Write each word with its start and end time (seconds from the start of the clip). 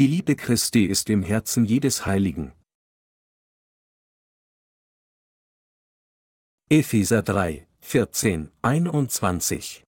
Die 0.00 0.06
Liebe 0.06 0.34
Christi 0.34 0.86
ist 0.86 1.10
im 1.10 1.22
Herzen 1.22 1.66
jedes 1.66 2.06
Heiligen. 2.06 2.54
Epheser 6.70 7.20
3, 7.20 7.68
14, 7.80 8.50
21 8.62 9.84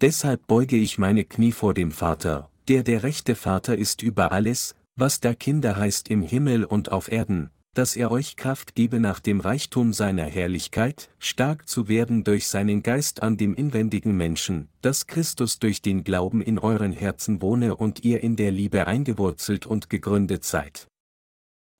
Deshalb 0.00 0.46
beuge 0.46 0.76
ich 0.76 0.98
meine 0.98 1.24
Knie 1.24 1.50
vor 1.50 1.74
dem 1.74 1.90
Vater, 1.90 2.48
der 2.68 2.84
der 2.84 3.02
rechte 3.02 3.34
Vater 3.34 3.76
ist 3.76 4.02
über 4.02 4.30
alles, 4.30 4.76
was 4.94 5.18
da 5.18 5.34
Kinder 5.34 5.74
heißt 5.74 6.10
im 6.10 6.22
Himmel 6.22 6.64
und 6.64 6.92
auf 6.92 7.10
Erden, 7.10 7.50
dass 7.74 7.96
er 7.96 8.10
euch 8.10 8.36
Kraft 8.36 8.74
gebe 8.74 8.98
nach 8.98 9.20
dem 9.20 9.40
Reichtum 9.40 9.92
seiner 9.92 10.24
Herrlichkeit, 10.24 11.10
stark 11.18 11.68
zu 11.68 11.88
werden 11.88 12.24
durch 12.24 12.48
seinen 12.48 12.82
Geist 12.82 13.22
an 13.22 13.36
dem 13.36 13.54
inwendigen 13.54 14.16
Menschen, 14.16 14.68
dass 14.82 15.06
Christus 15.06 15.58
durch 15.58 15.80
den 15.82 16.02
Glauben 16.02 16.42
in 16.42 16.58
euren 16.58 16.92
Herzen 16.92 17.40
wohne 17.40 17.76
und 17.76 18.04
ihr 18.04 18.22
in 18.22 18.36
der 18.36 18.50
Liebe 18.50 18.86
eingewurzelt 18.86 19.66
und 19.66 19.88
gegründet 19.88 20.44
seid. 20.44 20.88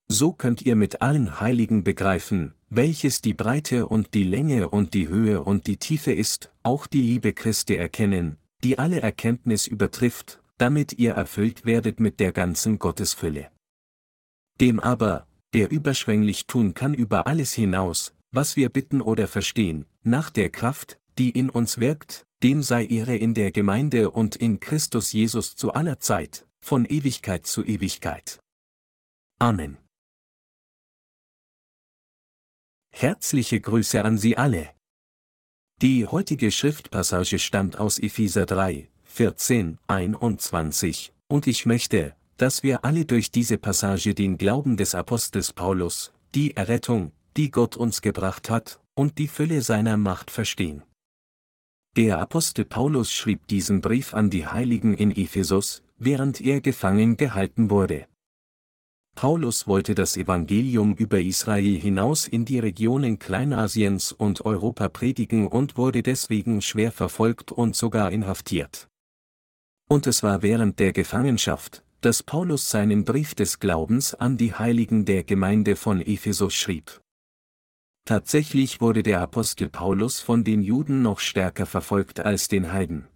So 0.09 0.33
könnt 0.33 0.63
ihr 0.63 0.75
mit 0.75 1.03
allen 1.03 1.41
Heiligen 1.41 1.85
begreifen, 1.85 2.55
welches 2.69 3.21
die 3.21 3.35
Breite 3.35 3.87
und 3.87 4.15
die 4.15 4.25
Länge 4.25 4.69
und 4.69 4.93
die 4.95 5.09
Höhe 5.09 5.43
und 5.43 5.67
die 5.69 5.77
Tiefe 5.77 6.13
ist, 6.13 6.53
auch 6.65 6.87
die 6.87 7.03
Liebe 7.03 7.33
Christi 7.33 7.77
erkennen, 7.77 8.37
die 8.65 8.79
alle 8.79 9.01
Erkenntnis 9.01 9.67
übertrifft, 9.67 10.41
damit 10.59 10.99
ihr 10.99 11.13
erfüllt 11.13 11.65
werdet 11.65 12.01
mit 12.01 12.21
der 12.21 12.33
ganzen 12.33 12.79
Gottesfülle. 12.79 13.51
Dem 14.61 14.79
aber, 14.79 15.27
der 15.53 15.71
überschwänglich 15.71 16.47
tun 16.47 16.75
kann 16.75 16.95
über 16.95 17.27
alles 17.27 17.53
hinaus, 17.53 18.15
was 18.31 18.57
wir 18.57 18.69
bitten 18.69 19.01
oder 19.01 19.27
verstehen, 19.27 19.87
nach 20.03 20.31
der 20.31 20.51
Kraft, 20.51 20.99
die 21.19 21.31
in 21.31 21.51
uns 21.51 21.79
wirkt, 21.79 22.27
dem 22.43 22.63
sei 22.63 22.87
Ehre 22.87 23.17
in 23.17 23.35
der 23.35 23.53
Gemeinde 23.53 24.11
und 24.11 24.37
in 24.37 24.61
Christus 24.61 25.13
Jesus 25.13 25.57
zu 25.57 25.73
aller 25.73 25.99
Zeit, 25.99 26.47
von 26.61 26.85
Ewigkeit 26.87 27.47
zu 27.47 27.65
Ewigkeit. 27.65 28.41
Amen. 29.39 29.79
Herzliche 32.93 33.61
Grüße 33.61 34.05
an 34.05 34.19
Sie 34.19 34.37
alle. 34.37 34.71
Die 35.81 36.07
heutige 36.07 36.51
Schriftpassage 36.51 37.39
stammt 37.39 37.79
aus 37.79 37.99
Epheser 37.99 38.45
3, 38.45 38.91
14, 39.05 39.79
21, 39.87 41.15
und 41.29 41.47
ich 41.47 41.65
möchte, 41.65 42.15
dass 42.41 42.63
wir 42.63 42.87
alle 42.87 43.05
durch 43.05 43.31
diese 43.31 43.59
Passage 43.59 44.15
den 44.15 44.39
Glauben 44.39 44.79
des 44.79 44.95
Apostels 44.95 45.53
Paulus, 45.53 46.11
die 46.35 46.57
Errettung, 46.57 47.13
die 47.37 47.51
Gott 47.51 47.77
uns 47.77 48.01
gebracht 48.01 48.49
hat, 48.49 48.81
und 48.95 49.19
die 49.19 49.29
Fülle 49.29 49.61
seiner 49.61 49.99
Macht 49.99 50.31
verstehen. 50.31 50.83
Der 51.97 52.19
Apostel 52.19 52.65
Paulus 52.65 53.13
schrieb 53.13 53.47
diesen 53.49 53.83
Brief 53.83 54.15
an 54.15 54.31
die 54.31 54.47
Heiligen 54.47 54.95
in 54.95 55.11
Ephesus, 55.15 55.83
während 55.99 56.41
er 56.41 56.63
gefangen 56.63 57.19
gehalten 57.19 57.69
wurde. 57.69 58.07
Paulus 59.15 59.67
wollte 59.67 59.95
das 59.95 60.17
Evangelium 60.17 60.95
über 60.95 61.21
Israel 61.21 61.79
hinaus 61.79 62.27
in 62.27 62.47
die 62.47 62.59
Regionen 62.59 63.19
Kleinasiens 63.19 64.13
und 64.13 64.47
Europa 64.47 64.89
predigen 64.89 65.47
und 65.47 65.77
wurde 65.77 66.03
deswegen 66.03 66.63
schwer 66.63 66.91
verfolgt 66.91 67.53
und 67.53 67.77
sogar 67.77 68.11
inhaftiert. 68.13 68.89
Und 69.91 70.07
es 70.07 70.23
war 70.23 70.41
während 70.41 70.79
der 70.79 70.95
Gefangenschaft, 70.95 71.85
dass 72.01 72.23
Paulus 72.23 72.71
seinen 72.71 73.05
Brief 73.05 73.35
des 73.35 73.59
Glaubens 73.59 74.15
an 74.15 74.37
die 74.37 74.55
Heiligen 74.55 75.05
der 75.05 75.25
Gemeinde 75.25 75.77
von 75.77 76.01
Ephesus 76.01 76.55
schrieb. 76.55 77.01
Tatsächlich 78.07 78.81
wurde 78.81 79.03
der 79.03 79.21
Apostel 79.21 79.69
Paulus 79.69 80.21
von 80.21 80.43
den 80.43 80.63
Juden 80.63 81.03
noch 81.03 81.21
stärker 81.21 81.67
verfolgt 81.67 82.21
als 82.21 82.49
den 82.49 82.73
Heiden. 82.73 83.07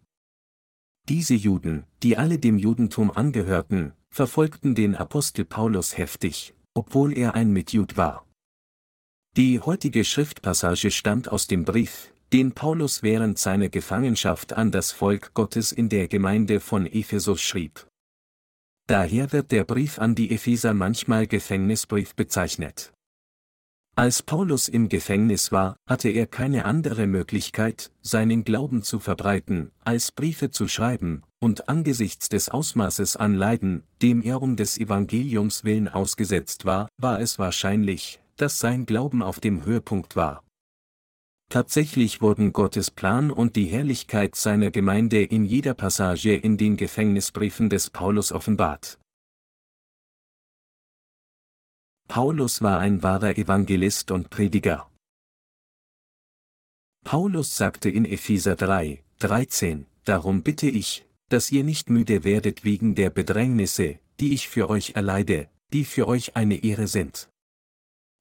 Diese 1.08 1.34
Juden, 1.34 1.84
die 2.02 2.16
alle 2.16 2.38
dem 2.38 2.58
Judentum 2.58 3.10
angehörten, 3.10 3.92
verfolgten 4.10 4.74
den 4.74 4.94
Apostel 4.94 5.44
Paulus 5.44 5.98
heftig, 5.98 6.54
obwohl 6.74 7.16
er 7.16 7.34
ein 7.34 7.52
Mitjud 7.52 7.96
war. 7.96 8.26
Die 9.36 9.58
heutige 9.60 10.04
Schriftpassage 10.04 10.90
stammt 10.90 11.28
aus 11.28 11.46
dem 11.46 11.64
Brief, 11.64 12.12
den 12.32 12.52
Paulus 12.52 13.02
während 13.02 13.38
seiner 13.38 13.68
Gefangenschaft 13.68 14.52
an 14.52 14.70
das 14.70 14.92
Volk 14.92 15.34
Gottes 15.34 15.72
in 15.72 15.88
der 15.88 16.08
Gemeinde 16.08 16.60
von 16.60 16.86
Ephesus 16.86 17.40
schrieb. 17.40 17.86
Daher 18.86 19.32
wird 19.32 19.50
der 19.50 19.64
Brief 19.64 19.98
an 19.98 20.14
die 20.14 20.30
Epheser 20.30 20.74
manchmal 20.74 21.26
Gefängnisbrief 21.26 22.14
bezeichnet. 22.14 22.92
Als 23.96 24.22
Paulus 24.22 24.68
im 24.68 24.88
Gefängnis 24.88 25.52
war, 25.52 25.76
hatte 25.88 26.10
er 26.10 26.26
keine 26.26 26.66
andere 26.66 27.06
Möglichkeit, 27.06 27.92
seinen 28.02 28.44
Glauben 28.44 28.82
zu 28.82 28.98
verbreiten, 28.98 29.70
als 29.84 30.12
Briefe 30.12 30.50
zu 30.50 30.68
schreiben, 30.68 31.22
und 31.38 31.68
angesichts 31.68 32.28
des 32.28 32.50
Ausmaßes 32.50 33.16
an 33.16 33.34
Leiden, 33.34 33.84
dem 34.02 34.20
er 34.20 34.42
um 34.42 34.56
des 34.56 34.78
Evangeliums 34.78 35.64
willen 35.64 35.88
ausgesetzt 35.88 36.64
war, 36.66 36.88
war 36.98 37.20
es 37.20 37.38
wahrscheinlich, 37.38 38.20
dass 38.36 38.58
sein 38.58 38.84
Glauben 38.84 39.22
auf 39.22 39.40
dem 39.40 39.64
Höhepunkt 39.64 40.16
war. 40.16 40.43
Tatsächlich 41.54 42.20
wurden 42.20 42.52
Gottes 42.52 42.90
Plan 42.90 43.30
und 43.30 43.54
die 43.54 43.66
Herrlichkeit 43.66 44.34
seiner 44.34 44.72
Gemeinde 44.72 45.22
in 45.22 45.44
jeder 45.44 45.72
Passage 45.72 46.34
in 46.34 46.56
den 46.56 46.76
Gefängnisbriefen 46.76 47.70
des 47.70 47.90
Paulus 47.90 48.32
offenbart. 48.32 48.98
Paulus 52.08 52.60
war 52.60 52.80
ein 52.80 53.04
wahrer 53.04 53.38
Evangelist 53.38 54.10
und 54.10 54.30
Prediger. 54.30 54.90
Paulus 57.04 57.56
sagte 57.56 57.88
in 57.88 58.04
Epheser 58.04 58.56
3, 58.56 59.04
13, 59.20 59.86
Darum 60.02 60.42
bitte 60.42 60.66
ich, 60.66 61.06
dass 61.28 61.52
ihr 61.52 61.62
nicht 61.62 61.88
müde 61.88 62.24
werdet 62.24 62.64
wegen 62.64 62.96
der 62.96 63.10
Bedrängnisse, 63.10 64.00
die 64.18 64.34
ich 64.34 64.48
für 64.48 64.68
euch 64.68 64.96
erleide, 64.96 65.48
die 65.72 65.84
für 65.84 66.08
euch 66.08 66.34
eine 66.34 66.64
Ehre 66.64 66.88
sind. 66.88 67.28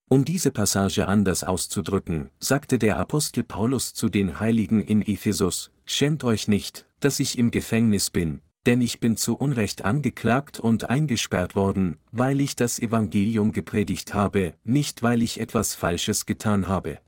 Um 0.09 0.25
diese 0.25 0.51
Passage 0.51 1.07
anders 1.07 1.43
auszudrücken, 1.43 2.29
sagte 2.39 2.77
der 2.77 2.97
Apostel 2.97 3.43
Paulus 3.43 3.93
zu 3.93 4.09
den 4.09 4.39
Heiligen 4.39 4.81
in 4.81 5.01
Ephesus, 5.01 5.71
Schämt 5.85 6.23
euch 6.23 6.47
nicht, 6.47 6.85
dass 6.99 7.19
ich 7.19 7.37
im 7.37 7.51
Gefängnis 7.51 8.09
bin, 8.09 8.41
denn 8.65 8.81
ich 8.81 8.99
bin 8.99 9.17
zu 9.17 9.35
Unrecht 9.35 9.83
angeklagt 9.83 10.59
und 10.59 10.89
eingesperrt 10.89 11.55
worden, 11.55 11.97
weil 12.11 12.39
ich 12.39 12.55
das 12.55 12.79
Evangelium 12.79 13.51
gepredigt 13.51 14.13
habe, 14.13 14.53
nicht 14.63 15.03
weil 15.03 15.21
ich 15.21 15.39
etwas 15.39 15.75
Falsches 15.75 16.25
getan 16.25 16.67
habe. 16.67 16.99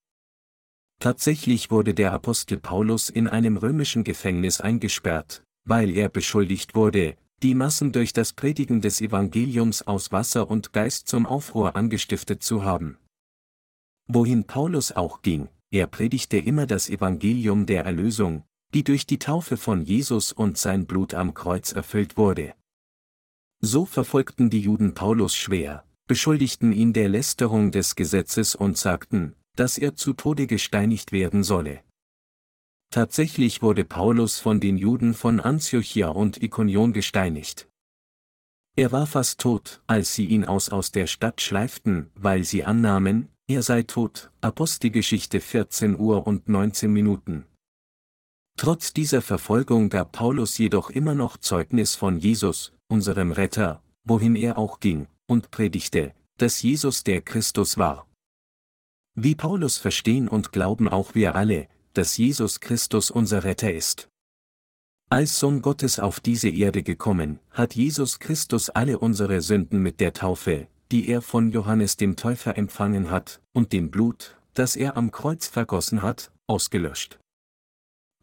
Tatsächlich 1.00 1.72
wurde 1.72 1.94
der 1.94 2.12
Apostel 2.12 2.58
Paulus 2.58 3.10
in 3.10 3.28
einem 3.28 3.58
römischen 3.58 4.04
Gefängnis 4.04 4.60
eingesperrt, 4.62 5.44
weil 5.66 5.90
er 5.90 6.10
beschuldigt 6.10 6.76
wurde, 6.76 7.16
die 7.44 7.56
Massen 7.56 7.92
durch 7.92 8.14
das 8.14 8.34
Predigen 8.34 8.82
des 8.82 9.02
Evangeliums 9.02 9.82
aus 9.82 10.12
Wasser 10.12 10.50
und 10.50 10.74
Geist 10.74 11.08
zum 11.08 11.26
Aufruhr 11.26 11.76
angestiftet 11.76 12.44
zu 12.44 12.64
haben. 12.64 12.98
Wohin 14.08 14.46
Paulus 14.46 14.92
auch 14.92 15.22
ging, 15.22 15.50
er 15.72 15.88
predigte 15.88 16.38
immer 16.38 16.68
das 16.68 16.90
Evangelium 16.90 17.66
der 17.66 17.86
Erlösung, 17.86 18.44
die 18.74 18.84
durch 18.84 19.06
die 19.06 19.20
Taufe 19.20 19.58
von 19.58 19.84
Jesus 19.84 20.32
und 20.32 20.58
sein 20.58 20.86
Blut 20.86 21.14
am 21.14 21.34
Kreuz 21.34 21.72
erfüllt 21.72 22.18
wurde. 22.18 22.54
So 23.62 23.86
verfolgten 23.86 24.50
die 24.50 24.60
Juden 24.60 24.94
Paulus 24.94 25.36
schwer, 25.36 25.86
beschuldigten 26.08 26.72
ihn 26.72 26.94
der 26.94 27.10
Lästerung 27.10 27.72
des 27.72 27.96
Gesetzes 27.96 28.54
und 28.56 28.78
sagten, 28.78 29.36
dass 29.56 29.78
er 29.78 29.96
zu 29.96 30.14
Tode 30.14 30.48
gesteinigt 30.48 31.12
werden 31.12 31.44
solle. 31.44 31.82
Tatsächlich 32.92 33.62
wurde 33.62 33.84
Paulus 33.84 34.40
von 34.40 34.60
den 34.60 34.78
Juden 34.78 35.14
von 35.14 35.40
Antiochia 35.40 36.10
und 36.10 36.42
Ikonion 36.42 36.94
gesteinigt. 36.94 37.68
Er 38.78 38.92
war 38.92 39.08
fast 39.08 39.40
tot, 39.40 39.82
als 39.88 40.14
sie 40.14 40.26
ihn 40.26 40.46
aus 40.46 40.70
aus 40.70 40.92
der 40.92 41.08
Stadt 41.08 41.42
schleiften, 41.42 42.12
weil 42.16 42.44
sie 42.44 42.66
annahmen, 42.66 43.30
er 43.48 43.62
sei 43.62 43.84
tot. 43.84 44.32
Apostelgeschichte 44.42 45.40
14 45.40 45.98
Uhr 45.98 46.26
und 46.26 46.50
19 46.50 46.92
Minuten. 46.92 47.46
Trotz 48.58 48.94
dieser 48.94 49.22
Verfolgung 49.22 49.90
gab 49.90 50.14
Paulus 50.14 50.58
jedoch 50.58 50.90
immer 50.90 51.14
noch 51.14 51.38
Zeugnis 51.38 51.96
von 51.96 52.18
Jesus, 52.18 52.74
unserem 52.88 53.32
Retter, 53.32 53.84
wohin 54.04 54.36
er 54.36 54.58
auch 54.58 54.80
ging, 54.80 55.08
und 55.28 55.52
predigte, 55.52 56.14
dass 56.38 56.62
Jesus 56.62 57.04
der 57.04 57.22
Christus 57.22 57.78
war. 57.78 58.08
Wie 59.14 59.36
Paulus 59.36 59.78
verstehen 59.78 60.28
und 60.28 60.52
glauben 60.52 60.90
auch 60.90 61.16
wir 61.16 61.36
alle, 61.36 61.68
dass 61.98 62.18
Jesus 62.18 62.60
Christus 62.60 63.10
unser 63.10 63.44
Retter 63.44 63.74
ist. 63.74 64.10
Als 65.10 65.40
Sohn 65.40 65.62
Gottes 65.62 66.00
auf 66.00 66.20
diese 66.20 66.50
Erde 66.50 66.84
gekommen, 66.84 67.40
hat 67.52 67.76
Jesus 67.76 68.20
Christus 68.20 68.70
alle 68.70 69.00
unsere 69.00 69.42
Sünden 69.42 69.82
mit 69.82 70.00
der 70.00 70.14
Taufe, 70.14 70.68
die 70.92 71.08
er 71.08 71.22
von 71.22 71.52
Johannes 71.52 71.96
dem 71.96 72.16
Täufer 72.16 72.58
empfangen 72.58 73.12
hat, 73.12 73.40
und 73.54 73.72
dem 73.72 73.92
Blut, 73.92 74.36
das 74.54 74.76
er 74.76 74.98
am 74.98 75.12
Kreuz 75.12 75.48
vergossen 75.48 76.02
hat, 76.02 76.32
ausgelöscht. 76.48 77.20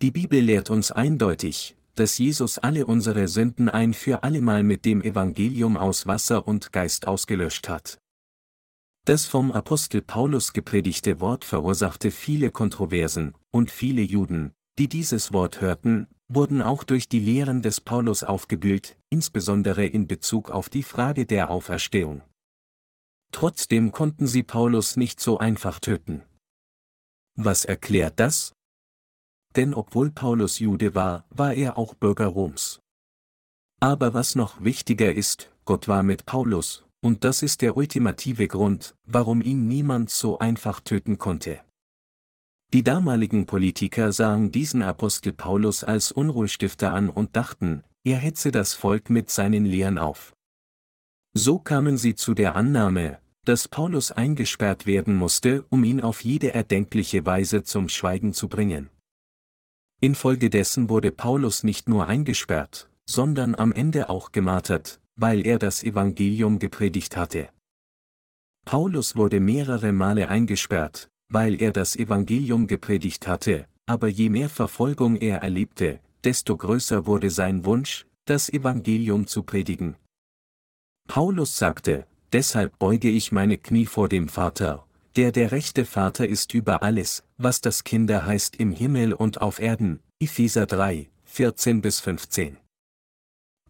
Die 0.03 0.11
Bibel 0.11 0.41
lehrt 0.41 0.69
uns 0.71 0.91
eindeutig, 0.91 1.77
dass 1.95 2.19
Jesus 2.19 2.59
alle 2.59 2.87
unsere 2.87 3.29
Sünden 3.29 3.69
ein 3.69 3.95
für 3.95 4.23
allemal 4.23 4.63
mit 4.63 4.85
dem 4.85 5.03
Evangelium 5.03 5.77
aus 5.77 6.07
Wasser 6.07 6.47
und 6.49 6.73
Geist 6.73 7.07
ausgelöscht 7.07 7.69
hat. 7.69 8.02
Das 9.05 9.27
vom 9.27 9.51
Apostel 9.51 10.01
Paulus 10.01 10.53
gepredigte 10.53 11.21
Wort 11.21 11.45
verursachte 11.45 12.13
viele 12.13 12.53
Kontroversen, 12.53 13.35
und 13.51 13.71
viele 13.71 14.03
Juden, 14.03 14.53
die 14.79 14.89
dieses 14.89 15.33
Wort 15.33 15.61
hörten, 15.61 16.07
wurden 16.29 16.63
auch 16.63 16.85
durch 16.85 17.09
die 17.09 17.19
Lehren 17.19 17.63
des 17.63 17.81
Paulus 17.81 18.23
aufgewühlt, 18.23 18.97
insbesondere 19.11 19.85
in 19.87 20.07
Bezug 20.07 20.51
auf 20.51 20.69
die 20.69 20.85
Frage 20.85 21.27
der 21.27 21.51
Auferstehung. 21.51 22.23
Trotzdem 23.33 23.91
konnten 23.91 24.27
sie 24.29 24.45
Paulus 24.45 24.97
nicht 24.97 25.19
so 25.19 25.39
einfach 25.39 25.81
töten. 25.81 26.23
Was 27.35 27.65
erklärt 27.65 28.21
das? 28.21 28.53
Denn 29.57 29.75
obwohl 29.75 30.11
Paulus 30.11 30.61
Jude 30.61 30.95
war, 30.95 31.27
war 31.31 31.55
er 31.55 31.77
auch 31.77 31.95
Bürger 31.95 32.29
Roms. 32.29 32.81
Aber 33.81 34.15
was 34.15 34.37
noch 34.37 34.63
wichtiger 34.63 35.13
ist, 35.13 35.51
Gott 35.65 35.89
war 35.89 36.03
mit 36.03 36.25
Paulus, 36.25 36.85
und 37.03 37.25
das 37.25 37.43
ist 37.43 37.63
der 37.63 37.77
ultimative 37.77 38.49
Grund, 38.49 38.95
warum 39.05 39.43
ihn 39.43 39.67
niemand 39.67 40.09
so 40.09 40.39
einfach 40.39 40.81
töten 40.81 41.19
konnte. 41.19 41.61
Die 42.73 42.83
damaligen 42.83 43.45
Politiker 43.45 44.13
sahen 44.13 44.51
diesen 44.51 44.83
Apostel 44.83 45.33
Paulus 45.33 45.85
als 45.85 46.11
Unruhestifter 46.13 46.95
an 46.95 47.11
und 47.11 47.37
dachten, 47.37 47.83
er 48.05 48.17
hetze 48.17 48.51
das 48.51 48.73
Volk 48.73 49.11
mit 49.11 49.29
seinen 49.29 49.67
Lehren 49.67 49.99
auf. 49.99 50.35
So 51.35 51.59
kamen 51.59 51.99
sie 51.99 52.15
zu 52.15 52.35
der 52.35 52.57
Annahme, 52.57 53.19
dass 53.45 53.69
Paulus 53.69 54.13
eingesperrt 54.13 54.87
werden 54.87 55.17
musste, 55.17 55.65
um 55.69 55.85
ihn 55.85 56.01
auf 56.01 56.25
jede 56.25 56.55
erdenkliche 56.55 57.27
Weise 57.27 57.63
zum 57.65 57.89
Schweigen 57.89 58.33
zu 58.33 58.49
bringen. 58.49 58.89
Infolgedessen 60.01 60.89
wurde 60.89 61.11
Paulus 61.11 61.65
nicht 61.65 61.89
nur 61.89 62.07
eingesperrt, 62.07 62.89
sondern 63.07 63.55
am 63.55 63.73
Ende 63.73 64.09
auch 64.09 64.33
gemartert, 64.33 65.01
weil 65.17 65.47
er 65.47 65.59
das 65.59 65.82
Evangelium 65.82 66.59
gepredigt 66.59 67.17
hatte. 67.17 67.49
Paulus 68.64 69.17
wurde 69.17 69.41
mehrere 69.41 69.93
Male 69.93 70.29
eingesperrt, 70.29 71.09
weil 71.29 71.61
er 71.61 71.73
das 71.73 71.97
Evangelium 71.97 72.67
gepredigt 72.67 73.26
hatte, 73.26 73.67
aber 73.87 74.09
je 74.09 74.29
mehr 74.29 74.49
Verfolgung 74.49 75.17
er 75.17 75.38
erlebte, 75.38 76.00
desto 76.25 76.56
größer 76.56 77.06
wurde 77.06 77.31
sein 77.31 77.64
Wunsch, 77.64 78.06
das 78.25 78.49
Evangelium 78.49 79.26
zu 79.26 79.43
predigen. 79.43 79.97
Paulus 81.09 81.58
sagte, 81.58 82.06
deshalb 82.32 82.79
beuge 82.79 83.11
ich 83.11 83.32
meine 83.32 83.58
Knie 83.58 83.87
vor 83.87 84.08
dem 84.08 84.29
Vater, 84.29 84.87
der 85.17 85.32
der 85.32 85.53
rechte 85.53 85.85
Vater 85.85 86.26
ist 86.26 86.55
über 86.55 86.82
alles, 86.82 87.25
was 87.37 87.61
das 87.61 87.85
Kinder 87.85 88.25
heißt 88.25 88.56
im 88.56 88.73
Himmel 88.73 89.12
und 89.12 89.43
auf 89.43 89.58
Erden, 89.58 90.00
Epheser 90.20 90.67
3, 90.67 91.11
14 91.25 91.82
bis 91.82 92.00
15. 92.00 92.62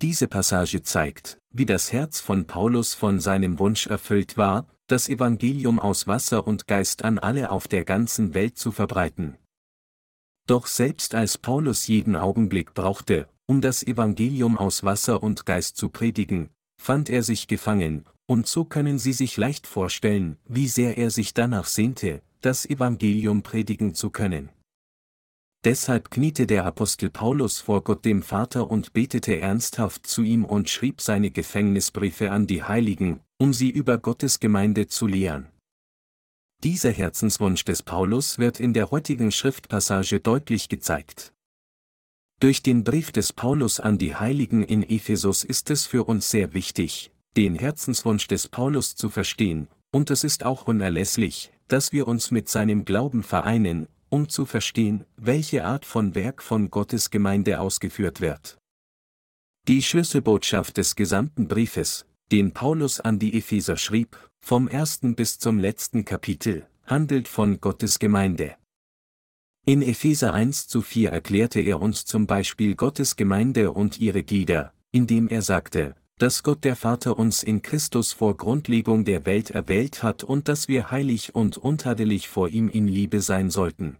Diese 0.02 0.26
Passage 0.26 0.82
zeigt, 0.82 1.38
wie 1.52 1.64
das 1.64 1.92
Herz 1.92 2.18
von 2.18 2.44
Paulus 2.44 2.92
von 2.92 3.20
seinem 3.20 3.60
Wunsch 3.60 3.86
erfüllt 3.86 4.36
war, 4.36 4.66
das 4.88 5.08
Evangelium 5.08 5.78
aus 5.78 6.08
Wasser 6.08 6.44
und 6.44 6.66
Geist 6.66 7.04
an 7.04 7.20
alle 7.20 7.52
auf 7.52 7.68
der 7.68 7.84
ganzen 7.84 8.34
Welt 8.34 8.58
zu 8.58 8.72
verbreiten. 8.72 9.36
Doch 10.48 10.66
selbst 10.66 11.14
als 11.14 11.38
Paulus 11.38 11.86
jeden 11.86 12.16
Augenblick 12.16 12.74
brauchte, 12.74 13.28
um 13.46 13.60
das 13.60 13.84
Evangelium 13.84 14.58
aus 14.58 14.82
Wasser 14.82 15.22
und 15.22 15.46
Geist 15.46 15.76
zu 15.76 15.88
predigen, 15.88 16.50
fand 16.80 17.08
er 17.08 17.22
sich 17.22 17.46
gefangen, 17.46 18.04
und 18.26 18.48
so 18.48 18.64
können 18.64 18.98
Sie 18.98 19.12
sich 19.12 19.36
leicht 19.36 19.68
vorstellen, 19.68 20.36
wie 20.48 20.66
sehr 20.66 20.98
er 20.98 21.12
sich 21.12 21.32
danach 21.32 21.66
sehnte, 21.66 22.22
das 22.40 22.66
Evangelium 22.66 23.44
predigen 23.44 23.94
zu 23.94 24.10
können. 24.10 24.48
Deshalb 25.64 26.10
kniete 26.10 26.48
der 26.48 26.64
Apostel 26.64 27.08
Paulus 27.08 27.60
vor 27.60 27.84
Gott 27.84 28.04
dem 28.04 28.22
Vater 28.22 28.68
und 28.68 28.92
betete 28.92 29.38
ernsthaft 29.38 30.06
zu 30.06 30.22
ihm 30.22 30.44
und 30.44 30.68
schrieb 30.68 31.00
seine 31.00 31.30
Gefängnisbriefe 31.30 32.32
an 32.32 32.48
die 32.48 32.64
Heiligen, 32.64 33.20
um 33.38 33.52
sie 33.52 33.70
über 33.70 33.98
Gottes 33.98 34.40
Gemeinde 34.40 34.88
zu 34.88 35.06
lehren. 35.06 35.46
Dieser 36.64 36.90
Herzenswunsch 36.90 37.64
des 37.64 37.82
Paulus 37.84 38.38
wird 38.38 38.58
in 38.58 38.72
der 38.72 38.90
heutigen 38.90 39.30
Schriftpassage 39.30 40.18
deutlich 40.18 40.68
gezeigt. 40.68 41.32
Durch 42.40 42.62
den 42.62 42.82
Brief 42.82 43.12
des 43.12 43.32
Paulus 43.32 43.78
an 43.78 43.98
die 43.98 44.16
Heiligen 44.16 44.64
in 44.64 44.82
Ephesus 44.82 45.44
ist 45.44 45.70
es 45.70 45.86
für 45.86 46.02
uns 46.04 46.28
sehr 46.28 46.54
wichtig, 46.54 47.12
den 47.36 47.54
Herzenswunsch 47.54 48.26
des 48.26 48.48
Paulus 48.48 48.96
zu 48.96 49.10
verstehen, 49.10 49.68
und 49.92 50.10
es 50.10 50.24
ist 50.24 50.44
auch 50.44 50.66
unerlässlich, 50.66 51.52
dass 51.68 51.92
wir 51.92 52.08
uns 52.08 52.32
mit 52.32 52.48
seinem 52.48 52.84
Glauben 52.84 53.22
vereinen, 53.22 53.86
um 54.12 54.28
zu 54.28 54.44
verstehen, 54.44 55.06
welche 55.16 55.64
Art 55.64 55.86
von 55.86 56.14
Werk 56.14 56.42
von 56.42 56.70
Gottes 56.70 57.10
Gemeinde 57.10 57.60
ausgeführt 57.60 58.20
wird. 58.20 58.58
Die 59.68 59.80
Schlüsselbotschaft 59.80 60.76
des 60.76 60.96
gesamten 60.96 61.48
Briefes, 61.48 62.04
den 62.30 62.52
Paulus 62.52 63.00
an 63.00 63.18
die 63.18 63.38
Epheser 63.38 63.78
schrieb, 63.78 64.18
vom 64.38 64.68
ersten 64.68 65.14
bis 65.14 65.38
zum 65.38 65.58
letzten 65.58 66.04
Kapitel, 66.04 66.66
handelt 66.84 67.26
von 67.26 67.58
Gottes 67.62 67.98
Gemeinde. 67.98 68.56
In 69.64 69.80
Epheser 69.80 70.34
1 70.34 70.68
zu 70.68 70.82
4 70.82 71.10
erklärte 71.10 71.60
er 71.60 71.80
uns 71.80 72.04
zum 72.04 72.26
Beispiel 72.26 72.74
Gottes 72.74 73.16
Gemeinde 73.16 73.72
und 73.72 73.98
ihre 73.98 74.24
Glieder, 74.24 74.74
indem 74.90 75.28
er 75.28 75.40
sagte, 75.40 75.94
dass 76.22 76.44
Gott 76.44 76.62
der 76.62 76.76
Vater 76.76 77.18
uns 77.18 77.42
in 77.42 77.62
Christus 77.62 78.12
vor 78.12 78.36
Grundlegung 78.36 79.04
der 79.04 79.26
Welt 79.26 79.50
erwählt 79.50 80.04
hat 80.04 80.22
und 80.22 80.46
dass 80.46 80.68
wir 80.68 80.92
heilig 80.92 81.34
und 81.34 81.58
untadelig 81.58 82.28
vor 82.28 82.48
ihm 82.48 82.68
in 82.68 82.86
Liebe 82.86 83.20
sein 83.20 83.50
sollten. 83.50 83.98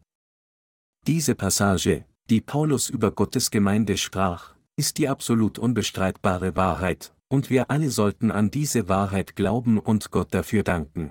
Diese 1.08 1.34
Passage, 1.34 2.04
die 2.30 2.40
Paulus 2.40 2.88
über 2.88 3.10
Gottes 3.10 3.50
Gemeinde 3.50 3.96
sprach, 3.96 4.54
ist 4.76 4.98
die 4.98 5.08
absolut 5.08 5.58
unbestreitbare 5.58 6.54
Wahrheit, 6.54 7.12
und 7.26 7.50
wir 7.50 7.72
alle 7.72 7.90
sollten 7.90 8.30
an 8.30 8.52
diese 8.52 8.88
Wahrheit 8.88 9.34
glauben 9.34 9.80
und 9.80 10.12
Gott 10.12 10.32
dafür 10.32 10.62
danken. 10.62 11.10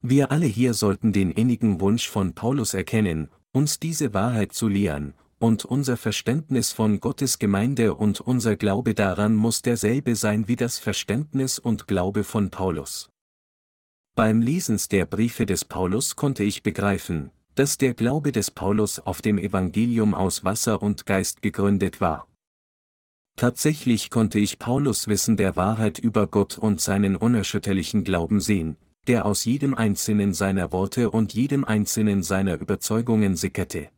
Wir 0.00 0.30
alle 0.30 0.46
hier 0.46 0.72
sollten 0.72 1.12
den 1.12 1.30
innigen 1.30 1.78
Wunsch 1.82 2.08
von 2.08 2.32
Paulus 2.32 2.72
erkennen, 2.72 3.28
uns 3.52 3.78
diese 3.78 4.14
Wahrheit 4.14 4.54
zu 4.54 4.66
lehren, 4.66 5.12
und 5.40 5.64
unser 5.64 5.96
Verständnis 5.96 6.70
von 6.70 7.00
Gottes 7.00 7.38
Gemeinde 7.38 7.94
und 7.94 8.20
unser 8.20 8.56
Glaube 8.56 8.94
daran 8.94 9.34
muss 9.34 9.62
derselbe 9.62 10.14
sein 10.14 10.48
wie 10.48 10.56
das 10.56 10.78
Verständnis 10.78 11.58
und 11.58 11.88
Glaube 11.88 12.24
von 12.24 12.50
Paulus. 12.50 13.08
Beim 14.14 14.42
Lesens 14.42 14.88
der 14.88 15.06
Briefe 15.06 15.46
des 15.46 15.64
Paulus 15.64 16.14
konnte 16.14 16.44
ich 16.44 16.62
begreifen, 16.62 17.30
dass 17.54 17.78
der 17.78 17.94
Glaube 17.94 18.32
des 18.32 18.50
Paulus 18.50 19.00
auf 19.00 19.22
dem 19.22 19.38
Evangelium 19.38 20.14
aus 20.14 20.44
Wasser 20.44 20.82
und 20.82 21.06
Geist 21.06 21.40
gegründet 21.40 22.02
war. 22.02 22.28
Tatsächlich 23.36 24.10
konnte 24.10 24.38
ich 24.38 24.58
Paulus 24.58 25.08
Wissen 25.08 25.38
der 25.38 25.56
Wahrheit 25.56 25.98
über 25.98 26.26
Gott 26.26 26.58
und 26.58 26.82
seinen 26.82 27.16
unerschütterlichen 27.16 28.04
Glauben 28.04 28.40
sehen, 28.40 28.76
der 29.06 29.24
aus 29.24 29.46
jedem 29.46 29.74
einzelnen 29.74 30.34
seiner 30.34 30.70
Worte 30.70 31.10
und 31.10 31.32
jedem 31.32 31.64
einzelnen 31.64 32.22
seiner 32.22 32.60
Überzeugungen 32.60 33.36
sickerte. 33.36 33.88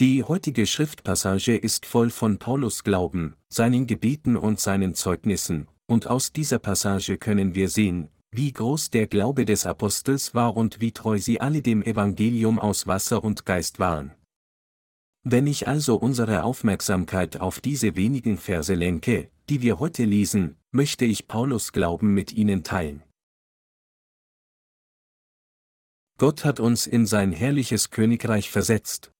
Die 0.00 0.22
heutige 0.22 0.64
Schriftpassage 0.68 1.56
ist 1.56 1.84
voll 1.84 2.10
von 2.10 2.38
Paulus 2.38 2.84
Glauben, 2.84 3.34
seinen 3.48 3.88
Gebeten 3.88 4.36
und 4.36 4.60
seinen 4.60 4.94
Zeugnissen, 4.94 5.66
und 5.86 6.06
aus 6.06 6.32
dieser 6.32 6.60
Passage 6.60 7.18
können 7.18 7.56
wir 7.56 7.68
sehen, 7.68 8.08
wie 8.30 8.52
groß 8.52 8.90
der 8.90 9.08
Glaube 9.08 9.44
des 9.44 9.66
Apostels 9.66 10.36
war 10.36 10.56
und 10.56 10.80
wie 10.80 10.92
treu 10.92 11.18
sie 11.18 11.40
alle 11.40 11.62
dem 11.62 11.82
Evangelium 11.82 12.60
aus 12.60 12.86
Wasser 12.86 13.24
und 13.24 13.44
Geist 13.44 13.80
waren. 13.80 14.12
Wenn 15.24 15.48
ich 15.48 15.66
also 15.66 15.96
unsere 15.96 16.44
Aufmerksamkeit 16.44 17.40
auf 17.40 17.58
diese 17.58 17.96
wenigen 17.96 18.38
Verse 18.38 18.72
lenke, 18.72 19.32
die 19.48 19.62
wir 19.62 19.80
heute 19.80 20.04
lesen, 20.04 20.58
möchte 20.70 21.06
ich 21.06 21.26
Paulus 21.26 21.72
Glauben 21.72 22.14
mit 22.14 22.32
Ihnen 22.32 22.62
teilen. 22.62 23.02
Gott 26.18 26.44
hat 26.44 26.60
uns 26.60 26.86
in 26.86 27.04
sein 27.04 27.32
herrliches 27.32 27.90
Königreich 27.90 28.48
versetzt. 28.48 29.12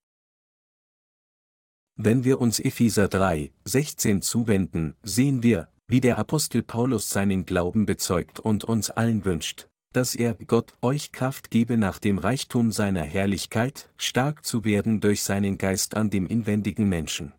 Wenn 2.01 2.23
wir 2.23 2.41
uns 2.41 2.61
Epheser 2.61 3.09
3, 3.09 3.51
16 3.65 4.23
zuwenden, 4.23 4.95
sehen 5.03 5.43
wir, 5.43 5.67
wie 5.89 6.01
der 6.01 6.17
Apostel 6.17 6.63
Paulus 6.63 7.11
seinen 7.11 7.45
Glauben 7.45 7.87
bezeugt 7.87 8.39
und 8.39 8.63
uns 8.63 8.91
allen 8.91 9.25
wünscht, 9.25 9.67
dass 9.93 10.15
er 10.15 10.35
Gott 10.35 10.75
euch 10.81 11.11
Kraft 11.11 11.51
gebe 11.51 11.77
nach 11.77 11.99
dem 11.99 12.19
Reichtum 12.19 12.71
seiner 12.71 13.03
Herrlichkeit, 13.03 13.91
stark 13.97 14.45
zu 14.45 14.65
werden 14.65 15.01
durch 15.01 15.25
seinen 15.25 15.59
Geist 15.59 15.97
an 15.97 16.09
dem 16.09 16.29
inwendigen 16.29 16.89
Menschen. 16.89 17.33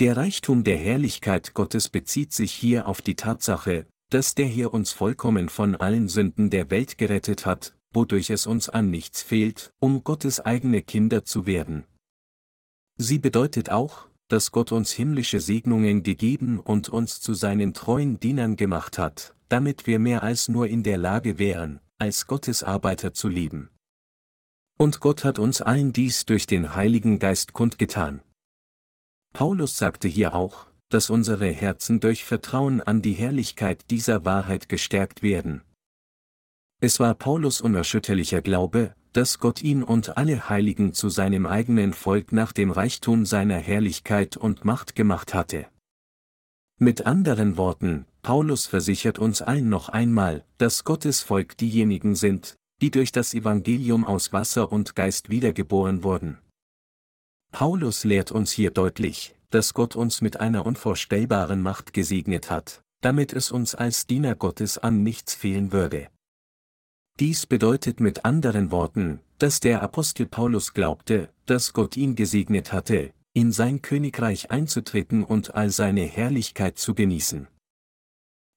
Der 0.00 0.16
Reichtum 0.16 0.64
der 0.64 0.76
Herrlichkeit 0.76 1.54
Gottes 1.54 1.88
bezieht 1.88 2.32
sich 2.32 2.52
hier 2.52 2.88
auf 2.88 3.02
die 3.02 3.14
Tatsache, 3.14 3.86
dass 4.10 4.34
der 4.34 4.46
Herr 4.46 4.74
uns 4.74 4.90
vollkommen 4.90 5.48
von 5.48 5.76
allen 5.76 6.08
Sünden 6.08 6.50
der 6.50 6.72
Welt 6.72 6.98
gerettet 6.98 7.46
hat, 7.46 7.76
wodurch 7.92 8.30
es 8.30 8.48
uns 8.48 8.68
an 8.68 8.90
nichts 8.90 9.22
fehlt, 9.22 9.70
um 9.78 10.02
Gottes 10.02 10.40
eigene 10.40 10.82
Kinder 10.82 11.24
zu 11.24 11.46
werden. 11.46 11.84
Sie 12.96 13.18
bedeutet 13.18 13.70
auch, 13.70 14.08
dass 14.28 14.52
Gott 14.52 14.72
uns 14.72 14.92
himmlische 14.92 15.40
Segnungen 15.40 16.02
gegeben 16.02 16.60
und 16.60 16.88
uns 16.88 17.20
zu 17.20 17.34
seinen 17.34 17.74
treuen 17.74 18.20
Dienern 18.20 18.56
gemacht 18.56 18.98
hat, 18.98 19.34
damit 19.48 19.86
wir 19.86 19.98
mehr 19.98 20.22
als 20.22 20.48
nur 20.48 20.68
in 20.68 20.82
der 20.82 20.98
Lage 20.98 21.38
wären, 21.38 21.80
als 21.98 22.26
Gottes 22.26 22.62
Arbeiter 22.62 23.12
zu 23.12 23.28
leben. 23.28 23.70
Und 24.78 25.00
Gott 25.00 25.24
hat 25.24 25.38
uns 25.38 25.60
allen 25.60 25.92
dies 25.92 26.24
durch 26.24 26.46
den 26.46 26.74
Heiligen 26.74 27.18
Geist 27.18 27.52
kundgetan. 27.52 28.22
Paulus 29.32 29.76
sagte 29.76 30.08
hier 30.08 30.34
auch, 30.34 30.66
dass 30.88 31.10
unsere 31.10 31.50
Herzen 31.50 32.00
durch 32.00 32.24
Vertrauen 32.24 32.80
an 32.80 33.02
die 33.02 33.12
Herrlichkeit 33.12 33.90
dieser 33.90 34.24
Wahrheit 34.24 34.68
gestärkt 34.68 35.22
werden. 35.22 35.62
Es 36.80 37.00
war 37.00 37.14
Paulus 37.14 37.60
unerschütterlicher 37.60 38.42
Glaube, 38.42 38.94
dass 39.14 39.38
Gott 39.38 39.62
ihn 39.62 39.84
und 39.84 40.16
alle 40.18 40.48
Heiligen 40.48 40.92
zu 40.92 41.08
seinem 41.08 41.46
eigenen 41.46 41.92
Volk 41.92 42.32
nach 42.32 42.52
dem 42.52 42.72
Reichtum 42.72 43.24
seiner 43.24 43.58
Herrlichkeit 43.58 44.36
und 44.36 44.64
Macht 44.64 44.96
gemacht 44.96 45.34
hatte. 45.34 45.66
Mit 46.80 47.06
anderen 47.06 47.56
Worten, 47.56 48.06
Paulus 48.22 48.66
versichert 48.66 49.20
uns 49.20 49.40
allen 49.40 49.68
noch 49.68 49.88
einmal, 49.88 50.44
dass 50.58 50.82
Gottes 50.82 51.20
Volk 51.20 51.56
diejenigen 51.56 52.16
sind, 52.16 52.56
die 52.82 52.90
durch 52.90 53.12
das 53.12 53.34
Evangelium 53.34 54.04
aus 54.04 54.32
Wasser 54.32 54.72
und 54.72 54.96
Geist 54.96 55.30
wiedergeboren 55.30 56.02
wurden. 56.02 56.38
Paulus 57.52 58.02
lehrt 58.02 58.32
uns 58.32 58.50
hier 58.50 58.72
deutlich, 58.72 59.36
dass 59.50 59.74
Gott 59.74 59.94
uns 59.94 60.22
mit 60.22 60.40
einer 60.40 60.66
unvorstellbaren 60.66 61.62
Macht 61.62 61.92
gesegnet 61.92 62.50
hat, 62.50 62.82
damit 63.00 63.32
es 63.32 63.52
uns 63.52 63.76
als 63.76 64.08
Diener 64.08 64.34
Gottes 64.34 64.76
an 64.76 65.04
nichts 65.04 65.36
fehlen 65.36 65.70
würde. 65.70 66.08
Dies 67.20 67.46
bedeutet 67.46 68.00
mit 68.00 68.24
anderen 68.24 68.72
Worten, 68.72 69.20
dass 69.38 69.60
der 69.60 69.82
Apostel 69.82 70.26
Paulus 70.26 70.74
glaubte, 70.74 71.32
dass 71.46 71.72
Gott 71.72 71.96
ihn 71.96 72.16
gesegnet 72.16 72.72
hatte, 72.72 73.12
in 73.34 73.52
sein 73.52 73.82
Königreich 73.82 74.50
einzutreten 74.50 75.22
und 75.22 75.54
all 75.54 75.70
seine 75.70 76.02
Herrlichkeit 76.02 76.76
zu 76.76 76.94
genießen. 76.94 77.46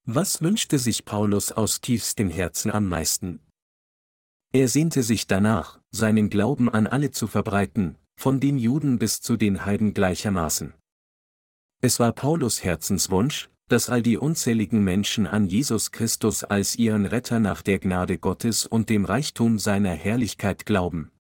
Was 0.05 0.41
wünschte 0.41 0.79
sich 0.79 1.05
Paulus 1.05 1.51
aus 1.51 1.81
tiefstem 1.81 2.29
Herzen 2.29 2.71
am 2.71 2.87
meisten? 2.87 3.41
Er 4.53 4.69
sehnte 4.69 5.03
sich 5.03 5.27
danach, 5.27 5.79
seinen 5.91 6.29
Glauben 6.29 6.69
an 6.69 6.87
alle 6.87 7.11
zu 7.11 7.27
verbreiten, 7.27 7.97
von 8.15 8.39
den 8.39 8.57
Juden 8.57 8.97
bis 8.97 9.21
zu 9.21 9.37
den 9.37 9.65
Heiden 9.65 9.93
gleichermaßen. 9.93 10.73
Es 11.81 11.99
war 11.99 12.11
Paulus 12.11 12.63
Herzenswunsch, 12.63 13.49
dass 13.67 13.89
all 13.89 14.01
die 14.01 14.17
unzähligen 14.17 14.83
Menschen 14.83 15.27
an 15.27 15.47
Jesus 15.47 15.91
Christus 15.91 16.43
als 16.43 16.77
ihren 16.77 17.05
Retter 17.05 17.39
nach 17.39 17.62
der 17.62 17.79
Gnade 17.79 18.17
Gottes 18.17 18.65
und 18.65 18.89
dem 18.89 19.05
Reichtum 19.05 19.59
seiner 19.59 19.91
Herrlichkeit 19.91 20.65
glauben. 20.65 21.12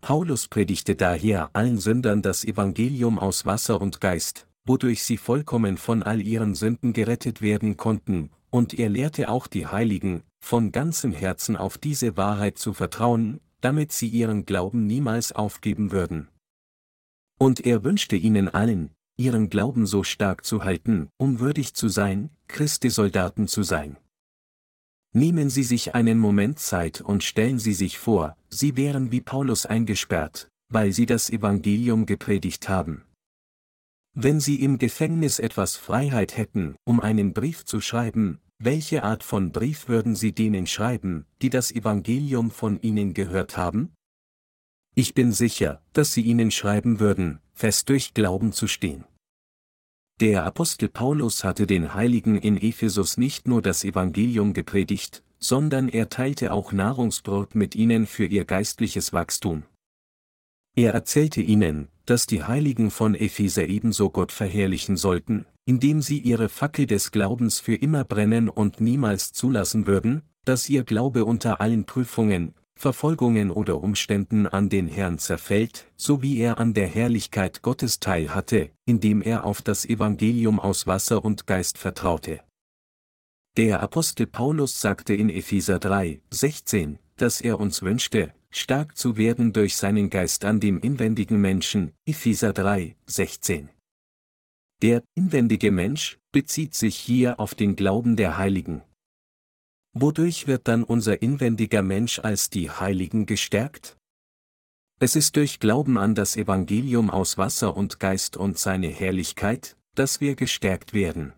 Paulus 0.00 0.48
predigte 0.48 0.94
daher 0.94 1.50
allen 1.52 1.78
Sündern 1.78 2.22
das 2.22 2.44
Evangelium 2.44 3.18
aus 3.18 3.44
Wasser 3.44 3.80
und 3.80 4.00
Geist, 4.00 4.46
wodurch 4.64 5.02
sie 5.02 5.16
vollkommen 5.16 5.76
von 5.76 6.02
all 6.02 6.20
ihren 6.22 6.54
Sünden 6.54 6.92
gerettet 6.92 7.42
werden 7.42 7.76
konnten, 7.76 8.30
und 8.50 8.78
er 8.78 8.88
lehrte 8.88 9.28
auch 9.28 9.46
die 9.46 9.66
Heiligen, 9.66 10.22
von 10.40 10.72
ganzem 10.72 11.12
Herzen 11.12 11.56
auf 11.56 11.76
diese 11.78 12.16
Wahrheit 12.16 12.58
zu 12.58 12.72
vertrauen, 12.72 13.40
damit 13.60 13.92
sie 13.92 14.08
ihren 14.08 14.46
Glauben 14.46 14.86
niemals 14.86 15.32
aufgeben 15.32 15.92
würden. 15.92 16.28
Und 17.38 17.64
er 17.66 17.84
wünschte 17.84 18.16
ihnen 18.16 18.48
allen, 18.48 18.90
ihren 19.20 19.50
Glauben 19.50 19.84
so 19.84 20.02
stark 20.02 20.46
zu 20.46 20.64
halten, 20.64 21.10
um 21.18 21.40
würdig 21.40 21.74
zu 21.74 21.88
sein, 21.88 22.30
Christi 22.48 22.88
Soldaten 22.88 23.46
zu 23.46 23.62
sein. 23.62 23.98
Nehmen 25.12 25.50
Sie 25.50 25.62
sich 25.62 25.94
einen 25.94 26.18
Moment 26.18 26.58
Zeit 26.58 27.02
und 27.02 27.22
stellen 27.22 27.58
Sie 27.58 27.74
sich 27.74 27.98
vor, 27.98 28.36
Sie 28.48 28.76
wären 28.76 29.12
wie 29.12 29.20
Paulus 29.20 29.66
eingesperrt, 29.66 30.48
weil 30.70 30.92
Sie 30.92 31.04
das 31.04 31.28
Evangelium 31.28 32.06
gepredigt 32.06 32.68
haben. 32.70 33.04
Wenn 34.14 34.40
Sie 34.40 34.56
im 34.56 34.78
Gefängnis 34.78 35.38
etwas 35.38 35.76
Freiheit 35.76 36.36
hätten, 36.36 36.76
um 36.84 36.98
einen 37.00 37.34
Brief 37.34 37.64
zu 37.64 37.80
schreiben, 37.80 38.40
welche 38.58 39.02
Art 39.02 39.22
von 39.22 39.52
Brief 39.52 39.88
würden 39.88 40.16
Sie 40.16 40.32
denen 40.32 40.66
schreiben, 40.66 41.26
die 41.42 41.50
das 41.50 41.72
Evangelium 41.72 42.50
von 42.50 42.80
Ihnen 42.80 43.14
gehört 43.14 43.56
haben? 43.56 43.92
Ich 44.94 45.14
bin 45.14 45.32
sicher, 45.32 45.82
dass 45.92 46.12
Sie 46.12 46.22
ihnen 46.22 46.50
schreiben 46.50 47.00
würden, 47.00 47.40
fest 47.52 47.88
durch 47.88 48.12
Glauben 48.12 48.52
zu 48.52 48.66
stehen. 48.66 49.04
Der 50.20 50.44
Apostel 50.44 50.90
Paulus 50.90 51.44
hatte 51.44 51.66
den 51.66 51.94
Heiligen 51.94 52.36
in 52.36 52.58
Ephesus 52.58 53.16
nicht 53.16 53.48
nur 53.48 53.62
das 53.62 53.84
Evangelium 53.84 54.52
gepredigt, 54.52 55.22
sondern 55.38 55.88
er 55.88 56.10
teilte 56.10 56.52
auch 56.52 56.72
Nahrungsbrot 56.72 57.54
mit 57.54 57.74
ihnen 57.74 58.06
für 58.06 58.26
ihr 58.26 58.44
geistliches 58.44 59.14
Wachstum. 59.14 59.62
Er 60.76 60.92
erzählte 60.92 61.40
ihnen, 61.40 61.88
dass 62.04 62.26
die 62.26 62.44
Heiligen 62.44 62.90
von 62.90 63.14
Epheser 63.14 63.66
ebenso 63.66 64.10
Gott 64.10 64.30
verherrlichen 64.30 64.98
sollten, 64.98 65.46
indem 65.64 66.02
sie 66.02 66.18
ihre 66.18 66.50
Fackel 66.50 66.84
des 66.84 67.12
Glaubens 67.12 67.58
für 67.58 67.74
immer 67.74 68.04
brennen 68.04 68.50
und 68.50 68.78
niemals 68.78 69.32
zulassen 69.32 69.86
würden, 69.86 70.20
dass 70.44 70.68
ihr 70.68 70.84
Glaube 70.84 71.24
unter 71.24 71.62
allen 71.62 71.86
Prüfungen, 71.86 72.54
Verfolgungen 72.80 73.50
oder 73.50 73.82
Umständen 73.82 74.46
an 74.46 74.70
den 74.70 74.88
Herrn 74.88 75.18
zerfällt, 75.18 75.86
so 75.96 76.22
wie 76.22 76.38
er 76.38 76.56
an 76.56 76.72
der 76.72 76.86
Herrlichkeit 76.86 77.60
Gottes 77.60 78.00
teil 78.00 78.34
hatte, 78.34 78.70
indem 78.86 79.20
er 79.20 79.44
auf 79.44 79.60
das 79.60 79.84
Evangelium 79.84 80.58
aus 80.58 80.86
Wasser 80.86 81.22
und 81.22 81.46
Geist 81.46 81.76
vertraute. 81.76 82.40
Der 83.58 83.82
Apostel 83.82 84.26
Paulus 84.26 84.80
sagte 84.80 85.12
in 85.12 85.28
Epheser 85.28 85.78
3, 85.78 86.22
16, 86.30 86.98
dass 87.16 87.42
er 87.42 87.60
uns 87.60 87.82
wünschte, 87.82 88.32
stark 88.50 88.96
zu 88.96 89.18
werden 89.18 89.52
durch 89.52 89.76
seinen 89.76 90.08
Geist 90.08 90.46
an 90.46 90.58
dem 90.58 90.80
inwendigen 90.80 91.38
Menschen, 91.38 91.92
Epheser 92.06 92.54
3, 92.54 92.96
16. 93.04 93.68
Der 94.80 95.02
inwendige 95.14 95.70
Mensch 95.70 96.18
bezieht 96.32 96.74
sich 96.74 96.96
hier 96.96 97.38
auf 97.40 97.54
den 97.54 97.76
Glauben 97.76 98.16
der 98.16 98.38
Heiligen. 98.38 98.80
Wodurch 99.92 100.46
wird 100.46 100.68
dann 100.68 100.84
unser 100.84 101.20
inwendiger 101.20 101.82
Mensch 101.82 102.20
als 102.20 102.48
die 102.48 102.70
Heiligen 102.70 103.26
gestärkt? 103.26 103.96
Es 105.00 105.16
ist 105.16 105.34
durch 105.36 105.58
Glauben 105.58 105.98
an 105.98 106.14
das 106.14 106.36
Evangelium 106.36 107.10
aus 107.10 107.38
Wasser 107.38 107.76
und 107.76 107.98
Geist 107.98 108.36
und 108.36 108.58
seine 108.58 108.88
Herrlichkeit, 108.88 109.76
dass 109.96 110.20
wir 110.20 110.36
gestärkt 110.36 110.94
werden. 110.94 111.32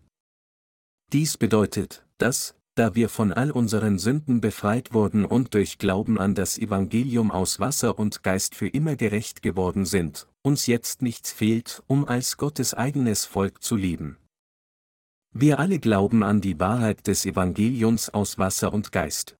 Dies 1.13 1.39
bedeutet, 1.39 2.05
dass, 2.19 2.55
da 2.75 2.95
wir 2.95 3.09
von 3.09 3.33
all 3.33 3.51
unseren 3.51 3.99
Sünden 3.99 4.41
befreit 4.41 4.93
wurden 4.93 5.25
und 5.25 5.55
durch 5.55 5.79
Glauben 5.79 6.19
an 6.19 6.35
das 6.35 6.59
Evangelium 6.59 7.31
aus 7.31 7.61
Wasser 7.61 7.99
und 7.99 8.23
Geist 8.23 8.55
für 8.55 8.69
immer 8.69 8.97
gerecht 8.97 9.43
geworden 9.43 9.87
sind, 9.87 10.27
uns 10.43 10.67
jetzt 10.67 11.01
nichts 11.01 11.33
fehlt, 11.33 11.83
um 11.87 12.07
als 12.07 12.37
Gottes 12.37 12.75
eigenes 12.75 13.25
Volk 13.25 13.63
zu 13.63 13.77
leben. 13.77 14.19
Wir 15.35 15.59
alle 15.59 15.79
glauben 15.79 16.23
an 16.23 16.43
die 16.43 16.61
Wahrheit 16.61 17.07
des 17.07 17.25
Evangeliums 17.25 18.11
aus 18.11 18.37
Wasser 18.37 18.73
und 18.73 18.93
Geist. 18.93 19.37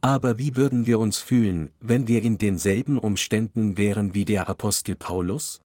Aber 0.00 0.38
wie 0.38 0.56
würden 0.56 0.86
wir 0.86 0.98
uns 0.98 1.18
fühlen, 1.18 1.70
wenn 1.80 2.08
wir 2.08 2.22
in 2.22 2.38
denselben 2.38 2.98
Umständen 2.98 3.76
wären 3.76 4.14
wie 4.14 4.24
der 4.24 4.48
Apostel 4.48 4.94
Paulus? 4.96 5.60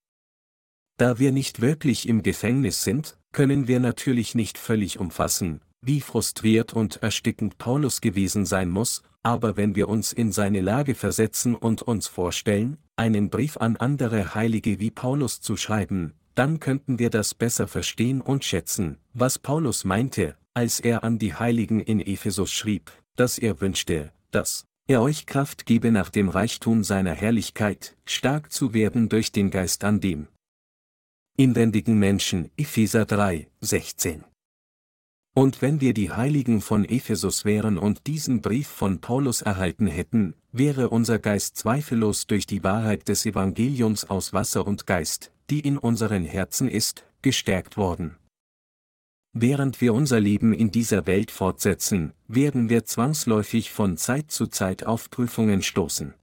Da 0.98 1.18
wir 1.18 1.32
nicht 1.32 1.62
wirklich 1.62 2.10
im 2.10 2.24
Gefängnis 2.24 2.84
sind, 2.84 3.18
können 3.32 3.70
wir 3.70 3.80
natürlich 3.80 4.36
nicht 4.36 4.58
völlig 4.58 5.00
umfassen, 5.00 5.62
wie 5.82 6.02
frustriert 6.02 6.74
und 6.74 7.02
erstickend 7.02 7.58
Paulus 7.58 8.02
gewesen 8.02 8.46
sein 8.46 8.70
muss, 8.70 9.02
aber 9.24 9.56
wenn 9.56 9.76
wir 9.76 9.88
uns 9.88 10.12
in 10.12 10.34
seine 10.34 10.60
Lage 10.60 10.94
versetzen 10.94 11.56
und 11.56 11.82
uns 11.82 12.08
vorstellen, 12.08 12.78
einen 12.98 13.30
Brief 13.30 13.58
an 13.58 13.78
andere 13.78 14.36
Heilige 14.36 14.80
wie 14.80 14.92
Paulus 14.92 15.40
zu 15.40 15.56
schreiben, 15.56 16.14
dann 16.36 16.60
könnten 16.60 17.00
wir 17.00 17.10
das 17.10 17.34
besser 17.34 17.68
verstehen 17.68 18.22
und 18.22 18.44
schätzen, 18.46 18.98
was 19.14 19.40
Paulus 19.40 19.84
meinte, 19.84 20.36
als 20.54 20.80
er 20.80 21.04
an 21.04 21.20
die 21.20 21.34
Heiligen 21.34 21.80
in 21.80 22.00
Ephesus 22.00 22.52
schrieb, 22.52 22.92
dass 23.16 23.38
er 23.38 23.62
wünschte, 23.62 24.12
dass 24.32 24.66
er 24.88 25.02
euch 25.02 25.26
Kraft 25.26 25.66
gebe 25.66 25.92
nach 25.92 26.10
dem 26.10 26.30
Reichtum 26.30 26.84
seiner 26.84 27.14
Herrlichkeit, 27.14 27.96
stark 28.06 28.52
zu 28.52 28.74
werden 28.74 29.10
durch 29.10 29.32
den 29.32 29.50
Geist 29.50 29.84
an 29.84 30.00
dem 30.00 30.28
inwendigen 31.38 31.98
Menschen, 31.98 32.52
Epheser 32.58 33.06
3, 33.06 33.48
16. 33.62 34.26
Und 35.34 35.62
wenn 35.62 35.80
wir 35.80 35.94
die 35.94 36.12
Heiligen 36.12 36.60
von 36.60 36.84
Ephesus 36.84 37.46
wären 37.46 37.78
und 37.78 38.06
diesen 38.06 38.42
Brief 38.42 38.68
von 38.68 39.00
Paulus 39.00 39.42
erhalten 39.42 39.88
hätten, 39.88 40.36
wäre 40.52 40.90
unser 40.90 41.20
Geist 41.20 41.56
zweifellos 41.56 42.28
durch 42.28 42.46
die 42.46 42.66
Wahrheit 42.66 43.08
des 43.08 43.26
Evangeliums 43.26 44.10
aus 44.10 44.34
Wasser 44.34 44.68
und 44.68 44.86
Geist, 44.86 45.32
die 45.52 45.60
in 45.60 45.78
unseren 45.78 46.24
Herzen 46.24 46.70
ist, 46.70 47.06
gestärkt 47.22 47.78
worden. 47.78 48.16
Während 49.34 49.82
wir 49.82 49.94
unser 49.94 50.20
Leben 50.20 50.54
in 50.54 50.72
dieser 50.72 51.06
Welt 51.08 51.30
fortsetzen, 51.30 52.14
werden 52.28 52.70
wir 52.70 52.86
zwangsläufig 52.86 53.72
von 53.72 53.98
Zeit 53.98 54.32
zu 54.32 54.48
Zeit 54.48 54.86
auf 54.86 55.10
Prüfungen 55.10 55.62
stoßen. 55.62 56.14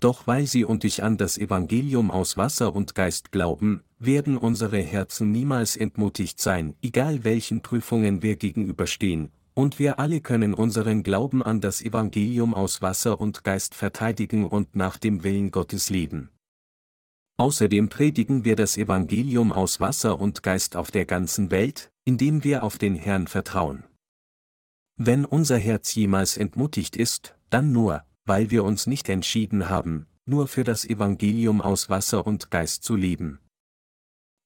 Doch 0.00 0.26
weil 0.26 0.46
sie 0.46 0.64
und 0.64 0.84
ich 0.84 1.02
an 1.02 1.18
das 1.18 1.38
Evangelium 1.38 2.10
aus 2.10 2.36
Wasser 2.36 2.74
und 2.74 2.94
Geist 2.94 3.32
glauben, 3.32 3.82
werden 3.98 4.38
unsere 4.38 4.80
Herzen 4.80 5.30
niemals 5.30 5.76
entmutigt 5.76 6.40
sein, 6.40 6.74
egal 6.82 7.24
welchen 7.24 7.62
Prüfungen 7.62 8.22
wir 8.22 8.36
gegenüberstehen, 8.36 9.30
und 9.54 9.78
wir 9.78 9.98
alle 9.98 10.20
können 10.20 10.54
unseren 10.54 11.02
Glauben 11.02 11.42
an 11.42 11.60
das 11.60 11.82
Evangelium 11.82 12.54
aus 12.54 12.80
Wasser 12.80 13.20
und 13.20 13.44
Geist 13.44 13.74
verteidigen 13.74 14.46
und 14.46 14.74
nach 14.74 14.96
dem 14.98 15.22
Willen 15.22 15.50
Gottes 15.50 15.90
leben. 15.90 16.30
Außerdem 17.40 17.88
predigen 17.88 18.44
wir 18.44 18.54
das 18.54 18.76
Evangelium 18.76 19.50
aus 19.50 19.80
Wasser 19.80 20.20
und 20.20 20.42
Geist 20.42 20.76
auf 20.76 20.90
der 20.90 21.06
ganzen 21.06 21.50
Welt, 21.50 21.90
indem 22.04 22.44
wir 22.44 22.62
auf 22.62 22.76
den 22.76 22.94
Herrn 22.94 23.28
vertrauen. 23.28 23.82
Wenn 24.98 25.24
unser 25.24 25.56
Herz 25.56 25.94
jemals 25.94 26.36
entmutigt 26.36 26.96
ist, 26.96 27.34
dann 27.48 27.72
nur, 27.72 28.04
weil 28.26 28.50
wir 28.50 28.62
uns 28.62 28.86
nicht 28.86 29.08
entschieden 29.08 29.70
haben, 29.70 30.06
nur 30.26 30.48
für 30.48 30.64
das 30.64 30.84
Evangelium 30.84 31.62
aus 31.62 31.88
Wasser 31.88 32.26
und 32.26 32.50
Geist 32.50 32.84
zu 32.84 32.94
leben. 32.94 33.38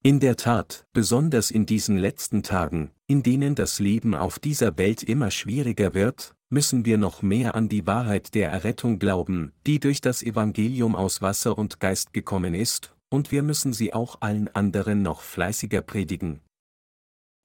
In 0.04 0.20
der 0.20 0.36
Tat, 0.36 0.86
besonders 0.92 1.50
in 1.50 1.66
diesen 1.66 1.98
letzten 1.98 2.44
Tagen, 2.44 2.92
in 3.08 3.24
denen 3.24 3.56
das 3.56 3.80
Leben 3.80 4.14
auf 4.14 4.38
dieser 4.38 4.78
Welt 4.78 5.02
immer 5.02 5.32
schwieriger 5.32 5.94
wird, 5.94 6.33
müssen 6.50 6.84
wir 6.84 6.98
noch 6.98 7.22
mehr 7.22 7.54
an 7.54 7.68
die 7.68 7.86
Wahrheit 7.86 8.34
der 8.34 8.50
Errettung 8.50 8.98
glauben, 8.98 9.52
die 9.66 9.80
durch 9.80 10.00
das 10.00 10.22
Evangelium 10.22 10.94
aus 10.94 11.22
Wasser 11.22 11.58
und 11.58 11.80
Geist 11.80 12.12
gekommen 12.12 12.54
ist, 12.54 12.94
und 13.08 13.32
wir 13.32 13.42
müssen 13.42 13.72
sie 13.72 13.92
auch 13.92 14.20
allen 14.20 14.48
anderen 14.54 15.02
noch 15.02 15.20
fleißiger 15.20 15.82
predigen. 15.82 16.40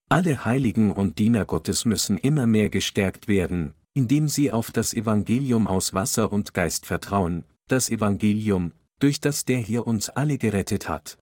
Alle 0.10 0.44
Heiligen 0.46 0.92
und 0.92 1.20
Diener 1.20 1.46
Gottes 1.46 1.86
müssen 1.86 2.18
immer 2.18 2.48
mehr 2.48 2.70
gestärkt 2.70 3.28
werden, 3.28 3.76
indem 3.94 4.28
sie 4.28 4.52
auf 4.52 4.72
das 4.72 4.94
Evangelium 4.94 5.68
aus 5.68 5.94
Wasser 5.94 6.32
und 6.32 6.54
Geist 6.54 6.86
vertrauen, 6.86 7.44
das 7.68 7.90
Evangelium, 7.90 8.72
durch 9.00 9.20
das 9.20 9.46
der 9.46 9.60
hier 9.60 9.86
uns 9.86 10.10
alle 10.10 10.38
gerettet 10.38 10.90
hat. 10.90 11.20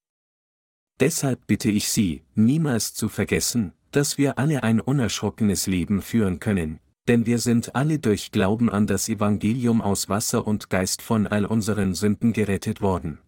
Deshalb 1.00 1.46
bitte 1.46 1.70
ich 1.70 1.90
Sie, 1.90 2.24
niemals 2.34 2.94
zu 2.94 3.10
vergessen, 3.10 3.74
dass 3.92 4.18
wir 4.18 4.40
alle 4.40 4.64
ein 4.64 4.80
unerschrockenes 4.80 5.68
Leben 5.68 6.02
führen 6.02 6.40
können, 6.40 6.80
denn 7.08 7.26
wir 7.26 7.40
sind 7.40 7.76
alle 7.76 8.00
durch 8.00 8.32
Glauben 8.32 8.70
an 8.70 8.88
das 8.88 9.08
Evangelium 9.08 9.82
aus 9.82 10.10
Wasser 10.10 10.46
und 10.46 10.70
Geist 10.70 11.02
von 11.02 11.26
all 11.26 11.46
unseren 11.46 11.94
Sünden 11.94 12.34
gerettet 12.34 12.82
worden. 12.82 13.20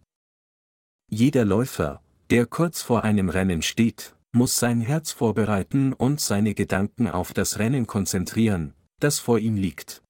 Jeder 1.08 1.44
Läufer, 1.44 2.02
der 2.30 2.46
kurz 2.46 2.82
vor 2.82 3.04
einem 3.04 3.28
Rennen 3.28 3.62
steht, 3.62 4.14
muss 4.32 4.56
sein 4.56 4.80
Herz 4.80 5.10
vorbereiten 5.10 5.92
und 5.92 6.20
seine 6.20 6.54
Gedanken 6.54 7.08
auf 7.08 7.32
das 7.32 7.58
Rennen 7.58 7.86
konzentrieren, 7.86 8.74
das 9.00 9.18
vor 9.18 9.38
ihm 9.38 9.56
liegt. 9.56 10.02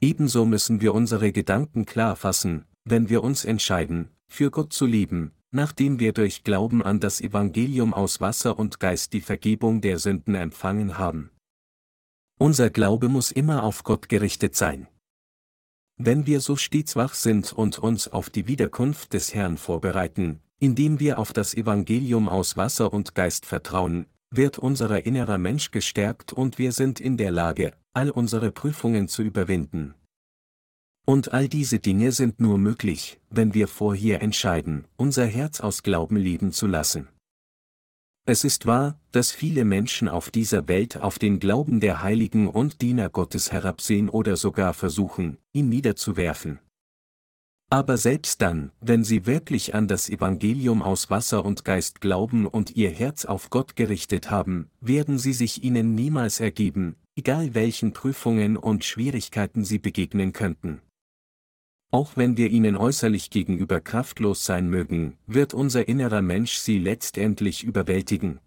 Ebenso 0.00 0.44
müssen 0.44 0.82
wir 0.82 0.92
unsere 0.94 1.32
Gedanken 1.32 1.86
klar 1.86 2.16
fassen, 2.16 2.66
wenn 2.84 3.08
wir 3.08 3.22
uns 3.24 3.44
entscheiden, 3.46 4.10
für 4.28 4.50
Gott 4.50 4.74
zu 4.74 4.84
lieben, 4.84 5.32
nachdem 5.52 6.00
wir 6.00 6.12
durch 6.12 6.44
Glauben 6.44 6.82
an 6.82 7.00
das 7.00 7.20
Evangelium 7.20 7.94
aus 7.94 8.20
Wasser 8.20 8.58
und 8.58 8.80
Geist 8.80 9.12
die 9.14 9.22
Vergebung 9.22 9.80
der 9.80 9.98
Sünden 9.98 10.34
empfangen 10.34 10.98
haben. 10.98 11.30
Unser 12.44 12.68
Glaube 12.68 13.08
muss 13.08 13.32
immer 13.32 13.62
auf 13.62 13.84
Gott 13.84 14.10
gerichtet 14.10 14.54
sein. 14.54 14.86
Wenn 15.96 16.26
wir 16.26 16.42
so 16.42 16.56
stets 16.56 16.94
wach 16.94 17.14
sind 17.14 17.54
und 17.54 17.78
uns 17.78 18.06
auf 18.06 18.28
die 18.28 18.46
Wiederkunft 18.46 19.14
des 19.14 19.32
Herrn 19.32 19.56
vorbereiten, 19.56 20.40
indem 20.58 21.00
wir 21.00 21.18
auf 21.18 21.32
das 21.32 21.54
Evangelium 21.54 22.28
aus 22.28 22.58
Wasser 22.58 22.92
und 22.92 23.14
Geist 23.14 23.46
vertrauen, 23.46 24.04
wird 24.28 24.58
unser 24.58 25.06
innerer 25.06 25.38
Mensch 25.38 25.70
gestärkt 25.70 26.34
und 26.34 26.58
wir 26.58 26.72
sind 26.72 27.00
in 27.00 27.16
der 27.16 27.30
Lage, 27.30 27.72
all 27.94 28.10
unsere 28.10 28.52
Prüfungen 28.52 29.08
zu 29.08 29.22
überwinden. 29.22 29.94
Und 31.06 31.32
all 31.32 31.48
diese 31.48 31.78
Dinge 31.78 32.12
sind 32.12 32.40
nur 32.40 32.58
möglich, 32.58 33.22
wenn 33.30 33.54
wir 33.54 33.68
vorher 33.68 34.20
entscheiden, 34.20 34.84
unser 34.98 35.24
Herz 35.24 35.60
aus 35.60 35.82
Glauben 35.82 36.16
lieben 36.16 36.52
zu 36.52 36.66
lassen. 36.66 37.08
Es 38.26 38.42
ist 38.42 38.64
wahr, 38.64 38.98
dass 39.12 39.32
viele 39.32 39.66
Menschen 39.66 40.08
auf 40.08 40.30
dieser 40.30 40.66
Welt 40.66 40.96
auf 40.96 41.18
den 41.18 41.40
Glauben 41.40 41.80
der 41.80 42.02
Heiligen 42.02 42.48
und 42.48 42.80
Diener 42.80 43.10
Gottes 43.10 43.52
herabsehen 43.52 44.08
oder 44.08 44.36
sogar 44.36 44.72
versuchen, 44.72 45.36
ihn 45.52 45.68
niederzuwerfen. 45.68 46.58
Aber 47.68 47.98
selbst 47.98 48.40
dann, 48.40 48.70
wenn 48.80 49.04
sie 49.04 49.26
wirklich 49.26 49.74
an 49.74 49.88
das 49.88 50.08
Evangelium 50.08 50.80
aus 50.80 51.10
Wasser 51.10 51.44
und 51.44 51.66
Geist 51.66 52.00
glauben 52.00 52.46
und 52.46 52.76
ihr 52.76 52.88
Herz 52.88 53.26
auf 53.26 53.50
Gott 53.50 53.76
gerichtet 53.76 54.30
haben, 54.30 54.70
werden 54.80 55.18
sie 55.18 55.34
sich 55.34 55.62
ihnen 55.62 55.94
niemals 55.94 56.40
ergeben, 56.40 56.96
egal 57.16 57.54
welchen 57.54 57.92
Prüfungen 57.92 58.56
und 58.56 58.84
Schwierigkeiten 58.84 59.64
sie 59.64 59.78
begegnen 59.78 60.32
könnten. 60.32 60.80
Auch 61.94 62.16
wenn 62.16 62.36
wir 62.36 62.50
ihnen 62.50 62.76
äußerlich 62.76 63.30
gegenüber 63.30 63.80
kraftlos 63.80 64.44
sein 64.44 64.68
mögen, 64.68 65.16
wird 65.28 65.54
unser 65.54 65.86
innerer 65.86 66.22
Mensch 66.22 66.54
sie 66.54 66.80
letztendlich 66.80 67.62
überwältigen. 67.62 68.40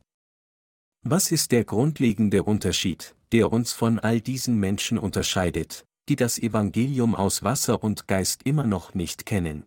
Was 1.06 1.32
ist 1.32 1.54
der 1.54 1.64
grundlegende 1.64 2.44
Unterschied, 2.44 3.16
der 3.32 3.54
uns 3.54 3.72
von 3.72 4.00
all 4.00 4.20
diesen 4.20 4.60
Menschen 4.60 4.98
unterscheidet, 4.98 5.86
die 6.10 6.18
das 6.18 6.38
Evangelium 6.38 7.16
aus 7.16 7.42
Wasser 7.42 7.82
und 7.86 8.06
Geist 8.10 8.44
immer 8.44 8.68
noch 8.68 8.96
nicht 8.96 9.26
kennen? 9.26 9.66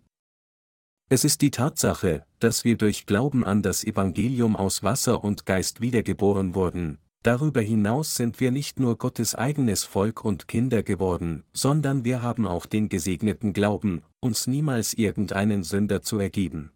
Es 1.08 1.24
ist 1.24 1.40
die 1.40 1.50
Tatsache, 1.50 2.26
dass 2.38 2.64
wir 2.64 2.76
durch 2.76 3.06
Glauben 3.06 3.46
an 3.46 3.62
das 3.62 3.82
Evangelium 3.82 4.56
aus 4.56 4.82
Wasser 4.82 5.24
und 5.24 5.46
Geist 5.46 5.80
wiedergeboren 5.80 6.54
wurden, 6.54 6.98
Darüber 7.22 7.60
hinaus 7.60 8.16
sind 8.16 8.40
wir 8.40 8.50
nicht 8.50 8.80
nur 8.80 8.96
Gottes 8.96 9.34
eigenes 9.34 9.84
Volk 9.84 10.24
und 10.24 10.48
Kinder 10.48 10.82
geworden, 10.82 11.44
sondern 11.52 12.04
wir 12.04 12.22
haben 12.22 12.46
auch 12.46 12.64
den 12.64 12.88
gesegneten 12.88 13.52
Glauben, 13.52 14.02
uns 14.20 14.46
niemals 14.46 14.94
irgendeinen 14.94 15.62
Sünder 15.62 16.00
zu 16.00 16.18
ergeben. 16.18 16.70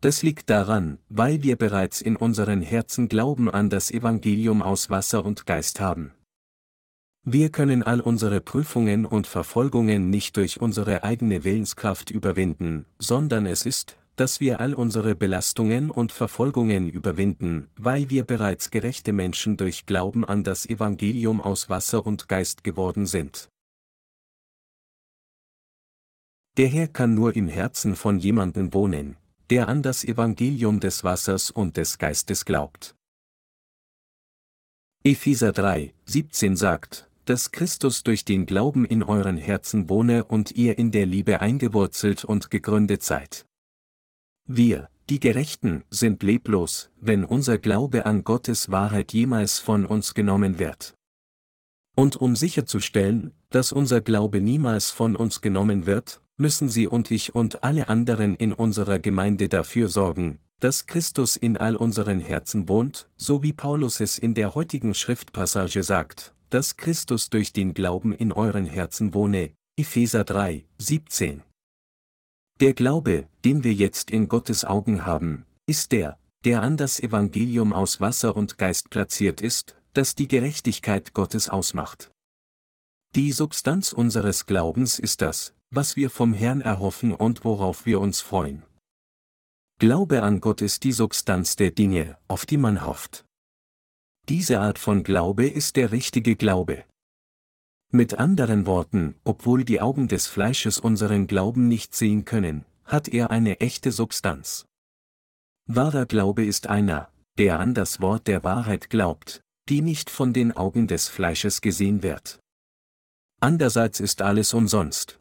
Das 0.00 0.22
liegt 0.22 0.48
daran, 0.48 0.98
weil 1.08 1.42
wir 1.42 1.56
bereits 1.56 2.00
in 2.00 2.16
unseren 2.16 2.62
Herzen 2.62 3.08
Glauben 3.08 3.50
an 3.50 3.68
das 3.68 3.90
Evangelium 3.90 4.62
aus 4.62 4.88
Wasser 4.88 5.24
und 5.24 5.44
Geist 5.44 5.80
haben. 5.80 6.12
Wir 7.22 7.50
können 7.50 7.82
all 7.82 8.00
unsere 8.00 8.40
Prüfungen 8.40 9.04
und 9.04 9.26
Verfolgungen 9.26 10.10
nicht 10.10 10.36
durch 10.36 10.60
unsere 10.60 11.02
eigene 11.02 11.44
Willenskraft 11.44 12.10
überwinden, 12.10 12.86
sondern 12.98 13.46
es 13.46 13.66
ist, 13.66 13.96
dass 14.16 14.40
wir 14.40 14.60
all 14.60 14.74
unsere 14.74 15.14
Belastungen 15.14 15.90
und 15.90 16.10
Verfolgungen 16.10 16.88
überwinden, 16.88 17.68
weil 17.76 18.10
wir 18.10 18.24
bereits 18.24 18.70
gerechte 18.70 19.12
Menschen 19.12 19.56
durch 19.58 19.86
Glauben 19.86 20.24
an 20.24 20.42
das 20.42 20.66
Evangelium 20.66 21.40
aus 21.40 21.68
Wasser 21.68 22.04
und 22.04 22.28
Geist 22.28 22.64
geworden 22.64 23.06
sind. 23.06 23.50
Der 26.56 26.68
Herr 26.68 26.88
kann 26.88 27.14
nur 27.14 27.36
im 27.36 27.48
Herzen 27.48 27.94
von 27.94 28.18
jemandem 28.18 28.72
wohnen, 28.72 29.16
der 29.50 29.68
an 29.68 29.82
das 29.82 30.02
Evangelium 30.02 30.80
des 30.80 31.04
Wassers 31.04 31.50
und 31.50 31.76
des 31.76 31.98
Geistes 31.98 32.46
glaubt. 32.46 32.96
Epheser 35.04 35.52
3, 35.52 35.92
17 36.06 36.56
sagt, 36.56 37.10
dass 37.26 37.52
Christus 37.52 38.02
durch 38.02 38.24
den 38.24 38.46
Glauben 38.46 38.86
in 38.86 39.02
euren 39.02 39.36
Herzen 39.36 39.90
wohne 39.90 40.24
und 40.24 40.52
ihr 40.52 40.78
in 40.78 40.90
der 40.90 41.04
Liebe 41.04 41.40
eingewurzelt 41.40 42.24
und 42.24 42.50
gegründet 42.50 43.02
seid. 43.02 43.46
Wir, 44.48 44.88
die 45.10 45.18
Gerechten, 45.18 45.82
sind 45.90 46.22
leblos, 46.22 46.90
wenn 47.00 47.24
unser 47.24 47.58
Glaube 47.58 48.06
an 48.06 48.22
Gottes 48.22 48.70
Wahrheit 48.70 49.12
jemals 49.12 49.58
von 49.58 49.84
uns 49.84 50.14
genommen 50.14 50.60
wird. 50.60 50.94
Und 51.96 52.14
um 52.16 52.36
sicherzustellen, 52.36 53.32
dass 53.50 53.72
unser 53.72 54.00
Glaube 54.00 54.40
niemals 54.40 54.92
von 54.92 55.16
uns 55.16 55.40
genommen 55.40 55.86
wird, 55.86 56.20
müssen 56.36 56.68
Sie 56.68 56.86
und 56.86 57.10
ich 57.10 57.34
und 57.34 57.64
alle 57.64 57.88
anderen 57.88 58.36
in 58.36 58.52
unserer 58.52 59.00
Gemeinde 59.00 59.48
dafür 59.48 59.88
sorgen, 59.88 60.38
dass 60.60 60.86
Christus 60.86 61.36
in 61.36 61.56
all 61.56 61.74
unseren 61.74 62.20
Herzen 62.20 62.68
wohnt, 62.68 63.08
so 63.16 63.42
wie 63.42 63.52
Paulus 63.52 63.98
es 63.98 64.16
in 64.16 64.34
der 64.34 64.54
heutigen 64.54 64.94
Schriftpassage 64.94 65.82
sagt, 65.82 66.34
dass 66.50 66.76
Christus 66.76 67.30
durch 67.30 67.52
den 67.52 67.74
Glauben 67.74 68.12
in 68.12 68.32
euren 68.32 68.66
Herzen 68.66 69.12
wohne, 69.12 69.50
Epheser 69.76 70.22
3, 70.22 70.64
17. 70.78 71.42
Der 72.60 72.72
Glaube, 72.72 73.28
den 73.44 73.64
wir 73.64 73.74
jetzt 73.74 74.10
in 74.10 74.28
Gottes 74.28 74.64
Augen 74.64 75.04
haben, 75.04 75.44
ist 75.66 75.92
der, 75.92 76.18
der 76.44 76.62
an 76.62 76.78
das 76.78 76.98
Evangelium 77.00 77.74
aus 77.74 78.00
Wasser 78.00 78.34
und 78.34 78.56
Geist 78.56 78.88
platziert 78.88 79.42
ist, 79.42 79.76
das 79.92 80.14
die 80.14 80.26
Gerechtigkeit 80.26 81.12
Gottes 81.12 81.50
ausmacht. 81.50 82.10
Die 83.14 83.32
Substanz 83.32 83.92
unseres 83.92 84.46
Glaubens 84.46 84.98
ist 84.98 85.20
das, 85.20 85.54
was 85.70 85.96
wir 85.96 86.08
vom 86.08 86.32
Herrn 86.32 86.62
erhoffen 86.62 87.12
und 87.12 87.44
worauf 87.44 87.84
wir 87.84 88.00
uns 88.00 88.22
freuen. 88.22 88.62
Glaube 89.78 90.22
an 90.22 90.40
Gott 90.40 90.62
ist 90.62 90.84
die 90.84 90.92
Substanz 90.92 91.56
der 91.56 91.72
Dinge, 91.72 92.16
auf 92.26 92.46
die 92.46 92.56
man 92.56 92.86
hofft. 92.86 93.26
Diese 94.30 94.60
Art 94.60 94.78
von 94.78 95.02
Glaube 95.02 95.46
ist 95.46 95.76
der 95.76 95.92
richtige 95.92 96.36
Glaube. 96.36 96.84
Mit 97.92 98.18
anderen 98.18 98.66
Worten, 98.66 99.14
obwohl 99.24 99.64
die 99.64 99.80
Augen 99.80 100.08
des 100.08 100.26
Fleisches 100.26 100.78
unseren 100.78 101.26
Glauben 101.26 101.68
nicht 101.68 101.94
sehen 101.94 102.24
können, 102.24 102.64
hat 102.84 103.08
er 103.08 103.30
eine 103.30 103.60
echte 103.60 103.92
Substanz. 103.92 104.66
Wahrer 105.66 106.06
Glaube 106.06 106.44
ist 106.44 106.66
einer, 106.66 107.10
der 107.38 107.60
an 107.60 107.74
das 107.74 108.00
Wort 108.00 108.26
der 108.26 108.42
Wahrheit 108.44 108.90
glaubt, 108.90 109.40
die 109.68 109.82
nicht 109.82 110.10
von 110.10 110.32
den 110.32 110.56
Augen 110.56 110.88
des 110.88 111.08
Fleisches 111.08 111.60
gesehen 111.60 112.02
wird. 112.02 112.40
Andererseits 113.40 114.00
ist 114.00 114.22
alles 114.22 114.54
umsonst. 114.54 115.20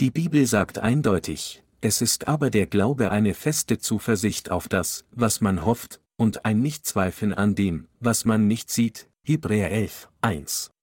Die 0.00 0.10
Bibel 0.10 0.46
sagt 0.46 0.78
eindeutig, 0.78 1.62
es 1.80 2.02
ist 2.02 2.28
aber 2.28 2.50
der 2.50 2.66
Glaube 2.66 3.10
eine 3.10 3.34
feste 3.34 3.78
Zuversicht 3.78 4.50
auf 4.50 4.68
das, 4.68 5.04
was 5.12 5.40
man 5.40 5.64
hofft, 5.64 6.00
und 6.16 6.44
ein 6.44 6.60
Nichtzweifeln 6.60 7.32
an 7.32 7.54
dem, 7.54 7.88
was 8.00 8.24
man 8.24 8.46
nicht 8.48 8.70
sieht, 8.70 9.08
Hebräer 9.24 9.70
11, 9.70 10.08
1. 10.20 10.73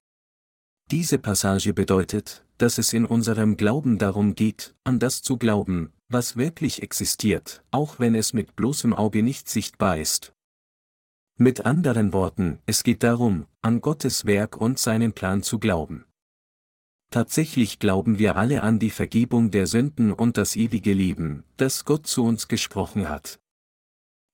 Diese 0.91 1.17
Passage 1.17 1.73
bedeutet, 1.73 2.43
dass 2.57 2.77
es 2.77 2.91
in 2.91 3.05
unserem 3.05 3.55
Glauben 3.55 3.97
darum 3.97 4.35
geht, 4.35 4.75
an 4.83 4.99
das 4.99 5.21
zu 5.21 5.37
glauben, 5.37 5.93
was 6.09 6.35
wirklich 6.35 6.83
existiert, 6.83 7.63
auch 7.71 7.99
wenn 7.99 8.13
es 8.13 8.33
mit 8.33 8.57
bloßem 8.57 8.93
Auge 8.93 9.23
nicht 9.23 9.47
sichtbar 9.47 9.97
ist. 9.97 10.33
Mit 11.37 11.65
anderen 11.65 12.11
Worten, 12.11 12.59
es 12.65 12.83
geht 12.83 13.03
darum, 13.03 13.47
an 13.61 13.79
Gottes 13.79 14.25
Werk 14.25 14.57
und 14.57 14.79
seinen 14.79 15.13
Plan 15.13 15.43
zu 15.43 15.59
glauben. 15.59 16.03
Tatsächlich 17.09 17.79
glauben 17.79 18.19
wir 18.19 18.35
alle 18.35 18.61
an 18.61 18.77
die 18.77 18.89
Vergebung 18.89 19.49
der 19.49 19.67
Sünden 19.67 20.11
und 20.11 20.35
das 20.35 20.57
ewige 20.57 20.91
Leben, 20.91 21.45
das 21.55 21.85
Gott 21.85 22.05
zu 22.05 22.25
uns 22.25 22.49
gesprochen 22.49 23.07
hat. 23.07 23.39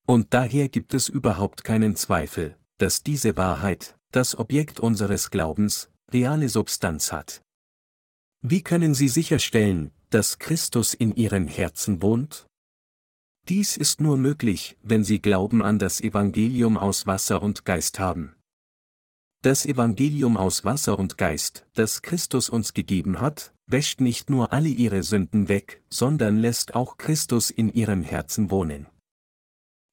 Und 0.07 0.33
daher 0.33 0.69
gibt 0.69 0.95
es 0.95 1.07
überhaupt 1.07 1.63
keinen 1.63 1.95
Zweifel, 1.95 2.57
dass 2.79 3.03
diese 3.03 3.37
Wahrheit, 3.37 3.95
das 4.11 4.39
Objekt 4.39 4.79
unseres 4.79 5.29
Glaubens, 5.29 5.91
reale 6.11 6.49
Substanz 6.49 7.11
hat. 7.11 7.41
Wie 8.41 8.61
können 8.61 8.93
Sie 8.93 9.09
sicherstellen, 9.09 9.91
dass 10.09 10.39
Christus 10.39 10.93
in 10.93 11.15
Ihrem 11.15 11.47
Herzen 11.47 12.01
wohnt? 12.01 12.47
Dies 13.49 13.77
ist 13.77 14.01
nur 14.01 14.17
möglich, 14.17 14.77
wenn 14.83 15.03
Sie 15.03 15.21
Glauben 15.21 15.61
an 15.61 15.79
das 15.79 16.01
Evangelium 16.01 16.77
aus 16.77 17.07
Wasser 17.07 17.41
und 17.41 17.65
Geist 17.65 17.99
haben. 17.99 18.35
Das 19.41 19.65
Evangelium 19.65 20.35
aus 20.35 20.65
Wasser 20.65 20.97
und 20.97 21.17
Geist, 21.17 21.65
das 21.73 22.01
Christus 22.01 22.49
uns 22.49 22.73
gegeben 22.73 23.21
hat, 23.21 23.53
wäscht 23.67 24.01
nicht 24.01 24.29
nur 24.29 24.51
alle 24.51 24.69
ihre 24.69 25.03
Sünden 25.03 25.47
weg, 25.47 25.83
sondern 25.89 26.37
lässt 26.37 26.73
auch 26.75 26.97
Christus 26.97 27.49
in 27.49 27.71
ihrem 27.71 28.01
Herzen 28.01 28.49
wohnen. 28.49 28.87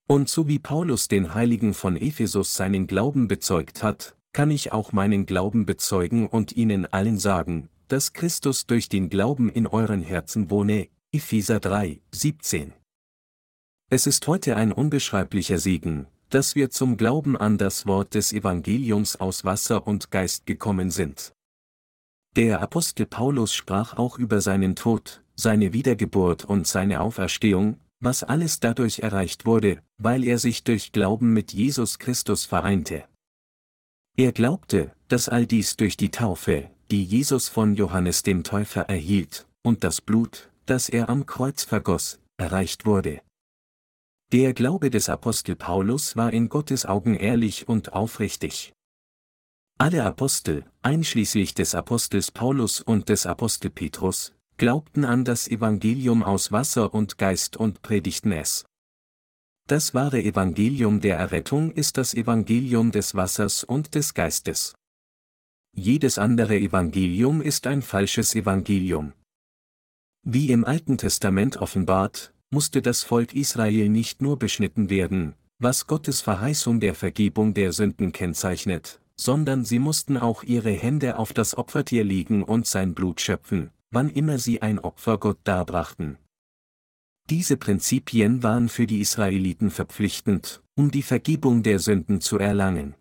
Und 0.07 0.29
so 0.29 0.49
wie 0.49 0.59
Paulus 0.59 1.09
den 1.09 1.35
Heiligen 1.35 1.75
von 1.75 1.97
Ephesus 1.97 2.55
seinen 2.55 2.87
Glauben 2.87 3.29
bezeugt 3.29 3.83
hat, 3.83 4.17
kann 4.35 4.51
ich 4.51 4.73
auch 4.73 4.93
meinen 4.93 5.25
Glauben 5.25 5.65
bezeugen 5.65 6.27
und 6.27 6.55
ihnen 6.57 6.93
allen 6.93 7.19
sagen, 7.19 7.71
dass 7.89 8.13
Christus 8.13 8.67
durch 8.67 8.89
den 8.89 9.09
Glauben 9.09 9.49
in 9.49 9.67
euren 9.67 10.03
Herzen 10.03 10.51
wohne. 10.51 10.89
Epheser 11.13 11.61
3, 11.61 12.01
17. 12.11 12.73
Es 13.91 14.09
ist 14.09 14.27
heute 14.27 14.57
ein 14.57 14.73
unbeschreiblicher 14.73 15.59
Segen, 15.59 16.09
dass 16.31 16.57
wir 16.57 16.71
zum 16.71 16.97
Glauben 16.97 17.37
an 17.37 17.59
das 17.59 17.87
Wort 17.87 18.15
des 18.15 18.33
Evangeliums 18.33 19.15
aus 19.15 19.45
Wasser 19.45 19.87
und 19.87 20.11
Geist 20.11 20.47
gekommen 20.47 20.91
sind. 20.91 21.33
Der 22.35 22.61
Apostel 22.61 23.07
Paulus 23.07 23.55
sprach 23.55 23.97
auch 23.97 24.19
über 24.19 24.41
seinen 24.41 24.75
Tod, 24.75 25.23
seine 25.37 25.73
Wiedergeburt 25.73 26.45
und 26.45 26.67
seine 26.67 27.01
Auferstehung, 27.03 27.79
was 28.01 28.25
alles 28.25 28.59
dadurch 28.59 28.99
erreicht 28.99 29.47
wurde, 29.47 29.81
weil 29.99 30.25
er 30.25 30.39
sich 30.39 30.65
durch 30.65 30.91
Glauben 30.91 31.33
mit 31.33 31.53
Jesus 31.53 32.01
Christus 32.01 32.45
vereinte. 32.45 33.05
Er 34.17 34.33
glaubte, 34.33 34.93
dass 35.09 35.29
all 35.29 35.45
dies 35.45 35.77
durch 35.77 35.97
die 35.97 36.11
Taufe, 36.11 36.71
die 36.91 37.03
Jesus 37.03 37.49
von 37.49 37.75
Johannes 37.75 38.23
dem 38.23 38.45
Täufer 38.45 38.83
erhielt, 38.83 39.47
und 39.63 39.83
das 39.83 40.01
Blut, 40.01 40.51
das 40.67 40.89
er 40.89 41.09
am 41.09 41.27
Kreuz 41.27 41.65
vergoss, 41.65 42.21
erreicht 42.37 42.87
wurde. 42.87 43.21
Der 44.33 44.55
Glaube 44.55 44.91
des 44.91 45.09
Apostel 45.09 45.57
Paulus 45.57 46.17
war 46.17 46.33
in 46.33 46.49
Gottes 46.49 46.87
Augen 46.87 47.15
ehrlich 47.15 47.69
und 47.69 47.93
aufrichtig. 47.93 48.73
Alle 49.79 50.05
Apostel, 50.05 50.65
einschließlich 50.83 51.55
des 51.55 51.75
Apostels 51.75 52.31
Paulus 52.31 52.81
und 52.81 53.09
des 53.09 53.27
Apostel 53.27 53.71
Petrus, 53.71 54.33
glaubten 54.57 55.05
an 55.05 55.25
das 55.25 55.49
Evangelium 55.49 56.23
aus 56.23 56.53
Wasser 56.53 56.95
und 56.95 57.19
Geist 57.19 57.57
und 57.57 57.83
predigten 57.83 58.31
es. 58.31 58.65
Das 59.67 59.95
wahre 59.95 60.23
Evangelium 60.23 61.01
der 61.01 61.17
Errettung 61.17 61.73
ist 61.73 61.97
das 61.97 62.13
Evangelium 62.13 62.91
des 62.91 63.15
Wassers 63.15 63.65
und 63.65 63.95
des 63.95 64.13
Geistes. 64.13 64.75
Jedes 65.75 66.19
andere 66.19 66.59
Evangelium 66.59 67.41
ist 67.41 67.67
ein 67.67 67.81
falsches 67.81 68.35
Evangelium. 68.35 69.15
Wie 70.23 70.51
im 70.51 70.67
Alten 70.67 70.99
Testament 70.99 71.57
offenbart, 71.57 72.35
musste 72.51 72.83
das 72.83 73.05
Volk 73.05 73.35
Israel 73.35 73.89
nicht 73.89 74.21
nur 74.21 74.39
beschnitten 74.39 74.91
werden, 74.91 75.35
was 75.59 75.87
Gottes 75.87 76.21
Verheißung 76.21 76.79
der 76.79 76.95
Vergebung 76.95 77.55
der 77.55 77.73
Sünden 77.73 78.13
kennzeichnet, 78.13 79.01
sondern 79.17 79.65
sie 79.65 79.79
mussten 79.79 80.19
auch 80.19 80.43
ihre 80.43 80.73
Hände 80.73 81.19
auf 81.19 81.33
das 81.33 81.57
Opfertier 81.57 82.05
legen 82.05 82.43
und 82.43 82.67
sein 82.67 82.93
Blut 82.93 83.23
schöpfen, 83.23 83.71
wann 83.91 84.11
immer 84.11 84.39
sie 84.39 84.61
ein 84.61 84.79
Opfer 84.79 85.17
Gott 85.17 85.39
darbrachten. 85.45 86.19
Diese 87.31 87.57
Prinzipien 87.57 88.43
waren 88.43 88.69
für 88.69 88.87
die 88.87 89.01
Israeliten 89.01 89.71
verpflichtend, 89.71 90.63
um 90.75 90.91
die 90.91 91.03
Vergebung 91.03 91.63
der 91.63 91.79
Sünden 91.79 92.21
zu 92.21 92.39
erlangen. 92.39 92.95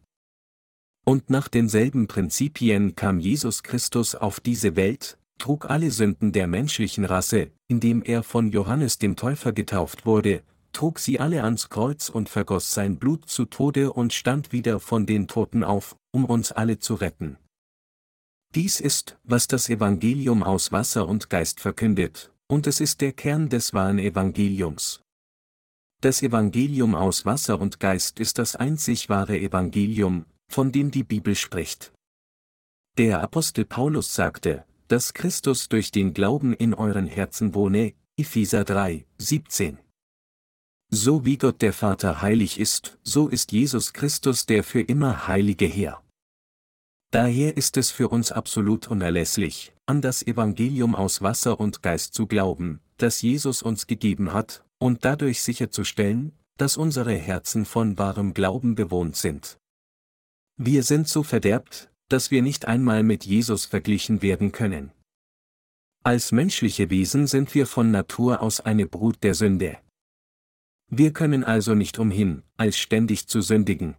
Und 1.06 1.30
nach 1.30 1.50
denselben 1.50 2.08
Prinzipien 2.08 2.96
kam 2.96 3.20
Jesus 3.20 3.64
Christus 3.64 4.16
auf 4.16 4.40
diese 4.40 4.78
Welt, 4.78 5.18
trug 5.38 5.70
alle 5.70 5.92
Sünden 5.92 6.32
der 6.32 6.48
menschlichen 6.48 7.04
Rasse, 7.04 7.52
indem 7.68 8.02
er 8.02 8.24
von 8.24 8.50
Johannes 8.50 8.98
dem 8.98 9.18
Täufer 9.18 9.52
getauft 9.52 10.06
wurde, 10.06 10.44
trug 10.72 11.00
sie 11.00 11.20
alle 11.20 11.44
ans 11.44 11.70
Kreuz 11.70 12.08
und 12.08 12.30
vergoss 12.30 12.74
sein 12.74 12.98
Blut 12.98 13.30
zu 13.30 13.44
Tode 13.44 13.92
und 13.92 14.14
stand 14.14 14.54
wieder 14.54 14.80
von 14.80 15.06
den 15.06 15.28
Toten 15.28 15.66
auf, 15.66 15.98
um 16.12 16.24
uns 16.24 16.54
alle 16.54 16.80
zu 16.80 16.96
retten. 16.96 17.38
Dies 18.56 18.80
ist, 18.80 19.18
was 19.24 19.48
das 19.48 19.68
Evangelium 19.68 20.44
aus 20.44 20.72
Wasser 20.72 21.08
und 21.08 21.30
Geist 21.30 21.60
verkündet, 21.60 22.33
und 22.48 22.68
es 22.68 22.80
ist 22.80 23.02
der 23.02 23.14
Kern 23.14 23.50
des 23.50 23.74
wahren 23.74 24.00
Evangeliums. 24.00 25.02
Das 26.02 26.22
Evangelium 26.22 26.96
aus 26.96 27.26
Wasser 27.26 27.62
und 27.62 27.80
Geist 27.80 28.20
ist 28.20 28.38
das 28.38 28.56
einzig 28.56 29.10
wahre 29.10 29.40
Evangelium, 29.40 30.26
von 30.50 30.72
dem 30.72 30.92
die 30.92 31.04
Bibel 31.04 31.36
spricht. 31.36 31.94
Der 32.98 33.22
Apostel 33.22 33.66
Paulus 33.66 34.14
sagte, 34.14 34.66
dass 34.88 35.14
Christus 35.14 35.70
durch 35.70 35.92
den 35.92 36.14
Glauben 36.14 36.54
in 36.54 36.74
euren 36.74 37.08
Herzen 37.08 37.56
wohne, 37.56 37.94
Epheser 38.18 38.64
3, 38.64 39.06
17. 39.18 39.80
So 40.92 41.26
wie 41.26 41.38
Gott 41.38 41.64
der 41.64 41.74
Vater 41.74 42.22
heilig 42.22 42.60
ist, 42.60 43.00
so 43.02 43.28
ist 43.28 43.52
Jesus 43.52 43.94
Christus 43.94 44.46
der 44.46 44.64
für 44.64 44.82
immer 44.82 45.28
heilige 45.28 45.66
Herr. 45.66 46.04
Daher 47.10 47.58
ist 47.58 47.78
es 47.78 47.90
für 47.90 48.10
uns 48.10 48.32
absolut 48.32 48.88
unerlässlich, 48.88 49.73
an 49.86 50.02
das 50.02 50.26
Evangelium 50.26 50.96
aus 50.96 51.22
Wasser 51.22 51.60
und 51.60 51.82
Geist 51.82 52.14
zu 52.14 52.28
glauben, 52.28 52.80
das 52.98 53.22
Jesus 53.22 53.62
uns 53.62 53.88
gegeben 53.88 54.34
hat, 54.34 54.64
und 54.80 55.06
dadurch 55.06 55.42
sicherzustellen, 55.42 56.34
dass 56.58 56.78
unsere 56.78 57.14
Herzen 57.14 57.66
von 57.66 57.98
wahrem 57.98 58.34
Glauben 58.34 58.76
bewohnt 58.76 59.16
sind. 59.16 59.58
Wir 60.58 60.84
sind 60.84 61.08
so 61.08 61.24
verderbt, 61.24 61.90
dass 62.10 62.32
wir 62.32 62.42
nicht 62.42 62.66
einmal 62.66 63.04
mit 63.04 63.26
Jesus 63.26 63.66
verglichen 63.66 64.22
werden 64.22 64.52
können. 64.52 64.92
Als 66.04 66.32
menschliche 66.32 66.90
Wesen 66.90 67.28
sind 67.28 67.56
wir 67.56 67.66
von 67.66 67.90
Natur 67.92 68.42
aus 68.42 68.60
eine 68.60 68.86
Brut 68.86 69.24
der 69.24 69.36
Sünde. 69.36 69.78
Wir 70.90 71.12
können 71.12 71.44
also 71.44 71.76
nicht 71.76 71.98
umhin, 71.98 72.44
als 72.58 72.78
ständig 72.78 73.28
zu 73.28 73.42
sündigen. 73.42 73.96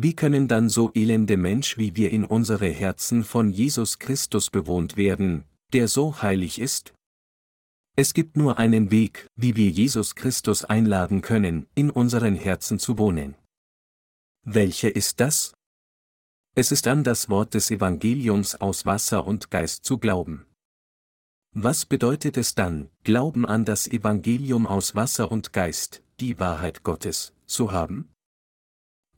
Wie 0.00 0.14
können 0.14 0.46
dann 0.46 0.68
so 0.68 0.92
elende 0.94 1.36
Mensch 1.36 1.76
wie 1.76 1.96
wir 1.96 2.12
in 2.12 2.24
unsere 2.24 2.68
Herzen 2.68 3.24
von 3.24 3.50
Jesus 3.50 3.98
Christus 3.98 4.48
bewohnt 4.48 4.96
werden, 4.96 5.42
der 5.72 5.88
so 5.88 6.22
heilig 6.22 6.60
ist? 6.60 6.94
Es 7.96 8.14
gibt 8.14 8.36
nur 8.36 8.60
einen 8.60 8.92
Weg, 8.92 9.26
wie 9.34 9.56
wir 9.56 9.68
Jesus 9.70 10.14
Christus 10.14 10.64
einladen 10.64 11.20
können, 11.20 11.66
in 11.74 11.90
unseren 11.90 12.36
Herzen 12.36 12.78
zu 12.78 12.96
wohnen. 12.96 13.34
Welcher 14.44 14.94
ist 14.94 15.18
das? 15.18 15.52
Es 16.54 16.70
ist 16.70 16.86
an 16.86 17.02
das 17.02 17.28
Wort 17.28 17.54
des 17.54 17.72
Evangeliums 17.72 18.54
aus 18.54 18.86
Wasser 18.86 19.26
und 19.26 19.50
Geist 19.50 19.84
zu 19.84 19.98
glauben. 19.98 20.46
Was 21.56 21.84
bedeutet 21.84 22.36
es 22.36 22.54
dann, 22.54 22.88
Glauben 23.02 23.44
an 23.44 23.64
das 23.64 23.88
Evangelium 23.88 24.68
aus 24.68 24.94
Wasser 24.94 25.32
und 25.32 25.52
Geist, 25.52 26.04
die 26.20 26.38
Wahrheit 26.38 26.84
Gottes, 26.84 27.32
zu 27.46 27.72
haben? 27.72 28.08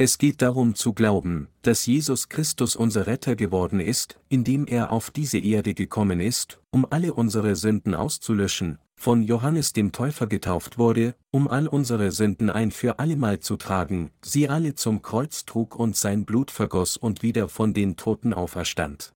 Es 0.02 0.16
geht 0.16 0.40
darum 0.40 0.74
zu 0.74 0.94
glauben, 0.94 1.48
dass 1.60 1.84
Jesus 1.84 2.30
Christus 2.30 2.74
unser 2.74 3.06
Retter 3.06 3.36
geworden 3.36 3.80
ist, 3.80 4.18
indem 4.30 4.66
er 4.66 4.92
auf 4.92 5.10
diese 5.10 5.36
Erde 5.36 5.74
gekommen 5.74 6.20
ist, 6.20 6.58
um 6.70 6.86
alle 6.88 7.12
unsere 7.12 7.54
Sünden 7.54 7.94
auszulöschen, 7.94 8.78
von 8.96 9.22
Johannes 9.22 9.74
dem 9.74 9.92
Täufer 9.92 10.26
getauft 10.26 10.78
wurde, 10.78 11.14
um 11.30 11.48
all 11.48 11.66
unsere 11.66 12.12
Sünden 12.12 12.48
ein 12.48 12.70
für 12.70 12.98
allemal 12.98 13.40
zu 13.40 13.58
tragen, 13.58 14.10
sie 14.22 14.48
alle 14.48 14.74
zum 14.74 15.02
Kreuz 15.02 15.44
trug 15.44 15.76
und 15.76 15.94
sein 15.94 16.24
Blut 16.24 16.50
vergoss 16.50 16.96
und 16.96 17.22
wieder 17.22 17.50
von 17.50 17.74
den 17.74 17.98
Toten 17.98 18.32
auferstand. 18.32 19.12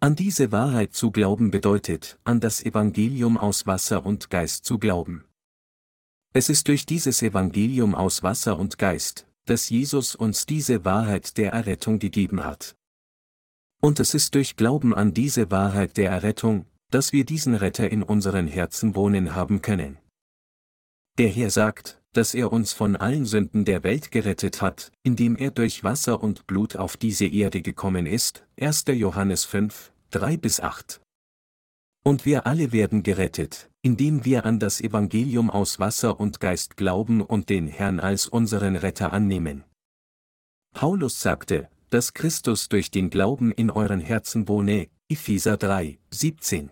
An 0.00 0.16
diese 0.16 0.50
Wahrheit 0.50 0.94
zu 0.94 1.12
glauben 1.12 1.52
bedeutet, 1.52 2.18
an 2.24 2.40
das 2.40 2.60
Evangelium 2.60 3.38
aus 3.38 3.68
Wasser 3.68 4.04
und 4.04 4.30
Geist 4.30 4.64
zu 4.64 4.80
glauben. 4.80 5.26
Es 6.32 6.48
ist 6.48 6.66
durch 6.66 6.86
dieses 6.86 7.22
Evangelium 7.22 7.94
aus 7.94 8.24
Wasser 8.24 8.58
und 8.58 8.78
Geist, 8.78 9.28
dass 9.46 9.70
Jesus 9.70 10.14
uns 10.14 10.46
diese 10.46 10.84
Wahrheit 10.84 11.36
der 11.38 11.52
Errettung 11.52 11.98
gegeben 11.98 12.44
hat. 12.44 12.76
Und 13.80 14.00
es 14.00 14.14
ist 14.14 14.34
durch 14.34 14.56
Glauben 14.56 14.94
an 14.94 15.14
diese 15.14 15.50
Wahrheit 15.50 15.96
der 15.96 16.10
Errettung, 16.10 16.66
dass 16.90 17.12
wir 17.12 17.24
diesen 17.24 17.54
Retter 17.54 17.90
in 17.90 18.02
unseren 18.02 18.46
Herzen 18.46 18.94
wohnen 18.94 19.34
haben 19.34 19.62
können. 19.62 19.98
Der 21.18 21.28
Herr 21.28 21.50
sagt, 21.50 22.00
dass 22.12 22.34
er 22.34 22.52
uns 22.52 22.72
von 22.72 22.96
allen 22.96 23.26
Sünden 23.26 23.64
der 23.64 23.84
Welt 23.84 24.10
gerettet 24.10 24.62
hat, 24.62 24.90
indem 25.02 25.36
er 25.36 25.50
durch 25.50 25.84
Wasser 25.84 26.22
und 26.22 26.46
Blut 26.46 26.76
auf 26.76 26.96
diese 26.96 27.26
Erde 27.26 27.62
gekommen 27.62 28.06
ist, 28.06 28.44
1. 28.58 28.84
Johannes 28.88 29.44
5, 29.44 29.92
3 30.10 30.36
bis 30.36 30.60
8. 30.60 31.00
Und 32.06 32.24
wir 32.24 32.46
alle 32.46 32.70
werden 32.70 33.02
gerettet, 33.02 33.68
indem 33.82 34.24
wir 34.24 34.44
an 34.44 34.60
das 34.60 34.80
Evangelium 34.80 35.50
aus 35.50 35.80
Wasser 35.80 36.20
und 36.20 36.38
Geist 36.38 36.76
glauben 36.76 37.20
und 37.20 37.48
den 37.48 37.66
Herrn 37.66 37.98
als 37.98 38.28
unseren 38.28 38.76
Retter 38.76 39.12
annehmen. 39.12 39.64
Paulus 40.72 41.20
sagte, 41.20 41.68
dass 41.90 42.14
Christus 42.14 42.68
durch 42.68 42.92
den 42.92 43.10
Glauben 43.10 43.50
in 43.50 43.72
euren 43.72 43.98
Herzen 43.98 44.46
wohne, 44.46 44.86
Epheser 45.08 45.56
3, 45.56 45.98
17. 46.12 46.70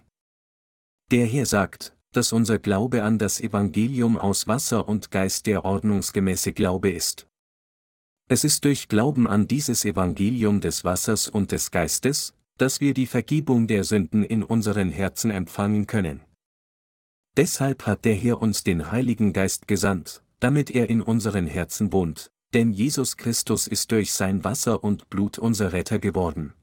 Der 1.11 1.27
Herr 1.27 1.47
sagt, 1.47 1.97
dass 2.13 2.33
unser 2.33 2.61
Glaube 2.61 3.03
an 3.03 3.19
das 3.19 3.41
Evangelium 3.41 4.17
aus 4.17 4.47
Wasser 4.47 4.87
und 4.87 5.11
Geist 5.11 5.47
der 5.47 5.65
ordnungsgemäße 5.65 6.53
Glaube 6.53 6.93
ist. 6.93 7.27
Es 8.29 8.45
ist 8.45 8.65
durch 8.65 8.87
Glauben 8.87 9.27
an 9.27 9.49
dieses 9.49 9.85
Evangelium 9.85 10.61
des 10.61 10.85
Wassers 10.85 11.27
und 11.27 11.51
des 11.51 11.73
Geistes, 11.73 12.35
dass 12.59 12.81
wir 12.81 12.95
die 12.95 13.07
Vergebung 13.07 13.67
der 13.67 13.85
Sünden 13.85 14.25
in 14.25 14.43
unseren 14.43 14.91
Herzen 14.91 15.31
empfangen 15.31 15.87
können. 15.87 16.21
Deshalb 17.37 17.87
hat 17.87 18.05
der 18.05 18.15
Herr 18.15 18.41
uns 18.41 18.63
den 18.63 18.93
Heiligen 18.93 19.33
Geist 19.33 19.67
gesandt, 19.67 20.23
damit 20.41 20.71
er 20.71 20.89
in 20.89 21.03
unseren 21.03 21.47
Herzen 21.47 21.93
wohnt, 21.93 22.31
denn 22.53 22.73
Jesus 22.73 23.17
Christus 23.17 23.67
ist 23.67 23.91
durch 23.91 24.13
sein 24.13 24.45
Wasser 24.45 24.85
und 24.85 25.11
Blut 25.11 25.39
unser 25.39 25.73
Retter 25.73 25.99
geworden. 25.99 26.55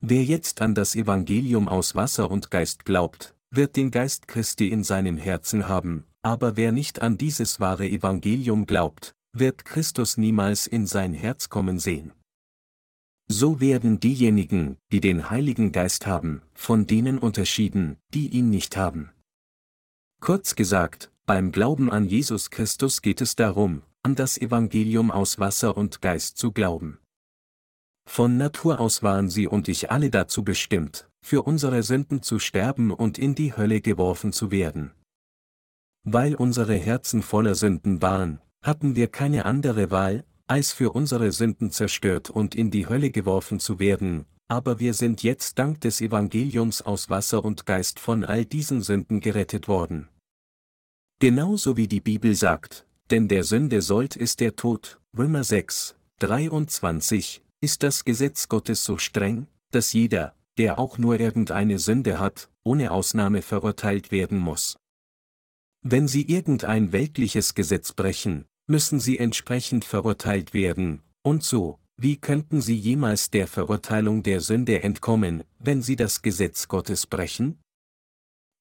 Wer 0.00 0.24
jetzt 0.24 0.62
an 0.62 0.74
das 0.74 0.94
Evangelium 0.94 1.68
aus 1.68 1.94
Wasser 1.94 2.30
und 2.30 2.50
Geist 2.50 2.84
glaubt, 2.84 3.34
wird 3.50 3.76
den 3.76 3.90
Geist 3.90 4.28
Christi 4.28 4.68
in 4.68 4.84
seinem 4.84 5.16
Herzen 5.16 5.68
haben, 5.68 6.04
aber 6.22 6.56
wer 6.56 6.72
nicht 6.72 7.02
an 7.02 7.18
dieses 7.18 7.60
wahre 7.60 7.88
Evangelium 7.88 8.64
glaubt, 8.66 9.14
wird 9.32 9.64
Christus 9.64 10.16
niemals 10.16 10.66
in 10.66 10.86
sein 10.86 11.12
Herz 11.12 11.48
kommen 11.48 11.78
sehen. 11.78 12.12
So 13.30 13.60
werden 13.60 14.00
diejenigen, 14.00 14.78
die 14.90 15.00
den 15.00 15.28
Heiligen 15.28 15.70
Geist 15.70 16.06
haben, 16.06 16.40
von 16.54 16.86
denen 16.86 17.18
unterschieden, 17.18 17.98
die 18.14 18.28
ihn 18.28 18.48
nicht 18.48 18.76
haben. 18.76 19.10
Kurz 20.20 20.56
gesagt, 20.56 21.12
beim 21.26 21.52
Glauben 21.52 21.90
an 21.90 22.06
Jesus 22.06 22.50
Christus 22.50 23.02
geht 23.02 23.20
es 23.20 23.36
darum, 23.36 23.82
an 24.02 24.14
das 24.14 24.38
Evangelium 24.38 25.10
aus 25.10 25.38
Wasser 25.38 25.76
und 25.76 26.00
Geist 26.00 26.38
zu 26.38 26.52
glauben. 26.52 26.98
Von 28.08 28.38
Natur 28.38 28.80
aus 28.80 29.02
waren 29.02 29.28
sie 29.28 29.46
und 29.46 29.68
ich 29.68 29.90
alle 29.90 30.08
dazu 30.08 30.42
bestimmt, 30.42 31.10
für 31.20 31.42
unsere 31.42 31.82
Sünden 31.82 32.22
zu 32.22 32.38
sterben 32.38 32.90
und 32.90 33.18
in 33.18 33.34
die 33.34 33.54
Hölle 33.54 33.82
geworfen 33.82 34.32
zu 34.32 34.50
werden. 34.50 34.92
Weil 36.04 36.34
unsere 36.34 36.74
Herzen 36.74 37.20
voller 37.20 37.54
Sünden 37.54 38.00
waren, 38.00 38.40
hatten 38.62 38.96
wir 38.96 39.08
keine 39.08 39.44
andere 39.44 39.90
Wahl, 39.90 40.24
als 40.48 40.72
für 40.72 40.90
unsere 40.92 41.30
Sünden 41.32 41.70
zerstört 41.70 42.30
und 42.30 42.54
in 42.54 42.70
die 42.70 42.88
Hölle 42.88 43.10
geworfen 43.10 43.60
zu 43.60 43.78
werden, 43.78 44.26
aber 44.48 44.80
wir 44.80 44.94
sind 44.94 45.22
jetzt 45.22 45.58
dank 45.58 45.80
des 45.82 46.00
Evangeliums 46.00 46.82
aus 46.82 47.10
Wasser 47.10 47.44
und 47.44 47.66
Geist 47.66 48.00
von 48.00 48.24
all 48.24 48.44
diesen 48.44 48.82
Sünden 48.82 49.20
gerettet 49.20 49.68
worden. 49.68 50.08
Genauso 51.20 51.76
wie 51.76 51.86
die 51.86 52.00
Bibel 52.00 52.34
sagt, 52.34 52.86
denn 53.10 53.28
der 53.28 53.44
Sünde 53.44 53.82
sollt 53.82 54.16
ist 54.16 54.40
der 54.40 54.56
Tod, 54.56 55.00
Römer 55.16 55.44
6, 55.44 55.96
23, 56.20 57.42
ist 57.60 57.82
das 57.82 58.04
Gesetz 58.04 58.48
Gottes 58.48 58.84
so 58.84 58.98
streng, 58.98 59.48
dass 59.70 59.92
jeder, 59.92 60.34
der 60.56 60.78
auch 60.78 60.96
nur 60.96 61.20
irgendeine 61.20 61.78
Sünde 61.78 62.18
hat, 62.18 62.48
ohne 62.64 62.90
Ausnahme 62.90 63.42
verurteilt 63.42 64.10
werden 64.10 64.38
muss. 64.38 64.76
Wenn 65.82 66.08
sie 66.08 66.22
irgendein 66.22 66.92
weltliches 66.92 67.54
Gesetz 67.54 67.92
brechen, 67.92 68.46
müssen 68.68 69.00
sie 69.00 69.18
entsprechend 69.18 69.84
verurteilt 69.84 70.54
werden, 70.54 71.02
und 71.22 71.42
so, 71.42 71.78
wie 71.96 72.16
könnten 72.16 72.60
sie 72.60 72.76
jemals 72.76 73.30
der 73.30 73.48
Verurteilung 73.48 74.22
der 74.22 74.40
Sünde 74.40 74.82
entkommen, 74.82 75.42
wenn 75.58 75.82
sie 75.82 75.96
das 75.96 76.22
Gesetz 76.22 76.68
Gottes 76.68 77.06
brechen? 77.06 77.58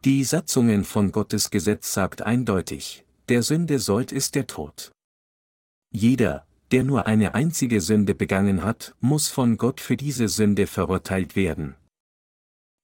Die 0.04 0.24
Satzungen 0.24 0.84
von 0.84 1.12
Gottes 1.12 1.52
Gesetz 1.52 1.94
sagt 1.94 2.22
eindeutig, 2.22 3.06
der 3.30 3.44
Sünde 3.44 3.80
sollt 3.80 4.12
ist 4.12 4.36
der 4.36 4.48
Tod. 4.48 4.92
Jeder, 5.92 6.48
der 6.72 6.84
nur 6.84 7.08
eine 7.08 7.36
einzige 7.36 7.82
Sünde 7.82 8.16
begangen 8.16 8.64
hat, 8.64 8.96
muss 9.00 9.28
von 9.28 9.58
Gott 9.58 9.82
für 9.82 9.98
diese 9.98 10.28
Sünde 10.28 10.68
verurteilt 10.68 11.36
werden. 11.36 11.76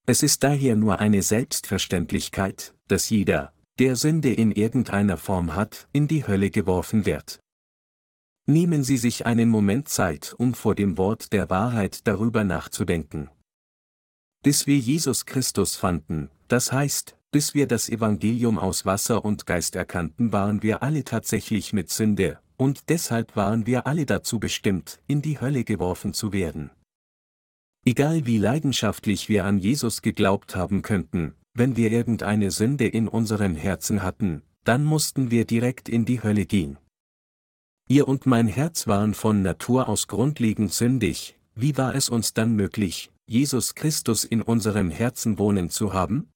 Es 0.05 0.21
ist 0.21 0.43
daher 0.43 0.75
nur 0.75 0.99
eine 0.99 1.21
Selbstverständlichkeit, 1.21 2.73
dass 2.87 3.09
jeder, 3.09 3.53
der 3.79 3.95
Sünde 3.95 4.31
in 4.31 4.51
irgendeiner 4.51 5.17
Form 5.17 5.55
hat, 5.55 5.87
in 5.93 6.07
die 6.07 6.27
Hölle 6.27 6.51
geworfen 6.51 7.05
wird. 7.05 7.39
Nehmen 8.45 8.83
Sie 8.83 8.97
sich 8.97 9.25
einen 9.25 9.49
Moment 9.49 9.89
Zeit, 9.89 10.35
um 10.37 10.53
vor 10.53 10.75
dem 10.75 10.97
Wort 10.97 11.33
der 11.33 11.49
Wahrheit 11.49 12.05
darüber 12.05 12.43
nachzudenken. 12.43 13.29
Bis 14.43 14.67
wir 14.67 14.77
Jesus 14.77 15.25
Christus 15.25 15.75
fanden, 15.75 16.29
das 16.49 16.71
heißt, 16.71 17.17
bis 17.31 17.55
wir 17.55 17.65
das 17.65 17.89
Evangelium 17.89 18.59
aus 18.59 18.85
Wasser 18.85 19.25
und 19.25 19.47
Geist 19.47 19.75
erkannten, 19.75 20.31
waren 20.31 20.61
wir 20.61 20.83
alle 20.83 21.03
tatsächlich 21.03 21.73
mit 21.73 21.89
Sünde, 21.89 22.39
und 22.57 22.89
deshalb 22.89 23.35
waren 23.35 23.65
wir 23.65 23.87
alle 23.87 24.05
dazu 24.05 24.39
bestimmt, 24.39 24.99
in 25.07 25.23
die 25.23 25.41
Hölle 25.41 25.63
geworfen 25.63 26.13
zu 26.13 26.31
werden. 26.31 26.69
Egal 27.85 28.27
wie 28.27 28.37
leidenschaftlich 28.37 29.29
wir 29.29 29.45
an 29.45 29.57
Jesus 29.57 30.01
geglaubt 30.01 30.55
haben 30.55 30.83
könnten, 30.83 31.33
wenn 31.53 31.75
wir 31.75 31.91
irgendeine 31.91 32.51
Sünde 32.51 32.87
in 32.87 33.07
unseren 33.07 33.55
Herzen 33.55 34.03
hatten, 34.03 34.41
dann 34.63 34.83
mussten 34.83 35.31
wir 35.31 35.45
direkt 35.45 35.89
in 35.89 36.05
die 36.05 36.23
Hölle 36.23 36.45
gehen. 36.45 36.77
Ihr 37.87 38.07
und 38.07 38.25
mein 38.25 38.47
Herz 38.47 38.87
waren 38.87 39.13
von 39.13 39.41
Natur 39.41 39.89
aus 39.89 40.07
grundlegend 40.07 40.73
sündig, 40.73 41.37
wie 41.55 41.77
war 41.77 41.93
es 41.95 42.09
uns 42.09 42.33
dann 42.33 42.55
möglich, 42.55 43.11
Jesus 43.27 43.75
Christus 43.75 44.23
in 44.23 44.41
unserem 44.41 44.89
Herzen 44.89 45.37
wohnen 45.37 45.69
zu 45.69 45.93
haben? 45.93 46.29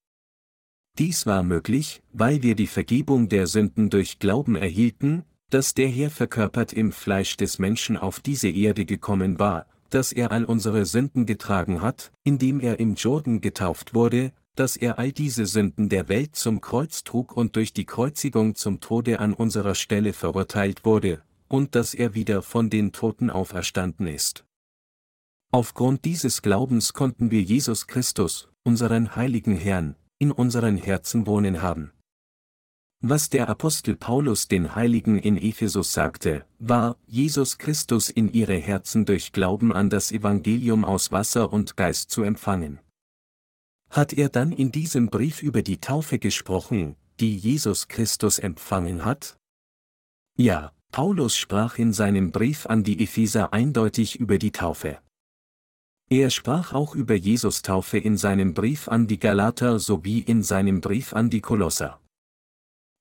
Dies 0.98 1.26
war 1.26 1.42
möglich, 1.42 2.02
weil 2.12 2.42
wir 2.42 2.54
die 2.54 2.66
Vergebung 2.66 3.28
der 3.28 3.46
Sünden 3.46 3.88
durch 3.88 4.18
Glauben 4.18 4.56
erhielten, 4.56 5.24
dass 5.50 5.74
der 5.74 5.88
Herr 5.88 6.10
verkörpert 6.10 6.72
im 6.72 6.92
Fleisch 6.92 7.36
des 7.36 7.58
Menschen 7.58 7.96
auf 7.96 8.20
diese 8.20 8.48
Erde 8.48 8.84
gekommen 8.84 9.38
war, 9.38 9.66
dass 9.90 10.12
er 10.12 10.32
all 10.32 10.44
unsere 10.44 10.84
Sünden 10.84 11.24
getragen 11.24 11.80
hat, 11.80 12.12
indem 12.24 12.60
er 12.60 12.78
im 12.78 12.94
Jordan 12.94 13.40
getauft 13.40 13.94
wurde, 13.94 14.32
dass 14.58 14.76
er 14.76 14.98
all 14.98 15.12
diese 15.12 15.46
Sünden 15.46 15.88
der 15.88 16.08
Welt 16.08 16.34
zum 16.34 16.60
Kreuz 16.60 17.04
trug 17.04 17.36
und 17.36 17.54
durch 17.54 17.72
die 17.72 17.84
Kreuzigung 17.84 18.56
zum 18.56 18.80
Tode 18.80 19.20
an 19.20 19.32
unserer 19.32 19.76
Stelle 19.76 20.12
verurteilt 20.12 20.84
wurde, 20.84 21.22
und 21.46 21.76
dass 21.76 21.94
er 21.94 22.14
wieder 22.14 22.42
von 22.42 22.68
den 22.68 22.90
Toten 22.90 23.30
auferstanden 23.30 24.08
ist. 24.08 24.44
Aufgrund 25.52 26.04
dieses 26.04 26.42
Glaubens 26.42 26.92
konnten 26.92 27.30
wir 27.30 27.40
Jesus 27.40 27.86
Christus, 27.86 28.48
unseren 28.64 29.14
heiligen 29.14 29.56
Herrn, 29.56 29.94
in 30.18 30.32
unseren 30.32 30.76
Herzen 30.76 31.26
wohnen 31.26 31.62
haben. 31.62 31.92
Was 33.00 33.30
der 33.30 33.48
Apostel 33.48 33.94
Paulus 33.94 34.48
den 34.48 34.74
Heiligen 34.74 35.20
in 35.20 35.36
Ephesus 35.36 35.92
sagte, 35.92 36.44
war, 36.58 36.96
Jesus 37.06 37.58
Christus 37.58 38.10
in 38.10 38.32
ihre 38.32 38.56
Herzen 38.56 39.04
durch 39.04 39.30
Glauben 39.30 39.72
an 39.72 39.88
das 39.88 40.10
Evangelium 40.10 40.84
aus 40.84 41.12
Wasser 41.12 41.52
und 41.52 41.76
Geist 41.76 42.10
zu 42.10 42.24
empfangen. 42.24 42.80
Hat 43.90 44.12
er 44.12 44.28
dann 44.28 44.52
in 44.52 44.70
diesem 44.70 45.08
Brief 45.08 45.42
über 45.42 45.62
die 45.62 45.80
Taufe 45.80 46.18
gesprochen, 46.18 46.96
die 47.20 47.36
Jesus 47.36 47.88
Christus 47.88 48.38
empfangen 48.38 49.04
hat? 49.04 49.36
Ja, 50.36 50.72
Paulus 50.92 51.36
sprach 51.36 51.78
in 51.78 51.92
seinem 51.92 52.30
Brief 52.30 52.66
an 52.66 52.84
die 52.84 53.02
Epheser 53.02 53.52
eindeutig 53.52 54.18
über 54.20 54.38
die 54.38 54.52
Taufe. 54.52 54.98
Er 56.10 56.30
sprach 56.30 56.72
auch 56.72 56.94
über 56.94 57.14
Jesus 57.14 57.60
Taufe 57.60 57.98
in 57.98 58.16
seinem 58.16 58.54
Brief 58.54 58.88
an 58.88 59.06
die 59.06 59.18
Galater 59.18 59.78
sowie 59.78 60.20
in 60.20 60.42
seinem 60.42 60.80
Brief 60.80 61.12
an 61.12 61.28
die 61.28 61.42
Kolosser. 61.42 62.00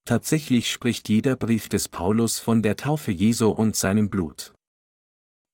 Tatsächlich 0.06 0.72
spricht 0.72 1.08
jeder 1.10 1.36
Brief 1.36 1.70
des 1.70 1.88
Paulus 1.88 2.40
von 2.40 2.62
der 2.62 2.76
Taufe 2.76 3.12
Jesu 3.12 3.50
und 3.50 3.76
seinem 3.76 4.10
Blut. 4.10 4.54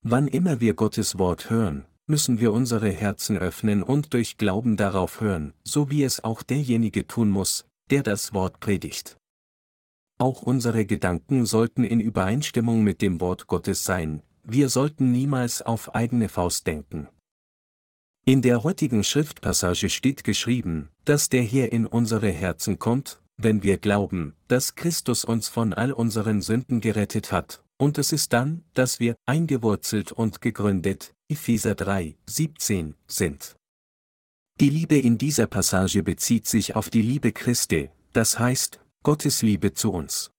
Wann 0.02 0.26
immer 0.26 0.60
wir 0.60 0.74
Gottes 0.74 1.18
Wort 1.18 1.50
hören, 1.50 1.86
müssen 2.06 2.40
wir 2.40 2.52
unsere 2.52 2.90
Herzen 2.90 3.38
öffnen 3.38 3.82
und 3.82 4.12
durch 4.12 4.36
Glauben 4.36 4.76
darauf 4.76 5.20
hören, 5.20 5.54
so 5.64 5.90
wie 5.90 6.02
es 6.02 6.22
auch 6.22 6.42
derjenige 6.42 7.06
tun 7.06 7.30
muss, 7.30 7.66
der 7.90 8.02
das 8.02 8.34
Wort 8.34 8.60
predigt. 8.60 9.16
Auch 10.18 10.42
unsere 10.42 10.86
Gedanken 10.86 11.46
sollten 11.46 11.84
in 11.84 12.00
Übereinstimmung 12.00 12.84
mit 12.84 13.02
dem 13.02 13.20
Wort 13.20 13.46
Gottes 13.46 13.84
sein, 13.84 14.22
wir 14.44 14.68
sollten 14.68 15.10
niemals 15.10 15.62
auf 15.62 15.94
eigene 15.94 16.28
Faust 16.28 16.66
denken. 16.66 17.08
In 18.26 18.42
der 18.42 18.62
heutigen 18.62 19.04
Schriftpassage 19.04 19.90
steht 19.90 20.24
geschrieben, 20.24 20.88
dass 21.04 21.28
der 21.28 21.42
Herr 21.42 21.72
in 21.72 21.86
unsere 21.86 22.30
Herzen 22.30 22.78
kommt, 22.78 23.20
wenn 23.36 23.62
wir 23.62 23.78
glauben, 23.78 24.34
dass 24.48 24.74
Christus 24.74 25.24
uns 25.24 25.48
von 25.48 25.72
all 25.72 25.92
unseren 25.92 26.40
Sünden 26.40 26.80
gerettet 26.80 27.32
hat, 27.32 27.62
und 27.76 27.98
es 27.98 28.12
ist 28.12 28.32
dann, 28.32 28.64
dass 28.74 29.00
wir 29.00 29.16
eingewurzelt 29.26 30.12
und 30.12 30.40
gegründet, 30.40 31.14
Epheser 31.34 31.74
3, 31.74 32.16
17, 32.26 32.94
sind. 33.08 33.56
Die 34.60 34.70
Liebe 34.70 34.96
in 34.96 35.18
dieser 35.18 35.48
Passage 35.48 36.04
bezieht 36.04 36.46
sich 36.46 36.76
auf 36.76 36.90
die 36.90 37.02
Liebe 37.02 37.32
Christi, 37.32 37.90
das 38.12 38.38
heißt, 38.38 38.78
Gottes 39.02 39.42
Liebe 39.42 39.74
zu 39.74 39.90
uns. 39.90 40.30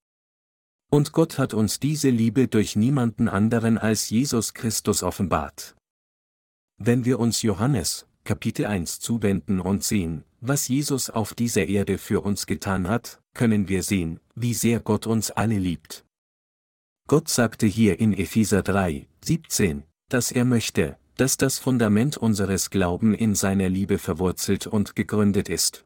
Und 0.90 1.12
Gott 1.12 1.38
hat 1.38 1.54
uns 1.54 1.82
diese 1.82 2.10
Liebe 2.10 2.48
durch 2.48 2.78
niemanden 2.78 3.28
anderen 3.28 3.78
als 3.78 4.10
Jesus 4.10 4.54
Christus 4.54 5.04
offenbart. 5.04 5.76
Wenn 6.78 7.04
wir 7.04 7.20
uns 7.20 7.42
Johannes, 7.42 8.08
Kapitel 8.24 8.66
1 8.66 9.02
zuwenden 9.02 9.60
und 9.60 9.84
sehen, 9.84 10.24
was 10.40 10.70
Jesus 10.70 11.10
auf 11.10 11.34
dieser 11.34 11.66
Erde 11.68 11.98
für 11.98 12.22
uns 12.22 12.46
getan 12.46 12.88
hat, 12.88 13.20
können 13.34 13.68
wir 13.68 13.84
sehen, 13.84 14.22
wie 14.34 14.54
sehr 14.54 14.80
Gott 14.80 15.08
uns 15.08 15.30
alle 15.30 15.60
liebt. 15.60 16.06
Gott 17.10 17.28
sagte 17.28 17.68
hier 17.68 18.00
in 18.00 18.14
Epheser 18.14 18.64
3, 18.64 19.10
17, 19.26 19.84
dass 20.10 20.32
er 20.32 20.46
möchte, 20.46 20.98
dass 21.18 21.38
das 21.38 21.60
Fundament 21.60 22.18
unseres 22.18 22.70
Glauben 22.70 23.14
in 23.14 23.36
seiner 23.36 23.70
Liebe 23.70 23.98
verwurzelt 23.98 24.68
und 24.68 24.96
gegründet 24.96 25.50
ist. 25.50 25.86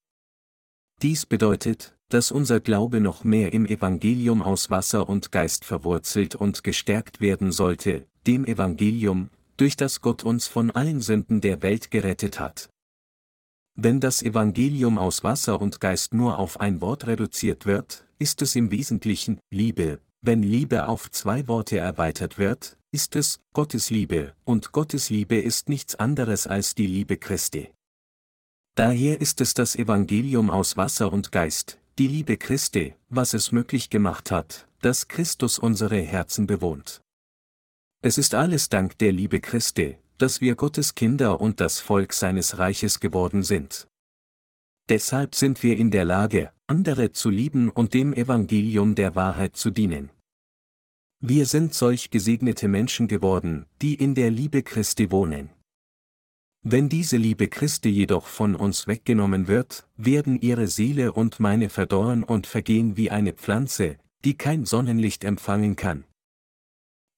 Dies 1.02 1.26
bedeutet, 1.26 1.96
dass 2.10 2.32
unser 2.32 2.60
Glaube 2.60 3.00
noch 3.00 3.24
mehr 3.24 3.54
im 3.54 3.66
Evangelium 3.66 4.42
aus 4.42 4.70
Wasser 4.70 5.08
und 5.08 5.32
Geist 5.32 5.64
verwurzelt 5.64 6.36
und 6.36 6.64
gestärkt 6.64 7.22
werden 7.22 7.52
sollte, 7.52 8.08
dem 8.26 8.46
Evangelium, 8.46 9.30
durch 9.58 9.78
das 9.78 10.02
Gott 10.02 10.24
uns 10.24 10.48
von 10.48 10.72
allen 10.72 11.02
Sünden 11.02 11.42
der 11.42 11.62
Welt 11.62 11.92
gerettet 11.92 12.40
hat. 12.40 12.70
Wenn 13.76 14.00
das 14.00 14.22
Evangelium 14.24 14.98
aus 14.98 15.24
Wasser 15.24 15.62
und 15.62 15.80
Geist 15.80 16.14
nur 16.14 16.40
auf 16.40 16.60
ein 16.60 16.82
Wort 16.82 17.08
reduziert 17.08 17.66
wird, 17.66 18.06
ist 18.18 18.42
es 18.42 18.56
im 18.56 18.72
Wesentlichen 18.72 19.40
Liebe, 19.52 20.00
wenn 20.22 20.44
Liebe 20.44 20.88
auf 20.88 21.10
zwei 21.12 21.48
Worte 21.48 21.78
erweitert 21.78 22.38
wird, 22.38 22.78
ist 22.92 23.16
es 23.16 23.40
Gottes 23.54 23.90
Liebe, 23.90 24.34
und 24.44 24.72
Gottes 24.72 25.10
Liebe 25.10 25.40
ist 25.40 25.70
nichts 25.70 25.96
anderes 25.96 26.48
als 26.48 26.76
die 26.76 26.88
Liebe 26.88 27.18
Christi. 27.18 27.70
Daher 28.76 29.22
ist 29.22 29.42
es 29.42 29.54
das 29.54 29.76
Evangelium 29.76 30.50
aus 30.50 30.78
Wasser 30.78 31.12
und 31.12 31.32
Geist, 31.32 31.80
die 31.98 32.08
Liebe 32.08 32.38
Christi, 32.38 32.96
was 33.10 33.34
es 33.34 33.52
möglich 33.52 33.90
gemacht 33.90 34.32
hat, 34.32 34.68
dass 34.82 35.08
Christus 35.08 35.60
unsere 35.60 36.00
Herzen 36.00 36.48
bewohnt. 36.48 37.02
Es 38.02 38.18
ist 38.18 38.34
alles 38.34 38.70
dank 38.70 38.98
der 38.98 39.12
Liebe 39.12 39.42
Christi, 39.42 39.98
dass 40.18 40.42
wir 40.42 40.56
Gottes 40.56 40.96
Kinder 40.96 41.42
und 41.42 41.60
das 41.60 41.80
Volk 41.80 42.14
seines 42.14 42.58
Reiches 42.58 43.00
geworden 43.00 43.44
sind. 43.44 43.88
Deshalb 44.90 45.36
sind 45.36 45.62
wir 45.62 45.78
in 45.78 45.92
der 45.92 46.06
Lage, 46.06 46.52
andere 46.70 47.12
zu 47.12 47.30
lieben 47.32 47.70
und 47.70 47.94
dem 47.94 48.14
Evangelium 48.14 48.94
der 48.94 49.16
Wahrheit 49.16 49.58
zu 49.58 49.72
dienen. 49.72 50.12
Wir 51.20 51.46
sind 51.46 51.74
solch 51.74 52.12
gesegnete 52.12 52.68
Menschen 52.68 53.08
geworden, 53.08 53.66
die 53.82 53.96
in 53.96 54.14
der 54.14 54.30
Liebe 54.30 54.62
Christi 54.62 55.12
wohnen. 55.12 55.50
Wenn 56.62 56.88
diese 56.88 57.18
Liebe 57.18 57.48
Christi 57.48 57.90
jedoch 57.90 58.28
von 58.28 58.56
uns 58.56 58.86
weggenommen 58.86 59.48
wird, 59.48 59.88
werden 59.98 60.40
ihre 60.40 60.68
Seele 60.68 61.12
und 61.12 61.40
meine 61.40 61.70
verdorren 61.70 62.24
und 62.24 62.46
vergehen 62.46 62.96
wie 62.96 63.10
eine 63.10 63.34
Pflanze, 63.34 63.98
die 64.24 64.38
kein 64.38 64.66
Sonnenlicht 64.66 65.24
empfangen 65.24 65.76
kann. 65.76 66.04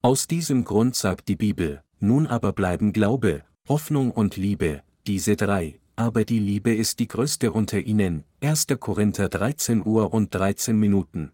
Aus 0.00 0.26
diesem 0.26 0.64
Grund 0.64 0.96
sagt 0.96 1.28
die 1.28 1.36
Bibel, 1.36 1.82
nun 2.00 2.26
aber 2.26 2.52
bleiben 2.52 2.92
Glaube, 2.92 3.44
Hoffnung 3.68 4.10
und 4.12 4.36
Liebe, 4.36 4.82
diese 5.06 5.36
drei, 5.36 5.78
aber 5.96 6.24
die 6.24 6.38
Liebe 6.38 6.74
ist 6.74 6.98
die 6.98 7.08
größte 7.08 7.52
unter 7.52 7.80
ihnen, 7.80 8.24
1. 8.40 8.66
Korinther 8.80 9.28
13 9.28 9.84
Uhr 9.84 10.12
und 10.12 10.34
13 10.34 10.76
Minuten. 10.76 11.32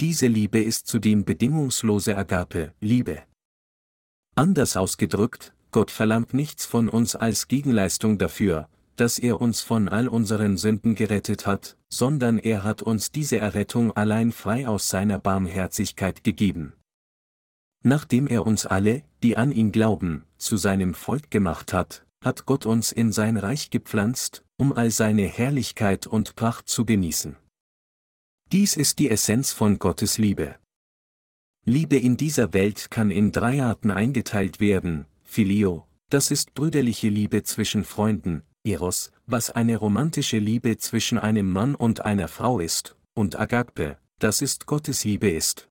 Diese 0.00 0.26
Liebe 0.26 0.62
ist 0.62 0.86
zudem 0.86 1.24
bedingungslose 1.24 2.16
Agape, 2.16 2.72
Liebe. 2.80 3.22
Anders 4.36 4.76
ausgedrückt, 4.76 5.52
Gott 5.70 5.90
verlangt 5.90 6.34
nichts 6.34 6.64
von 6.64 6.88
uns 6.88 7.16
als 7.16 7.48
Gegenleistung 7.48 8.18
dafür, 8.18 8.68
dass 8.96 9.18
er 9.18 9.40
uns 9.40 9.60
von 9.60 9.88
all 9.88 10.08
unseren 10.08 10.56
Sünden 10.56 10.94
gerettet 10.94 11.46
hat, 11.46 11.76
sondern 11.88 12.38
er 12.38 12.64
hat 12.64 12.82
uns 12.82 13.10
diese 13.10 13.38
Errettung 13.38 13.96
allein 13.96 14.32
frei 14.32 14.68
aus 14.68 14.88
seiner 14.88 15.18
Barmherzigkeit 15.18 16.24
gegeben. 16.24 16.74
Nachdem 17.82 18.26
er 18.26 18.46
uns 18.46 18.66
alle, 18.66 19.02
die 19.22 19.36
an 19.36 19.52
ihn 19.52 19.72
glauben, 19.72 20.24
zu 20.36 20.56
seinem 20.56 20.94
Volk 20.94 21.30
gemacht 21.30 21.72
hat, 21.72 22.04
hat 22.24 22.46
Gott 22.46 22.66
uns 22.66 22.92
in 22.92 23.12
sein 23.12 23.36
Reich 23.36 23.70
gepflanzt, 23.70 24.44
um 24.56 24.72
all 24.72 24.90
seine 24.90 25.26
Herrlichkeit 25.26 26.06
und 26.06 26.34
Pracht 26.36 26.68
zu 26.68 26.84
genießen. 26.84 27.36
Dies 28.50 28.76
ist 28.76 28.98
die 28.98 29.10
Essenz 29.10 29.52
von 29.52 29.78
Gottes 29.78 30.18
Liebe. 30.18 30.56
Liebe 31.64 31.96
in 31.96 32.16
dieser 32.16 32.54
Welt 32.54 32.90
kann 32.90 33.10
in 33.10 33.30
drei 33.30 33.62
Arten 33.62 33.90
eingeteilt 33.90 34.58
werden, 34.58 35.06
Filio, 35.22 35.86
das 36.08 36.30
ist 36.30 36.54
brüderliche 36.54 37.10
Liebe 37.10 37.42
zwischen 37.42 37.84
Freunden, 37.84 38.42
Eros, 38.64 39.12
was 39.26 39.50
eine 39.50 39.76
romantische 39.76 40.38
Liebe 40.38 40.78
zwischen 40.78 41.18
einem 41.18 41.52
Mann 41.52 41.74
und 41.74 42.04
einer 42.06 42.28
Frau 42.28 42.58
ist, 42.58 42.96
und 43.14 43.38
Agape, 43.38 43.98
das 44.18 44.40
ist 44.40 44.66
Gottes 44.66 45.04
Liebe 45.04 45.28
ist. 45.28 45.68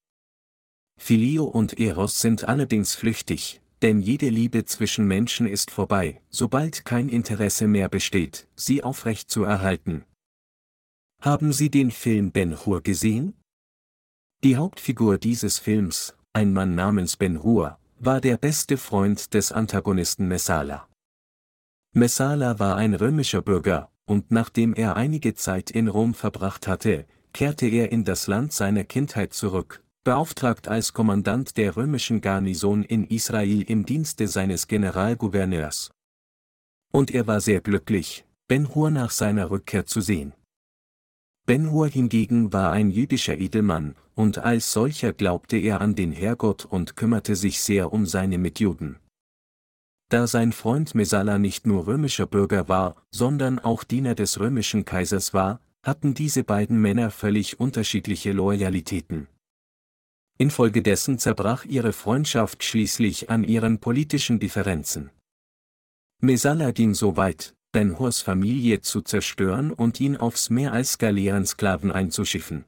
Filio 0.99 1.45
und 1.45 1.79
Eros 1.79 2.21
sind 2.21 2.43
allerdings 2.43 2.93
flüchtig, 2.93 3.61
denn 3.81 4.01
jede 4.01 4.29
Liebe 4.29 4.65
zwischen 4.65 5.07
Menschen 5.07 5.47
ist 5.47 5.71
vorbei, 5.71 6.21
sobald 6.29 6.85
kein 6.85 7.09
Interesse 7.09 7.67
mehr 7.67 7.89
besteht, 7.89 8.47
sie 8.55 8.83
aufrecht 8.83 9.29
zu 9.29 9.43
erhalten, 9.43 10.05
haben 11.19 11.51
Sie 11.51 11.71
den 11.71 11.89
Film 11.89 12.31
Ben 12.31 12.63
Hur 12.63 12.81
gesehen? 12.81 13.33
Die 14.43 14.55
Hauptfigur 14.55 15.17
dieses 15.17 15.57
Films, 15.57 16.15
ein 16.31 16.53
Mann 16.53 16.75
namens 16.75 17.17
Ben 17.17 17.41
Hur, 17.41 17.79
war 17.97 18.21
der 18.21 18.37
beste 18.37 18.77
Freund 18.77 19.33
des 19.33 19.51
Antagonisten 19.51 20.27
Messala. 20.27 20.87
Messala 21.93 22.59
war 22.59 22.75
ein 22.75 22.93
römischer 22.93 23.41
Bürger, 23.41 23.91
und 24.05 24.29
nachdem 24.29 24.75
er 24.75 24.95
einige 24.95 25.33
Zeit 25.33 25.71
in 25.71 25.87
Rom 25.87 26.13
verbracht 26.13 26.67
hatte, 26.67 27.07
kehrte 27.33 27.65
er 27.65 27.91
in 27.91 28.03
das 28.03 28.27
Land 28.27 28.53
seiner 28.53 28.83
Kindheit 28.83 29.33
zurück, 29.33 29.83
beauftragt 30.07 30.69
als 30.69 30.93
Kommandant 30.93 31.57
der 31.57 31.75
römischen 31.75 32.21
Garnison 32.21 32.83
in 32.83 33.03
Israel 33.07 33.61
im 33.63 33.85
Dienste 33.85 34.29
seines 34.29 34.69
Generalgouverneurs. 34.69 35.91
Und 36.93 37.11
er 37.11 37.27
war 37.27 37.41
sehr 37.41 37.59
glücklich, 37.59 38.23
Ben 38.47 38.73
Hur 38.73 38.89
nach 38.89 39.11
seiner 39.11 39.51
Rückkehr 39.51 39.85
zu 39.85 39.99
sehen. 39.99 40.31
Ben-Hur 41.45 41.89
hingegen 41.89 42.53
war 42.53 42.71
ein 42.71 42.89
jüdischer 42.89 43.37
Edelmann, 43.37 43.95
und 44.15 44.37
als 44.37 44.71
solcher 44.71 45.11
glaubte 45.11 45.57
er 45.57 45.81
an 45.81 45.93
den 45.93 46.13
Herrgott 46.13 46.63
und 46.63 46.95
kümmerte 46.95 47.35
sich 47.35 47.59
sehr 47.59 47.91
um 47.91 48.05
seine 48.05 48.37
Mitjuden. 48.37 48.99
Da 50.07 50.25
sein 50.25 50.53
Freund 50.53 50.95
Mesala 50.95 51.37
nicht 51.37 51.67
nur 51.67 51.85
römischer 51.85 52.27
Bürger 52.27 52.69
war, 52.69 52.95
sondern 53.11 53.59
auch 53.59 53.83
Diener 53.83 54.15
des 54.15 54.39
römischen 54.39 54.85
Kaisers 54.85 55.33
war, 55.33 55.59
hatten 55.83 56.13
diese 56.13 56.45
beiden 56.45 56.79
Männer 56.81 57.11
völlig 57.11 57.59
unterschiedliche 57.59 58.31
Loyalitäten. 58.31 59.27
Infolgedessen 60.37 61.17
zerbrach 61.17 61.65
ihre 61.65 61.93
Freundschaft 61.93 62.63
schließlich 62.63 63.29
an 63.29 63.43
ihren 63.43 63.79
politischen 63.79 64.39
Differenzen. 64.39 65.09
Mesala 66.21 66.71
ging 66.71 66.93
so 66.93 67.17
weit, 67.17 67.55
Ben 67.71 67.99
Hurs 67.99 68.21
Familie 68.21 68.81
zu 68.81 69.01
zerstören 69.01 69.71
und 69.71 69.99
ihn 69.99 70.17
aufs 70.17 70.49
Meer 70.49 70.73
als 70.73 70.97
Galeerensklaven 70.97 71.91
einzuschiffen. 71.91 72.65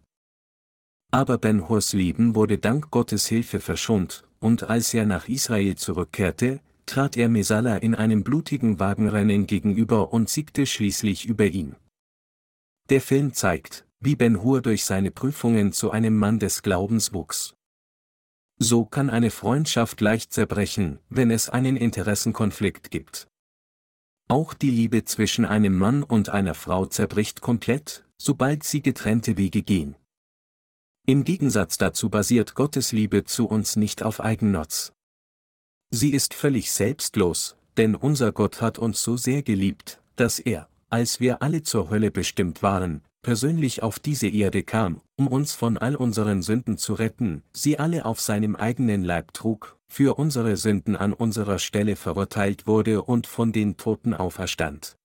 Aber 1.11 1.37
Ben 1.37 1.67
Hurs 1.67 1.93
Leben 1.93 2.35
wurde 2.35 2.57
dank 2.57 2.91
Gottes 2.91 3.27
Hilfe 3.27 3.59
verschont, 3.59 4.23
und 4.39 4.63
als 4.63 4.93
er 4.93 5.05
nach 5.05 5.27
Israel 5.27 5.75
zurückkehrte, 5.75 6.59
trat 6.85 7.17
er 7.17 7.29
Mesala 7.29 7.77
in 7.77 7.93
einem 7.95 8.23
blutigen 8.23 8.79
Wagenrennen 8.79 9.47
gegenüber 9.47 10.13
und 10.13 10.29
siegte 10.29 10.65
schließlich 10.65 11.25
über 11.25 11.45
ihn. 11.45 11.75
Der 12.89 13.01
Film 13.01 13.33
zeigt, 13.33 13.85
wie 13.99 14.15
Ben 14.15 14.41
Hur 14.41 14.61
durch 14.61 14.85
seine 14.85 15.11
Prüfungen 15.11 15.71
zu 15.71 15.91
einem 15.91 16.15
Mann 16.17 16.39
des 16.39 16.61
Glaubens 16.63 17.13
wuchs. 17.13 17.55
So 18.61 18.83
kann 18.83 19.09
eine 19.09 19.31
Freundschaft 19.31 20.01
leicht 20.01 20.33
zerbrechen, 20.33 20.99
wenn 21.09 21.31
es 21.31 21.49
einen 21.49 21.77
Interessenkonflikt 21.77 22.91
gibt. 22.91 23.27
Auch 24.27 24.53
die 24.53 24.69
Liebe 24.69 25.05
zwischen 25.05 25.45
einem 25.45 25.77
Mann 25.77 26.03
und 26.03 26.29
einer 26.29 26.53
Frau 26.53 26.85
zerbricht 26.85 27.39
komplett, 27.39 28.05
sobald 28.17 28.63
sie 28.63 28.81
getrennte 28.81 29.37
Wege 29.37 29.63
gehen. 29.63 29.95
Im 31.07 31.23
Gegensatz 31.23 31.77
dazu 31.77 32.09
basiert 32.09 32.53
Gottes 32.53 32.91
Liebe 32.91 33.23
zu 33.23 33.47
uns 33.47 33.77
nicht 33.77 34.03
auf 34.03 34.19
Eigennutz. 34.19 34.91
Sie 35.89 36.11
ist 36.11 36.33
völlig 36.33 36.71
selbstlos, 36.71 37.55
denn 37.77 37.95
unser 37.95 38.31
Gott 38.33 38.61
hat 38.61 38.77
uns 38.77 39.01
so 39.01 39.17
sehr 39.17 39.41
geliebt, 39.41 40.01
dass 40.17 40.37
er, 40.37 40.69
als 40.89 41.19
wir 41.19 41.41
alle 41.41 41.63
zur 41.63 41.89
Hölle 41.89 42.11
bestimmt 42.11 42.61
waren, 42.61 43.01
persönlich 43.21 43.83
auf 43.83 43.99
diese 43.99 44.27
Erde 44.27 44.63
kam, 44.63 45.01
um 45.17 45.27
uns 45.27 45.53
von 45.53 45.77
all 45.77 45.95
unseren 45.95 46.41
Sünden 46.41 46.77
zu 46.77 46.93
retten, 46.93 47.43
sie 47.53 47.79
alle 47.79 48.05
auf 48.05 48.21
seinem 48.21 48.55
eigenen 48.55 49.03
Leib 49.03 49.33
trug, 49.33 49.77
für 49.87 50.17
unsere 50.17 50.55
Sünden 50.57 50.95
an 50.95 51.13
unserer 51.13 51.59
Stelle 51.59 51.95
verurteilt 51.95 52.67
wurde 52.67 53.01
und 53.01 53.27
von 53.27 53.51
den 53.51 53.77
Toten 53.77 54.13
auferstand. 54.13 54.95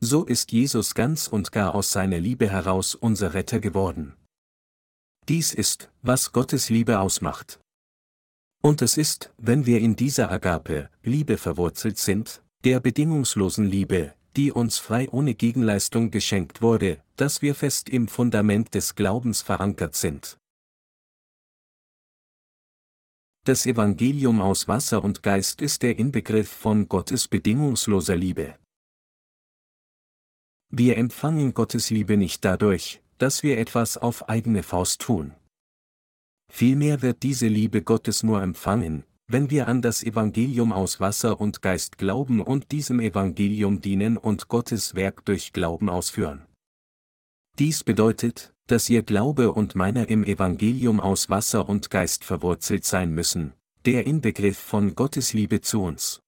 So 0.00 0.24
ist 0.24 0.52
Jesus 0.52 0.94
ganz 0.94 1.28
und 1.28 1.52
gar 1.52 1.74
aus 1.74 1.92
seiner 1.92 2.18
Liebe 2.18 2.50
heraus 2.50 2.94
unser 2.94 3.32
Retter 3.32 3.60
geworden. 3.60 4.14
Dies 5.28 5.54
ist, 5.54 5.90
was 6.02 6.32
Gottes 6.32 6.68
Liebe 6.68 6.98
ausmacht. 6.98 7.60
Und 8.62 8.82
es 8.82 8.98
ist, 8.98 9.32
wenn 9.38 9.64
wir 9.64 9.80
in 9.80 9.96
dieser 9.96 10.30
Agape, 10.30 10.90
Liebe 11.02 11.38
verwurzelt 11.38 11.98
sind, 11.98 12.42
der 12.64 12.80
bedingungslosen 12.80 13.64
Liebe, 13.64 14.14
die 14.36 14.52
uns 14.52 14.78
frei 14.78 15.08
ohne 15.10 15.34
Gegenleistung 15.34 16.10
geschenkt 16.10 16.62
wurde, 16.62 17.02
dass 17.16 17.42
wir 17.42 17.54
fest 17.54 17.88
im 17.88 18.08
Fundament 18.08 18.74
des 18.74 18.94
Glaubens 18.94 19.42
verankert 19.42 19.94
sind. 19.94 20.38
Das 23.44 23.66
Evangelium 23.66 24.40
aus 24.40 24.68
Wasser 24.68 25.04
und 25.04 25.22
Geist 25.22 25.60
ist 25.60 25.82
der 25.82 25.98
Inbegriff 25.98 26.48
von 26.48 26.88
Gottes 26.88 27.28
bedingungsloser 27.28 28.16
Liebe. 28.16 28.58
Wir 30.70 30.96
empfangen 30.96 31.52
Gottes 31.52 31.90
Liebe 31.90 32.16
nicht 32.16 32.44
dadurch, 32.44 33.02
dass 33.18 33.42
wir 33.42 33.58
etwas 33.58 33.98
auf 33.98 34.28
eigene 34.28 34.62
Faust 34.62 35.02
tun. 35.02 35.34
Vielmehr 36.50 37.02
wird 37.02 37.22
diese 37.22 37.46
Liebe 37.46 37.82
Gottes 37.82 38.22
nur 38.22 38.42
empfangen, 38.42 39.04
wenn 39.26 39.50
wir 39.50 39.68
an 39.68 39.80
das 39.80 40.02
Evangelium 40.02 40.72
aus 40.72 41.00
Wasser 41.00 41.40
und 41.40 41.62
Geist 41.62 41.98
glauben 41.98 42.40
und 42.40 42.72
diesem 42.72 43.00
Evangelium 43.00 43.80
dienen 43.80 44.16
und 44.16 44.48
Gottes 44.48 44.94
Werk 44.94 45.24
durch 45.24 45.52
Glauben 45.52 45.88
ausführen. 45.88 46.46
Dies 47.58 47.84
bedeutet, 47.84 48.52
dass 48.66 48.90
ihr 48.90 49.02
Glaube 49.02 49.52
und 49.52 49.74
meiner 49.74 50.08
im 50.08 50.24
Evangelium 50.24 51.00
aus 51.00 51.30
Wasser 51.30 51.68
und 51.68 51.90
Geist 51.90 52.24
verwurzelt 52.24 52.84
sein 52.84 53.12
müssen, 53.12 53.54
der 53.84 54.06
Inbegriff 54.06 54.58
von 54.58 54.94
Gottes 54.94 55.32
Liebe 55.32 55.60
zu 55.60 55.82
uns. 55.82 56.20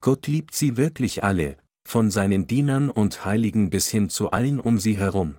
Gott 0.00 0.26
liebt 0.26 0.54
sie 0.54 0.76
wirklich 0.76 1.24
alle, 1.24 1.56
von 1.86 2.10
seinen 2.10 2.46
Dienern 2.46 2.90
und 2.90 3.24
Heiligen 3.24 3.70
bis 3.70 3.88
hin 3.88 4.10
zu 4.10 4.30
allen 4.30 4.60
um 4.60 4.78
sie 4.78 4.96
herum. 4.96 5.36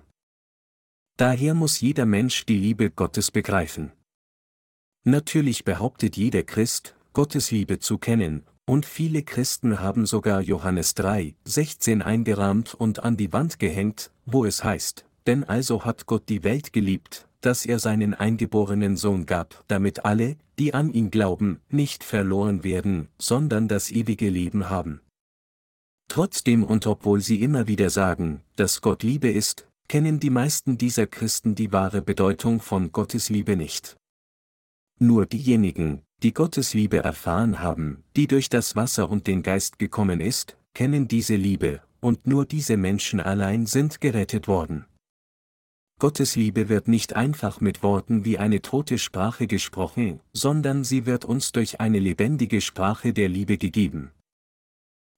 Daher 1.16 1.54
muss 1.54 1.80
jeder 1.80 2.06
Mensch 2.06 2.46
die 2.46 2.58
Liebe 2.58 2.90
Gottes 2.90 3.30
begreifen. 3.30 3.92
Natürlich 5.08 5.64
behauptet 5.64 6.16
jeder 6.16 6.42
Christ, 6.42 6.96
Gottes 7.12 7.52
Liebe 7.52 7.78
zu 7.78 7.96
kennen, 7.96 8.42
und 8.64 8.84
viele 8.84 9.22
Christen 9.22 9.78
haben 9.78 10.04
sogar 10.04 10.40
Johannes 10.40 10.94
3, 10.94 11.36
16 11.44 12.02
eingerahmt 12.02 12.74
und 12.74 13.04
an 13.04 13.16
die 13.16 13.32
Wand 13.32 13.60
gehängt, 13.60 14.10
wo 14.24 14.44
es 14.44 14.64
heißt, 14.64 15.04
denn 15.28 15.44
also 15.44 15.84
hat 15.84 16.06
Gott 16.06 16.28
die 16.28 16.42
Welt 16.42 16.72
geliebt, 16.72 17.28
dass 17.40 17.64
er 17.64 17.78
seinen 17.78 18.14
eingeborenen 18.14 18.96
Sohn 18.96 19.26
gab, 19.26 19.62
damit 19.68 20.04
alle, 20.04 20.34
die 20.58 20.74
an 20.74 20.92
ihn 20.92 21.12
glauben, 21.12 21.60
nicht 21.68 22.02
verloren 22.02 22.64
werden, 22.64 23.06
sondern 23.16 23.68
das 23.68 23.92
ewige 23.92 24.28
Leben 24.28 24.70
haben. 24.70 25.02
Trotzdem 26.08 26.64
und 26.64 26.84
obwohl 26.88 27.20
sie 27.20 27.42
immer 27.42 27.68
wieder 27.68 27.90
sagen, 27.90 28.42
dass 28.56 28.80
Gott 28.80 29.04
Liebe 29.04 29.30
ist, 29.30 29.68
kennen 29.86 30.18
die 30.18 30.30
meisten 30.30 30.78
dieser 30.78 31.06
Christen 31.06 31.54
die 31.54 31.70
wahre 31.70 32.02
Bedeutung 32.02 32.60
von 32.60 32.90
Gottes 32.90 33.28
Liebe 33.28 33.54
nicht. 33.54 33.96
Nur 34.98 35.26
diejenigen, 35.26 36.02
die 36.22 36.32
Gottes 36.32 36.72
Liebe 36.72 36.98
erfahren 36.98 37.60
haben, 37.60 38.02
die 38.16 38.26
durch 38.26 38.48
das 38.48 38.76
Wasser 38.76 39.10
und 39.10 39.26
den 39.26 39.42
Geist 39.42 39.78
gekommen 39.78 40.20
ist, 40.20 40.56
kennen 40.72 41.08
diese 41.08 41.36
Liebe, 41.36 41.82
und 42.00 42.26
nur 42.26 42.46
diese 42.46 42.76
Menschen 42.76 43.20
allein 43.20 43.66
sind 43.66 44.00
gerettet 44.00 44.48
worden. 44.48 44.86
Gottes 45.98 46.36
Liebe 46.36 46.68
wird 46.68 46.88
nicht 46.88 47.14
einfach 47.14 47.60
mit 47.60 47.82
Worten 47.82 48.24
wie 48.26 48.38
eine 48.38 48.60
tote 48.60 48.98
Sprache 48.98 49.46
gesprochen, 49.46 50.20
sondern 50.32 50.84
sie 50.84 51.06
wird 51.06 51.24
uns 51.24 51.52
durch 51.52 51.80
eine 51.80 51.98
lebendige 51.98 52.60
Sprache 52.60 53.14
der 53.14 53.30
Liebe 53.30 53.56
gegeben. 53.56 54.12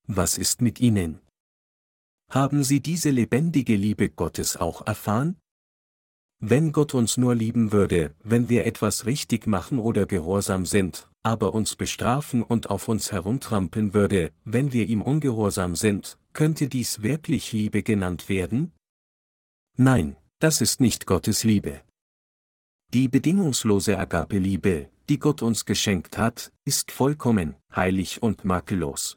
Was 0.07 0.39
ist 0.39 0.63
mit 0.63 0.81
Ihnen? 0.81 1.21
Haben 2.31 2.63
Sie 2.63 2.81
diese 2.81 3.11
lebendige 3.11 3.75
Liebe 3.75 4.09
Gottes 4.09 4.57
auch 4.57 4.87
erfahren? 4.87 5.37
Wenn 6.41 6.71
Gott 6.71 6.95
uns 6.95 7.17
nur 7.17 7.35
lieben 7.35 7.73
würde, 7.73 8.15
wenn 8.23 8.49
wir 8.49 8.65
etwas 8.65 9.07
richtig 9.07 9.49
machen 9.49 9.81
oder 9.81 10.07
gehorsam 10.07 10.67
sind, 10.67 11.09
aber 11.25 11.53
uns 11.53 11.75
bestrafen 11.75 12.45
und 12.45 12.71
auf 12.71 12.87
uns 12.87 13.11
herumtrampeln 13.11 13.93
würde, 13.93 14.31
wenn 14.45 14.73
wir 14.73 14.87
ihm 14.87 15.03
ungehorsam 15.03 15.75
sind, 15.75 16.17
könnte 16.33 16.69
dies 16.69 17.03
wirklich 17.03 17.53
Liebe 17.53 17.83
genannt 17.83 18.29
werden? 18.29 18.73
Nein, 19.77 20.17
das 20.39 20.61
ist 20.61 20.81
nicht 20.81 21.07
Gottes 21.07 21.43
Liebe. 21.43 21.83
Die 22.95 23.09
bedingungslose 23.09 23.99
Agape-Liebe, 23.99 24.91
die 25.09 25.19
Gott 25.19 25.43
uns 25.43 25.65
geschenkt 25.65 26.19
hat, 26.19 26.53
ist 26.65 26.93
vollkommen, 26.93 27.57
heilig 27.75 28.23
und 28.23 28.45
makellos. 28.45 29.17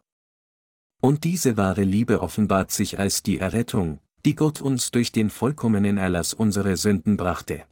Und 1.02 1.24
diese 1.24 1.56
wahre 1.56 1.84
Liebe 1.84 2.22
offenbart 2.22 2.72
sich 2.72 2.98
als 2.98 3.22
die 3.22 3.38
Errettung, 3.38 4.00
die 4.26 4.36
Gott 4.36 4.62
uns 4.62 4.92
durch 4.92 5.12
den 5.12 5.30
vollkommenen 5.30 5.98
Erlass 5.98 6.34
unserer 6.34 6.78
Sünden 6.78 7.18
brachte. 7.18 7.66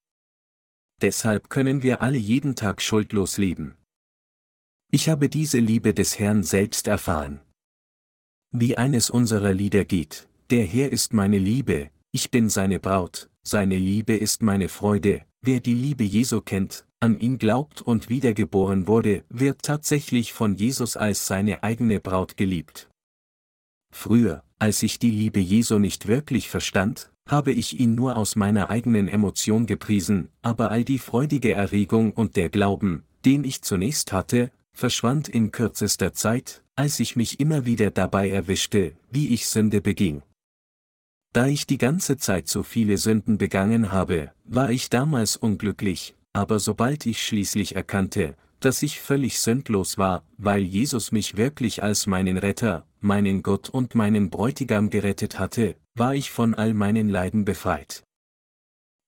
Deshalb 1.01 1.49
können 1.49 1.83
wir 1.83 2.01
alle 2.01 2.17
jeden 2.17 2.55
Tag 2.55 2.81
schuldlos 2.81 3.37
leben. 3.37 3.75
Ich 4.91 5.07
habe 5.07 5.29
diese 5.29 5.59
Liebe 5.59 5.93
des 5.93 6.19
Herrn 6.19 6.43
selbst 6.43 6.87
erfahren. 6.87 7.39
Wie 8.51 8.77
eines 8.77 9.09
unserer 9.09 9.53
Lieder 9.53 9.85
geht, 9.85 10.27
der 10.49 10.65
Herr 10.65 10.91
ist 10.91 11.13
meine 11.13 11.37
Liebe, 11.37 11.91
ich 12.11 12.31
bin 12.31 12.49
seine 12.49 12.79
Braut, 12.79 13.29
seine 13.43 13.77
Liebe 13.77 14.15
ist 14.15 14.41
meine 14.41 14.67
Freude, 14.67 15.25
wer 15.41 15.59
die 15.59 15.75
Liebe 15.75 16.03
Jesu 16.03 16.41
kennt, 16.41 16.87
an 16.99 17.19
ihn 17.19 17.37
glaubt 17.37 17.81
und 17.81 18.09
wiedergeboren 18.09 18.87
wurde, 18.87 19.23
wird 19.29 19.61
tatsächlich 19.61 20.33
von 20.33 20.55
Jesus 20.55 20.97
als 20.97 21.27
seine 21.27 21.63
eigene 21.63 21.99
Braut 21.99 22.35
geliebt. 22.35 22.88
Früher, 23.91 24.43
als 24.59 24.83
ich 24.83 24.99
die 24.99 25.11
Liebe 25.11 25.39
Jesu 25.39 25.79
nicht 25.79 26.07
wirklich 26.07 26.49
verstand, 26.49 27.11
habe 27.27 27.51
ich 27.51 27.79
ihn 27.79 27.95
nur 27.95 28.17
aus 28.17 28.35
meiner 28.35 28.69
eigenen 28.69 29.07
Emotion 29.07 29.65
gepriesen, 29.65 30.29
aber 30.41 30.71
all 30.71 30.83
die 30.83 30.99
freudige 30.99 31.53
Erregung 31.53 32.11
und 32.11 32.35
der 32.35 32.49
Glauben, 32.49 33.03
den 33.25 33.43
ich 33.43 33.61
zunächst 33.61 34.11
hatte, 34.11 34.51
verschwand 34.73 35.29
in 35.29 35.51
kürzester 35.51 36.13
Zeit, 36.13 36.63
als 36.75 36.99
ich 36.99 37.15
mich 37.15 37.39
immer 37.39 37.65
wieder 37.65 37.91
dabei 37.91 38.29
erwischte, 38.29 38.93
wie 39.11 39.33
ich 39.33 39.47
Sünde 39.47 39.81
beging. 39.81 40.23
Da 41.33 41.45
ich 41.45 41.67
die 41.67 41.77
ganze 41.77 42.17
Zeit 42.17 42.47
so 42.47 42.63
viele 42.63 42.97
Sünden 42.97 43.37
begangen 43.37 43.91
habe, 43.91 44.31
war 44.45 44.71
ich 44.71 44.89
damals 44.89 45.35
unglücklich, 45.37 46.15
aber 46.33 46.59
sobald 46.59 47.05
ich 47.05 47.21
schließlich 47.21 47.75
erkannte, 47.75 48.35
dass 48.59 48.81
ich 48.81 48.99
völlig 48.99 49.39
sündlos 49.39 49.97
war, 49.97 50.23
weil 50.37 50.61
Jesus 50.61 51.11
mich 51.11 51.37
wirklich 51.37 51.83
als 51.83 52.07
meinen 52.07 52.37
Retter, 52.37 52.85
meinen 53.01 53.43
Gott 53.43 53.69
und 53.69 53.95
meinen 53.95 54.29
Bräutigam 54.29 54.89
gerettet 54.89 55.39
hatte, 55.39 55.75
war 55.95 56.15
ich 56.15 56.31
von 56.31 56.53
all 56.53 56.73
meinen 56.73 57.09
Leiden 57.09 57.45
befreit. 57.45 58.03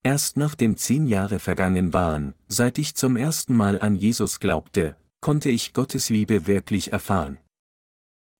Erst 0.04 0.38
nachdem 0.38 0.78
zehn 0.78 1.06
Jahre 1.06 1.40
vergangen 1.40 1.94
waren, 1.94 2.34
seit 2.48 2.78
ich 2.78 2.96
zum 2.96 3.16
ersten 3.16 3.56
Mal 3.56 3.80
an 3.80 3.96
Jesus 3.96 4.40
glaubte, 4.40 4.96
konnte 5.20 5.50
ich 5.50 5.74
Gottes 5.74 6.10
Liebe 6.10 6.48
wirklich 6.48 6.92
erfahren. 6.92 7.38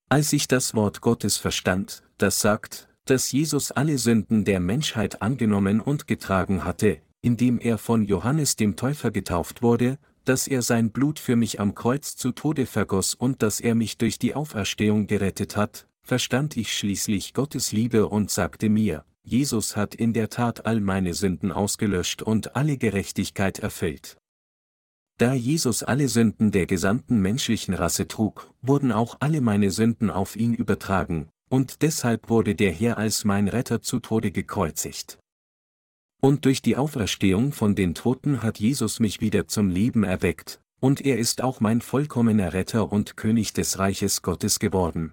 Als 0.08 0.32
ich 0.32 0.48
das 0.48 0.74
Wort 0.74 1.00
Gottes 1.00 1.36
verstand, 1.36 2.02
das 2.18 2.40
sagt, 2.40 2.88
dass 3.04 3.32
Jesus 3.32 3.70
alle 3.72 3.98
Sünden 3.98 4.44
der 4.44 4.60
Menschheit 4.60 5.22
angenommen 5.22 5.80
und 5.80 6.06
getragen 6.06 6.64
hatte, 6.64 7.00
indem 7.20 7.60
er 7.60 7.78
von 7.78 8.04
Johannes 8.04 8.56
dem 8.56 8.76
Täufer 8.76 9.10
getauft 9.10 9.62
wurde, 9.62 9.98
dass 10.24 10.46
er 10.46 10.62
sein 10.62 10.90
Blut 10.90 11.18
für 11.18 11.36
mich 11.36 11.60
am 11.60 11.74
Kreuz 11.74 12.16
zu 12.16 12.32
Tode 12.32 12.66
vergoss 12.66 13.14
und 13.14 13.42
dass 13.42 13.60
er 13.60 13.74
mich 13.74 13.98
durch 13.98 14.18
die 14.18 14.34
Auferstehung 14.34 15.06
gerettet 15.06 15.56
hat, 15.56 15.86
verstand 16.02 16.56
ich 16.56 16.76
schließlich 16.76 17.34
Gottes 17.34 17.72
Liebe 17.72 18.08
und 18.08 18.30
sagte 18.30 18.68
mir, 18.68 19.04
Jesus 19.24 19.76
hat 19.76 19.94
in 19.94 20.12
der 20.12 20.30
Tat 20.30 20.66
all 20.66 20.80
meine 20.80 21.14
Sünden 21.14 21.52
ausgelöscht 21.52 22.22
und 22.22 22.56
alle 22.56 22.76
Gerechtigkeit 22.76 23.60
erfüllt. 23.60 24.18
Da 25.18 25.34
Jesus 25.34 25.82
alle 25.84 26.08
Sünden 26.08 26.50
der 26.50 26.66
gesamten 26.66 27.20
menschlichen 27.20 27.74
Rasse 27.74 28.08
trug, 28.08 28.52
wurden 28.60 28.90
auch 28.90 29.18
alle 29.20 29.40
meine 29.40 29.70
Sünden 29.70 30.10
auf 30.10 30.34
ihn 30.34 30.54
übertragen, 30.54 31.28
und 31.48 31.82
deshalb 31.82 32.28
wurde 32.30 32.54
der 32.54 32.72
Herr 32.72 32.98
als 32.98 33.24
mein 33.24 33.46
Retter 33.46 33.82
zu 33.82 34.00
Tode 34.00 34.32
gekreuzigt. 34.32 35.18
Und 36.24 36.44
durch 36.44 36.62
die 36.62 36.76
Auferstehung 36.76 37.52
von 37.52 37.74
den 37.74 37.94
Toten 37.94 38.42
hat 38.44 38.60
Jesus 38.60 39.00
mich 39.00 39.20
wieder 39.20 39.48
zum 39.48 39.68
Leben 39.68 40.04
erweckt, 40.04 40.60
und 40.78 41.00
er 41.00 41.18
ist 41.18 41.42
auch 41.42 41.58
mein 41.58 41.80
vollkommener 41.80 42.52
Retter 42.52 42.92
und 42.92 43.16
König 43.16 43.52
des 43.54 43.80
Reiches 43.80 44.22
Gottes 44.22 44.60
geworden. 44.60 45.12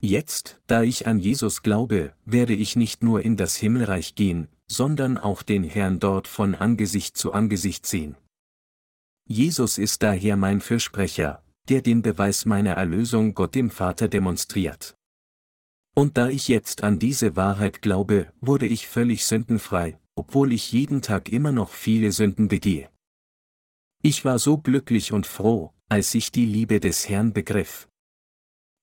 Jetzt, 0.00 0.60
da 0.66 0.82
ich 0.82 1.06
an 1.06 1.18
Jesus 1.18 1.62
glaube, 1.62 2.14
werde 2.24 2.54
ich 2.54 2.74
nicht 2.74 3.02
nur 3.02 3.22
in 3.22 3.36
das 3.36 3.54
Himmelreich 3.56 4.14
gehen, 4.14 4.48
sondern 4.66 5.18
auch 5.18 5.42
den 5.42 5.62
Herrn 5.62 6.00
dort 6.00 6.26
von 6.26 6.54
Angesicht 6.54 7.16
zu 7.16 7.32
Angesicht 7.32 7.84
sehen. 7.84 8.16
Jesus 9.28 9.76
ist 9.76 10.02
daher 10.02 10.36
mein 10.38 10.62
Fürsprecher, 10.62 11.44
der 11.68 11.82
den 11.82 12.00
Beweis 12.00 12.46
meiner 12.46 12.72
Erlösung 12.72 13.34
Gott 13.34 13.54
dem 13.54 13.70
Vater 13.70 14.08
demonstriert. 14.08 14.96
Und 15.94 16.16
da 16.16 16.28
ich 16.28 16.48
jetzt 16.48 16.82
an 16.82 16.98
diese 16.98 17.36
Wahrheit 17.36 17.82
glaube, 17.82 18.32
wurde 18.40 18.66
ich 18.66 18.88
völlig 18.88 19.26
sündenfrei, 19.26 19.98
obwohl 20.14 20.52
ich 20.52 20.72
jeden 20.72 21.02
Tag 21.02 21.30
immer 21.30 21.52
noch 21.52 21.70
viele 21.70 22.12
Sünden 22.12 22.48
begehe. 22.48 22.88
Ich 24.02 24.24
war 24.24 24.38
so 24.38 24.58
glücklich 24.58 25.12
und 25.12 25.26
froh, 25.26 25.72
als 25.88 26.14
ich 26.14 26.32
die 26.32 26.46
Liebe 26.46 26.80
des 26.80 27.08
Herrn 27.08 27.32
begriff. 27.32 27.88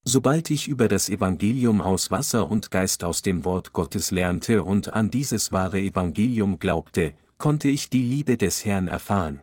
Sobald 0.05 0.49
ich 0.49 0.67
über 0.67 0.87
das 0.87 1.09
Evangelium 1.09 1.81
aus 1.81 2.09
Wasser 2.09 2.49
und 2.49 2.71
Geist 2.71 3.03
aus 3.03 3.21
dem 3.21 3.43
Wort 3.43 3.73
Gottes 3.73 4.11
lernte 4.11 4.63
und 4.63 4.93
an 4.93 5.11
dieses 5.11 5.51
wahre 5.51 5.79
Evangelium 5.79 6.59
glaubte, 6.59 7.13
konnte 7.37 7.69
ich 7.69 7.89
die 7.89 8.03
Liebe 8.03 8.37
des 8.37 8.65
Herrn 8.65 8.87
erfahren. 8.87 9.41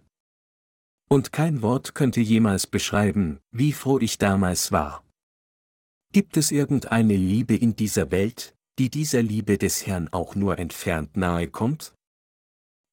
Und 1.09 1.33
kein 1.33 1.63
Wort 1.63 1.95
könnte 1.95 2.21
jemals 2.21 2.67
beschreiben, 2.67 3.39
wie 3.53 3.73
froh 3.73 3.99
ich 3.99 4.19
damals 4.19 4.73
war. 4.73 5.06
Gibt 6.13 6.37
es 6.37 6.51
irgendeine 6.51 7.17
Liebe 7.17 7.55
in 7.57 7.77
dieser 7.77 8.11
Welt, 8.11 8.55
die 8.79 8.91
dieser 8.91 9.23
Liebe 9.23 9.59
des 9.59 9.87
Herrn 9.87 10.09
auch 10.13 10.35
nur 10.35 10.59
entfernt 10.59 11.17
nahe 11.17 11.49
kommt? 11.49 11.95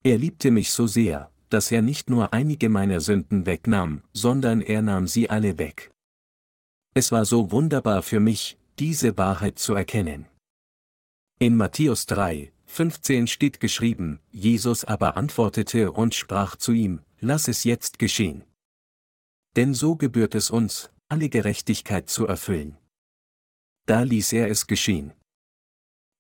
Er 0.04 0.18
liebte 0.18 0.52
mich 0.52 0.72
so 0.72 0.88
sehr, 0.88 1.32
dass 1.50 1.72
er 1.72 1.82
nicht 1.82 2.10
nur 2.10 2.34
einige 2.34 2.68
meiner 2.70 3.00
Sünden 3.00 3.46
wegnahm, 3.46 4.02
sondern 4.12 4.62
er 4.62 4.82
nahm 4.82 5.08
sie 5.08 5.30
alle 5.30 5.58
weg. 5.58 5.92
Es 6.94 7.12
war 7.12 7.26
so 7.26 7.52
wunderbar 7.52 8.04
für 8.04 8.20
mich, 8.20 8.58
diese 8.80 9.18
Wahrheit 9.18 9.60
zu 9.60 9.74
erkennen. 9.74 10.26
In 11.40 11.56
Matthäus 11.56 12.06
3, 12.08 12.52
15 12.66 13.28
steht 13.28 13.60
geschrieben, 13.60 14.20
Jesus 14.32 14.84
aber 14.84 15.16
antwortete 15.16 15.92
und 15.92 16.16
sprach 16.16 16.56
zu 16.56 16.72
ihm, 16.72 17.02
Lass 17.20 17.48
es 17.48 17.64
jetzt 17.64 18.00
geschehen. 18.00 18.44
Denn 19.56 19.74
so 19.74 19.96
gebührt 19.96 20.36
es 20.36 20.50
uns, 20.50 20.90
alle 21.08 21.30
Gerechtigkeit 21.30 22.10
zu 22.10 22.28
erfüllen. 22.28 22.78
Da 23.86 24.02
ließ 24.02 24.34
er 24.34 24.50
es 24.50 24.68
geschehen. 24.68 25.14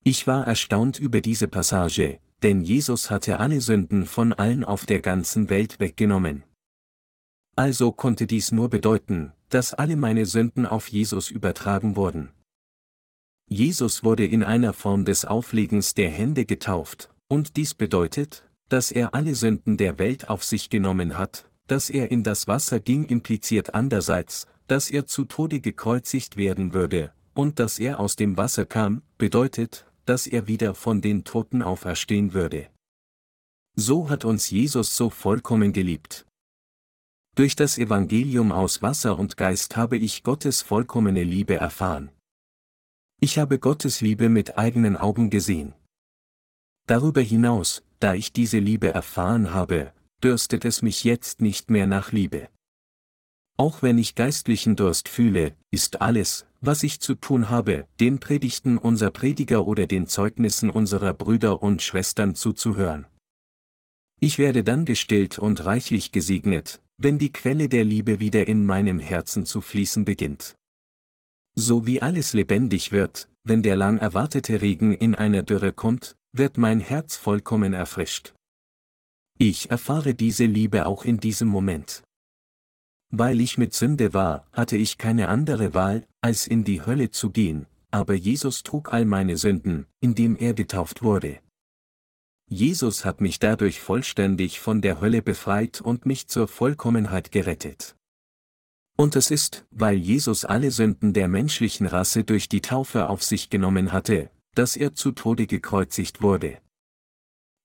Ich 0.04 0.28
war 0.28 0.46
erstaunt 0.46 1.00
über 1.00 1.22
diese 1.22 1.48
Passage, 1.48 2.20
denn 2.42 2.62
Jesus 2.62 3.10
hatte 3.10 3.40
alle 3.40 3.62
Sünden 3.62 4.06
von 4.06 4.34
allen 4.34 4.66
auf 4.66 4.86
der 4.86 5.00
ganzen 5.00 5.50
Welt 5.50 5.80
weggenommen. 5.80 6.44
Also 7.56 7.92
konnte 7.92 8.28
dies 8.28 8.52
nur 8.52 8.70
bedeuten, 8.70 9.32
dass 9.50 9.74
alle 9.74 9.96
meine 9.96 10.26
Sünden 10.26 10.66
auf 10.66 10.90
Jesus 10.90 11.30
übertragen 11.30 11.96
wurden. 11.96 12.32
Jesus 13.48 14.04
wurde 14.04 14.26
in 14.26 14.44
einer 14.44 14.74
Form 14.74 15.06
des 15.06 15.26
Auflegens 15.26 15.94
der 15.94 16.10
Hände 16.10 16.46
getauft, 16.46 17.14
und 17.28 17.56
dies 17.56 17.74
bedeutet, 17.74 18.50
dass 18.70 18.92
er 18.92 19.14
alle 19.14 19.36
Sünden 19.36 19.78
der 19.78 20.00
Welt 20.00 20.30
auf 20.30 20.44
sich 20.44 20.70
genommen 20.70 21.18
hat, 21.18 21.50
dass 21.68 21.90
er 21.90 22.12
in 22.12 22.24
das 22.24 22.48
Wasser 22.48 22.80
ging 22.80 23.06
impliziert 23.06 23.74
andererseits, 23.74 24.48
dass 24.68 24.90
er 24.90 25.06
zu 25.06 25.26
Tode 25.26 25.60
gekreuzigt 25.60 26.36
werden 26.36 26.74
würde, 26.74 27.14
und 27.34 27.60
dass 27.60 27.80
er 27.80 28.00
aus 28.00 28.16
dem 28.16 28.38
Wasser 28.38 28.66
kam, 28.66 29.02
bedeutet, 29.18 29.86
dass 30.06 30.28
er 30.28 30.48
wieder 30.48 30.76
von 30.76 31.02
den 31.02 31.24
Toten 31.24 31.62
auferstehen 31.62 32.34
würde. 32.34 32.70
So 33.76 34.10
hat 34.10 34.26
uns 34.26 34.50
Jesus 34.50 34.96
so 34.96 35.10
vollkommen 35.10 35.74
geliebt. 35.74 36.26
Durch 37.36 37.56
das 37.56 37.80
Evangelium 37.80 38.52
aus 38.52 38.84
Wasser 38.84 39.18
und 39.18 39.38
Geist 39.38 39.76
habe 39.76 39.98
ich 39.98 40.24
Gottes 40.24 40.62
vollkommene 40.62 41.24
Liebe 41.24 41.56
erfahren. 41.56 42.12
Ich 43.20 43.40
habe 43.40 43.58
Gottes 43.58 44.02
Liebe 44.02 44.30
mit 44.30 44.58
eigenen 44.58 44.98
Augen 44.98 45.32
gesehen. 45.32 45.74
Darüber 46.86 47.22
hinaus, 47.22 47.82
da 48.00 48.14
ich 48.14 48.34
diese 48.34 48.60
Liebe 48.60 48.94
erfahren 48.94 49.54
habe, 49.54 49.94
dürstet 50.22 50.66
es 50.66 50.82
mich 50.82 51.04
jetzt 51.04 51.42
nicht 51.42 51.72
mehr 51.72 51.88
nach 51.88 52.12
Liebe. 52.12 52.50
Auch 53.58 53.82
wenn 53.82 53.98
ich 53.98 54.16
geistlichen 54.16 54.76
Durst 54.76 55.08
fühle, 55.08 55.56
ist 55.72 56.02
alles, 56.02 56.46
was 56.66 56.82
ich 56.84 57.02
zu 57.02 57.16
tun 57.16 57.50
habe, 57.50 57.88
den 58.00 58.20
Predigten 58.20 58.78
unserer 58.78 59.12
Prediger 59.12 59.68
oder 59.68 59.86
den 59.86 60.08
Zeugnissen 60.08 60.70
unserer 60.70 61.14
Brüder 61.14 61.62
und 61.62 61.82
Schwestern 61.82 62.36
zuzuhören. 62.36 63.06
Ich 64.22 64.40
werde 64.40 64.64
dann 64.64 64.86
gestillt 64.86 65.38
und 65.38 65.66
reichlich 65.66 66.14
gesegnet, 66.14 66.82
wenn 66.98 67.18
die 67.18 67.34
Quelle 67.34 67.68
der 67.68 67.84
Liebe 67.84 68.22
wieder 68.22 68.48
in 68.48 68.66
meinem 68.66 69.00
Herzen 69.00 69.46
zu 69.46 69.60
fließen 69.60 70.06
beginnt. 70.06 70.56
So 71.56 71.86
wie 71.86 72.02
alles 72.02 72.32
lebendig 72.32 72.94
wird, 72.94 73.28
wenn 73.44 73.62
der 73.62 73.76
lang 73.76 73.98
erwartete 73.98 74.62
Regen 74.62 74.94
in 74.94 75.16
einer 75.16 75.44
Dürre 75.44 75.74
kommt, 75.74 76.16
wird 76.32 76.58
mein 76.58 76.80
Herz 76.80 77.18
vollkommen 77.18 77.74
erfrischt. 77.74 78.34
Ich 79.38 79.70
erfahre 79.70 80.16
diese 80.16 80.46
Liebe 80.46 80.86
auch 80.86 81.04
in 81.04 81.20
diesem 81.20 81.50
Moment. 81.50 82.04
Weil 83.16 83.42
ich 83.42 83.60
mit 83.60 83.76
Sünde 83.76 84.16
war, 84.16 84.48
hatte 84.52 84.76
ich 84.76 84.98
keine 84.98 85.28
andere 85.28 85.76
Wahl, 85.76 86.08
als 86.22 86.48
in 86.48 86.64
die 86.64 86.84
Hölle 86.84 87.12
zu 87.12 87.30
gehen, 87.30 87.68
aber 87.92 88.16
Jesus 88.16 88.64
trug 88.64 88.92
all 88.92 89.06
meine 89.06 89.38
Sünden, 89.38 89.86
indem 90.00 90.36
er 90.36 90.56
getauft 90.56 91.04
wurde. 91.04 91.38
Jesus 92.50 93.06
hat 93.06 93.22
mich 93.22 93.38
dadurch 93.38 93.80
vollständig 93.80 94.60
von 94.60 94.82
der 94.82 95.00
Hölle 95.00 95.22
befreit 95.22 95.80
und 95.80 96.08
mich 96.08 96.28
zur 96.28 96.48
Vollkommenheit 96.48 97.32
gerettet. 97.32 97.96
Und 98.98 99.16
es 99.16 99.30
ist, 99.30 99.68
weil 99.70 99.98
Jesus 99.98 100.44
alle 100.44 100.72
Sünden 100.72 101.14
der 101.14 101.28
menschlichen 101.28 101.86
Rasse 101.86 102.24
durch 102.24 102.50
die 102.50 102.62
Taufe 102.62 103.10
auf 103.10 103.22
sich 103.22 103.52
genommen 103.52 103.92
hatte, 103.92 104.32
dass 104.56 104.76
er 104.76 104.96
zu 104.96 105.12
Tode 105.12 105.46
gekreuzigt 105.46 106.24
wurde. 106.24 106.58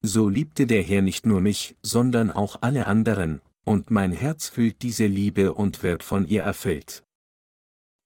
So 0.03 0.29
liebte 0.29 0.67
der 0.67 0.83
Herr 0.83 1.01
nicht 1.01 1.25
nur 1.25 1.41
mich, 1.41 1.75
sondern 1.81 2.31
auch 2.31 2.59
alle 2.61 2.87
anderen, 2.87 3.41
und 3.69 3.91
mein 3.91 4.13
Herz 4.13 4.49
fühlt 4.49 4.81
diese 4.81 5.07
Liebe 5.07 5.53
und 5.53 5.83
wird 5.83 6.03
von 6.03 6.27
ihr 6.27 6.43
erfüllt. 6.43 7.05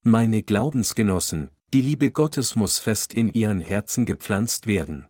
Meine 0.05 0.43
Glaubensgenossen, 0.43 1.51
die 1.73 1.81
Liebe 1.81 2.11
Gottes 2.11 2.57
muss 2.57 2.81
fest 2.81 3.15
in 3.15 3.33
ihren 3.33 3.61
Herzen 3.61 4.05
gepflanzt 4.05 4.67
werden. 4.67 5.07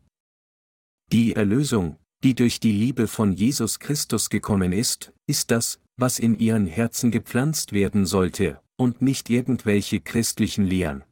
Die 1.10 1.34
Erlösung, 1.34 1.96
die 2.22 2.34
durch 2.34 2.60
die 2.60 2.72
Liebe 2.72 3.08
von 3.08 3.32
Jesus 3.32 3.78
Christus 3.78 4.28
gekommen 4.28 4.72
ist, 4.72 5.14
ist 5.26 5.50
das, 5.50 5.80
was 5.96 6.18
in 6.18 6.38
ihren 6.38 6.66
Herzen 6.66 7.10
gepflanzt 7.10 7.72
werden 7.72 8.04
sollte, 8.04 8.60
und 8.76 9.00
nicht 9.00 9.30
irgendwelche 9.30 10.00
christlichen 10.00 10.66
Lehren. 10.66 11.02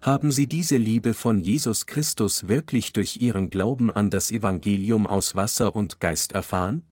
Haben 0.00 0.30
Sie 0.30 0.46
diese 0.46 0.76
Liebe 0.76 1.12
von 1.12 1.40
Jesus 1.40 1.86
Christus 1.86 2.46
wirklich 2.46 2.92
durch 2.92 3.16
Ihren 3.16 3.50
Glauben 3.50 3.90
an 3.90 4.10
das 4.10 4.30
Evangelium 4.30 5.08
aus 5.08 5.34
Wasser 5.34 5.74
und 5.74 5.98
Geist 5.98 6.32
erfahren? 6.32 6.87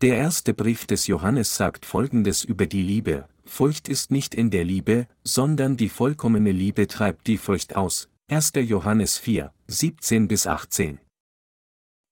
Der 0.00 0.16
erste 0.16 0.54
Brief 0.54 0.86
des 0.86 1.08
Johannes 1.08 1.56
sagt 1.56 1.84
Folgendes 1.84 2.44
über 2.44 2.66
die 2.66 2.82
Liebe, 2.82 3.28
Furcht 3.44 3.88
ist 3.88 4.12
nicht 4.12 4.32
in 4.32 4.50
der 4.50 4.64
Liebe, 4.64 5.08
sondern 5.24 5.76
die 5.76 5.88
vollkommene 5.88 6.52
Liebe 6.52 6.86
treibt 6.86 7.26
die 7.26 7.36
Furcht 7.36 7.74
aus. 7.74 8.08
1. 8.30 8.52
Johannes 8.54 9.18
4, 9.18 9.52
17 9.66 10.28
bis 10.28 10.46
18. 10.46 11.00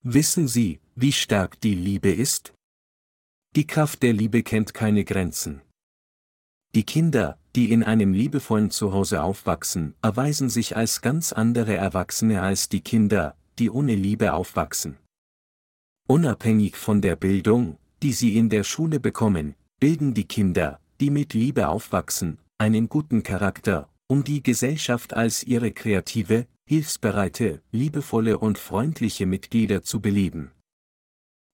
Wissen 0.03 0.49
Sie, 0.49 0.80
wie 0.97 1.12
stark 1.12 1.61
die 1.61 1.76
Liebe 1.76 2.11
ist? 2.11 2.55
Die 3.55 3.68
Kraft 3.68 4.03
der 4.03 4.14
Liebe 4.14 4.43
kennt 4.43 4.74
keine 4.74 5.05
Grenzen. 5.05 5.62
Die 6.74 6.84
Kinder, 6.84 7.39
die 7.55 7.70
in 7.70 7.84
einem 7.84 8.12
liebevollen 8.12 8.72
Zuhause 8.72 9.22
aufwachsen, 9.22 9.95
erweisen 10.03 10.51
sich 10.51 10.76
als 10.76 11.03
ganz 11.03 11.32
andere 11.32 11.76
Erwachsene 11.76 12.43
als 12.43 12.68
die 12.68 12.80
Kinder, 12.80 13.37
die 13.61 13.70
ohne 13.70 13.95
Liebe 13.95 14.32
aufwachsen. 14.32 14.99
Unabhängig 16.09 16.76
von 16.76 17.00
der 17.00 17.16
Bildung, 17.16 17.78
die 18.02 18.12
sie 18.12 18.36
in 18.36 18.48
der 18.48 18.62
Schule 18.62 19.00
bekommen, 19.00 19.57
bilden 19.80 20.14
die 20.14 20.28
Kinder, 20.28 20.78
die 21.00 21.11
mit 21.11 21.34
Liebe 21.34 21.66
aufwachsen, 21.66 22.38
einen 22.59 22.88
guten 22.88 23.24
Charakter, 23.24 23.88
um 24.07 24.22
die 24.22 24.40
Gesellschaft 24.40 25.14
als 25.14 25.42
ihre 25.42 25.72
kreative, 25.72 26.46
hilfsbereite, 26.64 27.61
liebevolle 27.72 28.38
und 28.38 28.57
freundliche 28.57 29.26
Mitglieder 29.26 29.82
zu 29.82 30.00
beleben. 30.00 30.52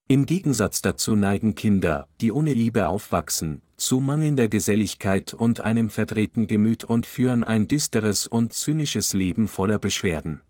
Im 0.07 0.27
Gegensatz 0.27 0.83
dazu 0.83 1.17
neigen 1.17 1.55
Kinder, 1.55 2.07
die 2.21 2.31
ohne 2.31 2.53
Liebe 2.53 2.89
aufwachsen, 2.89 3.63
zu 3.79 4.01
mangelnder 4.01 4.49
Geselligkeit 4.49 5.33
und 5.33 5.61
einem 5.61 5.89
verdrehten 5.89 6.47
Gemüt 6.47 6.85
und 6.85 7.07
führen 7.07 7.43
ein 7.43 7.69
düsteres 7.69 8.27
und 8.27 8.53
zynisches 8.53 9.15
Leben 9.15 9.49
voller 9.49 9.79
Beschwerden. 9.79 10.43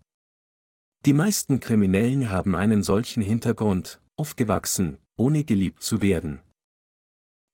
Die 1.05 1.13
meisten 1.13 1.59
Kriminellen 1.59 2.29
haben 2.29 2.55
einen 2.55 2.81
solchen 2.81 3.21
Hintergrund, 3.21 3.99
aufgewachsen, 4.15 4.99
ohne 5.17 5.43
geliebt 5.43 5.83
zu 5.83 6.01
werden. 6.01 6.39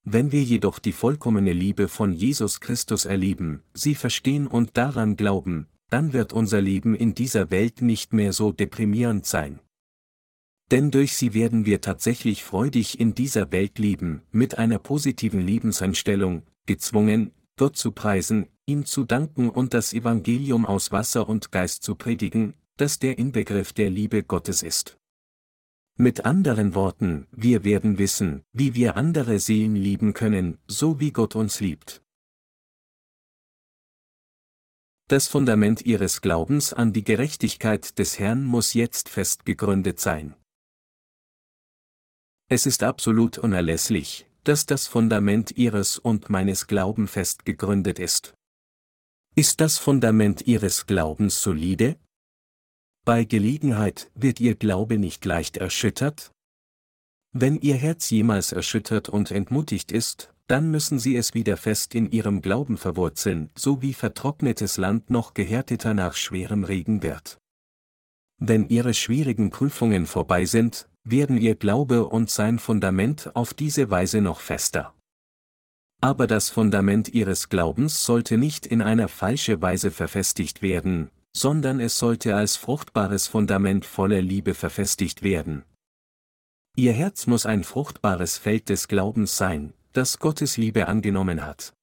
Wenn 0.03 0.31
wir 0.31 0.43
jedoch 0.43 0.77
die 0.77 0.91
vollkommene 0.91 1.51
Liebe 1.51 1.87
von 1.87 2.13
Jesus 2.13 2.59
Christus 2.59 3.05
erleben, 3.05 3.63
sie 3.73 3.95
verstehen 3.95 4.45
und 4.45 4.77
daran 4.77 5.15
glauben, 5.15 5.67
dann 5.89 6.13
wird 6.13 6.31
unser 6.31 6.61
Leben 6.61 6.93
in 6.93 7.15
dieser 7.15 7.49
Welt 7.49 7.81
nicht 7.81 8.13
mehr 8.13 8.33
so 8.33 8.51
deprimierend 8.51 9.25
sein. 9.25 9.59
Denn 10.69 10.91
durch 10.91 11.17
sie 11.17 11.33
werden 11.33 11.65
wir 11.65 11.81
tatsächlich 11.81 12.43
freudig 12.43 12.99
in 12.99 13.15
dieser 13.15 13.51
Welt 13.51 13.79
leben, 13.79 14.21
mit 14.31 14.59
einer 14.59 14.77
positiven 14.77 15.41
Lebenseinstellung, 15.41 16.43
gezwungen, 16.67 17.31
Gott 17.57 17.75
zu 17.75 17.91
preisen, 17.91 18.45
ihm 18.67 18.85
zu 18.85 19.05
danken 19.05 19.49
und 19.49 19.73
das 19.73 19.91
Evangelium 19.93 20.67
aus 20.67 20.91
Wasser 20.91 21.27
und 21.27 21.51
Geist 21.51 21.81
zu 21.81 21.95
predigen, 21.95 22.53
das 22.79 22.97
der 22.97 23.17
Inbegriff 23.17 23.73
der 23.73 23.89
Liebe 23.89 24.23
Gottes 24.23 24.63
ist. 24.63 24.97
Mit 25.97 26.23
anderen 26.23 26.75
Worten, 26.75 27.27
wir 27.31 27.65
werden 27.65 27.97
wissen, 27.97 28.43
wie 28.53 28.73
wir 28.73 28.95
andere 28.95 29.39
Seelen 29.39 29.75
lieben 29.75 30.13
können, 30.13 30.57
so 30.65 31.01
wie 31.01 31.11
Gott 31.11 31.35
uns 31.35 31.59
liebt. 31.59 32.01
Das 35.09 35.27
Fundament 35.27 35.81
ihres 35.85 36.21
Glaubens 36.21 36.71
an 36.71 36.93
die 36.93 37.03
Gerechtigkeit 37.03 37.99
des 37.99 38.17
Herrn 38.17 38.45
muss 38.45 38.73
jetzt 38.73 39.09
fest 39.09 39.45
gegründet 39.45 39.99
sein. 39.99 40.35
Es 42.47 42.65
ist 42.65 42.83
absolut 42.83 43.37
unerlässlich, 43.37 44.25
dass 44.45 44.65
das 44.65 44.87
Fundament 44.87 45.51
Ihres 45.57 45.97
und 45.97 46.29
meines 46.29 46.67
Glauben 46.67 47.07
fest 47.09 47.43
gegründet 47.43 47.99
ist. 47.99 48.35
Ist 49.35 49.59
das 49.59 49.77
Fundament 49.77 50.47
Ihres 50.47 50.85
Glaubens 50.85 51.41
solide? 51.41 51.99
Bei 53.09 53.23
Gelegenheit 53.23 54.11
wird 54.13 54.39
Ihr 54.39 54.53
Glaube 54.53 54.99
nicht 54.99 55.25
leicht 55.25 55.57
erschüttert? 55.57 56.31
Wenn 57.31 57.59
Ihr 57.59 57.73
Herz 57.73 58.11
jemals 58.11 58.51
erschüttert 58.51 59.09
und 59.09 59.31
entmutigt 59.31 59.91
ist, 59.91 60.31
dann 60.45 60.69
müssen 60.69 60.99
Sie 60.99 61.15
es 61.15 61.33
wieder 61.33 61.57
fest 61.57 61.95
in 61.95 62.11
Ihrem 62.11 62.43
Glauben 62.43 62.77
verwurzeln, 62.77 63.49
so 63.57 63.81
wie 63.81 63.95
vertrocknetes 63.95 64.77
Land 64.77 65.09
noch 65.09 65.33
gehärteter 65.33 65.95
nach 65.95 66.15
schwerem 66.15 66.63
Regen 66.63 67.01
wird. 67.01 67.39
Wenn 68.37 68.69
Ihre 68.69 68.93
schwierigen 68.93 69.49
Prüfungen 69.49 70.05
vorbei 70.05 70.45
sind, 70.45 70.87
werden 71.03 71.37
ihr 71.41 71.55
Glaube 71.55 72.05
und 72.05 72.29
sein 72.29 72.59
Fundament 72.59 73.35
auf 73.35 73.55
diese 73.55 73.89
Weise 73.89 74.21
noch 74.21 74.39
fester. 74.39 74.93
Aber 75.99 76.27
das 76.27 76.51
Fundament 76.51 77.09
ihres 77.09 77.49
Glaubens 77.49 78.05
sollte 78.05 78.37
nicht 78.37 78.67
in 78.67 78.83
einer 78.83 79.07
falsche 79.07 79.63
Weise 79.63 79.89
verfestigt 79.89 80.61
werden, 80.61 81.09
sondern 81.35 81.79
es 81.79 81.97
sollte 81.97 82.35
als 82.35 82.55
fruchtbares 82.55 83.27
Fundament 83.27 83.85
voller 83.85 84.21
Liebe 84.21 84.53
verfestigt 84.53 85.23
werden. 85.23 85.63
Ihr 86.75 86.93
Herz 86.93 87.27
muss 87.27 87.45
ein 87.45 87.63
fruchtbares 87.63 88.37
Feld 88.37 88.69
des 88.69 88.87
Glaubens 88.87 89.37
sein, 89.37 89.73
das 89.93 90.19
Gottes 90.19 90.57
Liebe 90.57 90.87
angenommen 90.87 91.45
hat. 91.45 91.73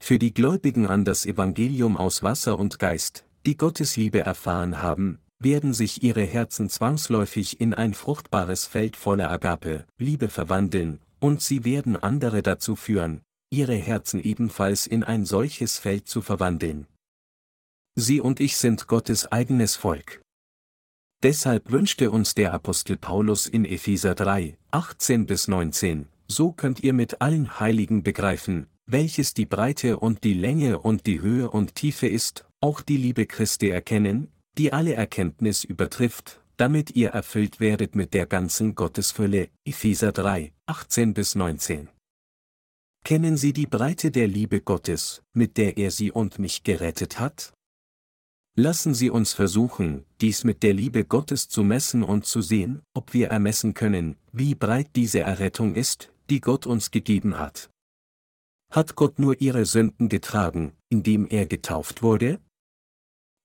Für 0.00 0.18
die 0.18 0.32
Gläubigen 0.32 0.86
an 0.86 1.04
das 1.04 1.26
Evangelium 1.26 1.96
aus 1.96 2.22
Wasser 2.22 2.58
und 2.58 2.78
Geist, 2.78 3.24
die 3.46 3.56
Gottes 3.56 3.96
Liebe 3.96 4.20
erfahren 4.20 4.82
haben, 4.82 5.18
werden 5.40 5.72
sich 5.72 6.02
ihre 6.02 6.22
Herzen 6.22 6.68
zwangsläufig 6.68 7.60
in 7.60 7.74
ein 7.74 7.94
fruchtbares 7.94 8.66
Feld 8.66 8.96
voller 8.96 9.30
Agape, 9.30 9.84
Liebe 9.98 10.28
verwandeln, 10.28 11.00
und 11.20 11.42
sie 11.42 11.64
werden 11.64 11.96
andere 11.96 12.42
dazu 12.42 12.76
führen, 12.76 13.22
ihre 13.50 13.74
Herzen 13.74 14.22
ebenfalls 14.22 14.86
in 14.86 15.04
ein 15.04 15.24
solches 15.24 15.78
Feld 15.78 16.08
zu 16.08 16.22
verwandeln. 16.22 16.86
Sie 18.00 18.20
und 18.20 18.38
ich 18.38 18.56
sind 18.56 18.86
Gottes 18.86 19.32
eigenes 19.32 19.74
Volk. 19.74 20.22
Deshalb 21.24 21.72
wünschte 21.72 22.12
uns 22.12 22.32
der 22.32 22.54
Apostel 22.54 22.96
Paulus 22.96 23.48
in 23.48 23.64
Epheser 23.64 24.14
3, 24.14 24.56
18 24.70 25.26
bis 25.26 25.48
19, 25.48 26.06
so 26.28 26.52
könnt 26.52 26.84
ihr 26.84 26.92
mit 26.92 27.20
allen 27.20 27.58
Heiligen 27.58 28.04
begreifen, 28.04 28.68
welches 28.86 29.34
die 29.34 29.46
Breite 29.46 29.98
und 29.98 30.22
die 30.22 30.34
Länge 30.34 30.78
und 30.78 31.06
die 31.06 31.20
Höhe 31.20 31.50
und 31.50 31.74
Tiefe 31.74 32.06
ist, 32.06 32.46
auch 32.60 32.82
die 32.82 32.96
Liebe 32.96 33.26
Christi 33.26 33.68
erkennen, 33.68 34.30
die 34.56 34.72
alle 34.72 34.94
Erkenntnis 34.94 35.64
übertrifft, 35.64 36.40
damit 36.56 36.94
ihr 36.94 37.08
erfüllt 37.08 37.58
werdet 37.58 37.96
mit 37.96 38.14
der 38.14 38.26
ganzen 38.26 38.76
Gottesfülle. 38.76 39.48
Epheser 39.64 40.12
3, 40.12 40.52
18 40.66 41.14
bis 41.14 41.34
19. 41.34 41.88
Kennen 43.04 43.36
Sie 43.36 43.52
die 43.52 43.66
Breite 43.66 44.12
der 44.12 44.28
Liebe 44.28 44.60
Gottes, 44.60 45.22
mit 45.32 45.56
der 45.56 45.78
er 45.78 45.90
Sie 45.90 46.12
und 46.12 46.38
mich 46.38 46.62
gerettet 46.62 47.18
hat? 47.18 47.54
Lassen 48.60 48.92
Sie 48.92 49.08
uns 49.08 49.34
versuchen, 49.34 50.04
dies 50.20 50.42
mit 50.42 50.64
der 50.64 50.74
Liebe 50.74 51.04
Gottes 51.04 51.48
zu 51.48 51.62
messen 51.62 52.02
und 52.02 52.26
zu 52.26 52.42
sehen, 52.42 52.82
ob 52.92 53.14
wir 53.14 53.28
ermessen 53.28 53.72
können, 53.72 54.16
wie 54.32 54.56
breit 54.56 54.96
diese 54.96 55.20
Errettung 55.20 55.76
ist, 55.76 56.12
die 56.28 56.40
Gott 56.40 56.66
uns 56.66 56.90
gegeben 56.90 57.38
hat. 57.38 57.70
Hat 58.72 58.96
Gott 58.96 59.20
nur 59.20 59.40
ihre 59.40 59.64
Sünden 59.64 60.08
getragen, 60.08 60.72
indem 60.88 61.28
er 61.28 61.46
getauft 61.46 62.02
wurde? 62.02 62.40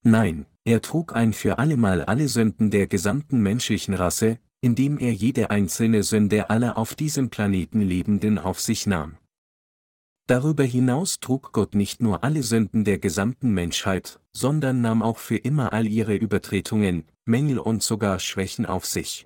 Nein, 0.04 0.48
er 0.64 0.82
trug 0.82 1.16
ein 1.16 1.34
für 1.34 1.60
allemal 1.60 2.04
alle 2.04 2.28
Sünden 2.28 2.72
der 2.72 2.88
gesamten 2.88 3.40
menschlichen 3.40 3.94
Rasse, 3.94 4.40
indem 4.62 4.98
er 4.98 5.14
jede 5.14 5.52
einzelne 5.52 6.02
Sünde 6.02 6.50
aller 6.50 6.76
auf 6.76 6.96
diesem 6.96 7.30
Planeten 7.30 7.82
Lebenden 7.82 8.40
auf 8.40 8.60
sich 8.60 8.88
nahm. 8.88 9.20
Darüber 10.28 10.64
hinaus 10.64 11.20
trug 11.20 11.52
Gott 11.52 11.76
nicht 11.76 12.02
nur 12.02 12.24
alle 12.24 12.44
Sünden 12.44 12.86
der 12.86 12.98
gesamten 12.98 13.52
Menschheit, 13.52 14.22
sondern 14.32 14.80
nahm 14.80 15.02
auch 15.02 15.18
für 15.18 15.36
immer 15.36 15.74
all 15.74 15.86
ihre 15.86 16.16
Übertretungen, 16.16 17.06
Mängel 17.26 17.60
und 17.60 17.84
sogar 17.84 18.20
Schwächen 18.20 18.66
auf 18.66 18.86
sich. 18.86 19.26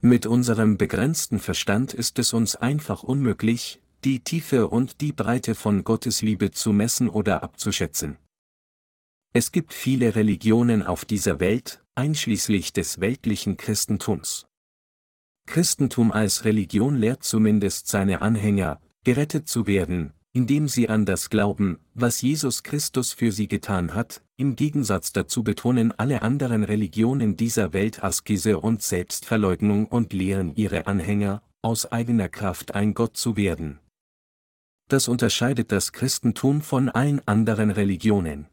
Mit 0.00 0.26
unserem 0.26 0.78
begrenzten 0.78 1.40
Verstand 1.40 1.94
ist 1.94 2.20
es 2.20 2.32
uns 2.32 2.54
einfach 2.54 3.02
unmöglich, 3.02 3.80
die 4.04 4.20
Tiefe 4.20 4.68
und 4.68 5.00
die 5.00 5.12
Breite 5.12 5.56
von 5.56 5.82
Gottes 5.82 6.22
Liebe 6.22 6.52
zu 6.52 6.72
messen 6.72 7.08
oder 7.08 7.42
abzuschätzen. 7.42 8.16
Es 9.32 9.50
gibt 9.50 9.72
viele 9.74 10.14
Religionen 10.14 10.84
auf 10.84 11.04
dieser 11.04 11.40
Welt, 11.40 11.82
einschließlich 11.96 12.72
des 12.72 13.00
weltlichen 13.00 13.56
Christentums. 13.56 14.46
Christentum 15.46 16.12
als 16.12 16.44
Religion 16.44 16.94
lehrt 16.94 17.24
zumindest 17.24 17.88
seine 17.88 18.22
Anhänger, 18.22 18.80
gerettet 19.08 19.48
zu 19.48 19.66
werden, 19.66 20.12
indem 20.34 20.68
sie 20.68 20.90
an 20.90 21.06
das 21.06 21.30
glauben, 21.30 21.78
was 21.94 22.20
Jesus 22.20 22.62
Christus 22.62 23.14
für 23.14 23.32
sie 23.32 23.48
getan 23.48 23.94
hat, 23.94 24.22
im 24.36 24.54
Gegensatz 24.54 25.12
dazu 25.12 25.42
betonen 25.42 25.92
alle 25.92 26.20
anderen 26.20 26.62
Religionen 26.62 27.34
dieser 27.34 27.72
Welt 27.72 28.04
Askese 28.04 28.58
und 28.58 28.82
Selbstverleugnung 28.82 29.86
und 29.86 30.12
lehren 30.12 30.54
ihre 30.56 30.86
Anhänger, 30.86 31.42
aus 31.62 31.90
eigener 31.90 32.28
Kraft 32.28 32.74
ein 32.74 32.92
Gott 32.92 33.16
zu 33.16 33.38
werden. 33.38 33.78
Das 34.88 35.08
unterscheidet 35.08 35.72
das 35.72 35.92
Christentum 35.92 36.60
von 36.60 36.90
allen 36.90 37.26
anderen 37.26 37.70
Religionen. 37.70 38.46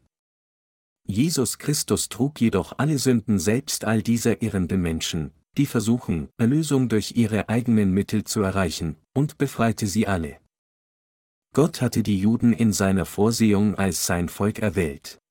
Jesus 1.06 1.58
Christus 1.58 2.08
trug 2.08 2.40
jedoch 2.40 2.78
alle 2.78 2.98
Sünden 2.98 3.38
selbst 3.38 3.84
all 3.84 4.00
dieser 4.00 4.40
irrenden 4.40 4.80
Menschen, 4.80 5.32
die 5.58 5.66
versuchen, 5.66 6.30
Erlösung 6.38 6.88
durch 6.88 7.12
ihre 7.14 7.50
eigenen 7.50 7.92
Mittel 7.92 8.24
zu 8.24 8.40
erreichen, 8.40 8.96
und 9.12 9.36
befreite 9.36 9.86
sie 9.86 10.06
alle. 10.06 10.38
Gott 11.56 11.80
hatte 11.80 12.02
die 12.02 12.20
Juden 12.20 12.52
in 12.52 12.70
seiner 12.70 13.06
Vorsehung 13.06 13.76
als 13.76 14.04
sein 14.04 14.28
Volk 14.28 14.58
erwählt. 14.58 15.22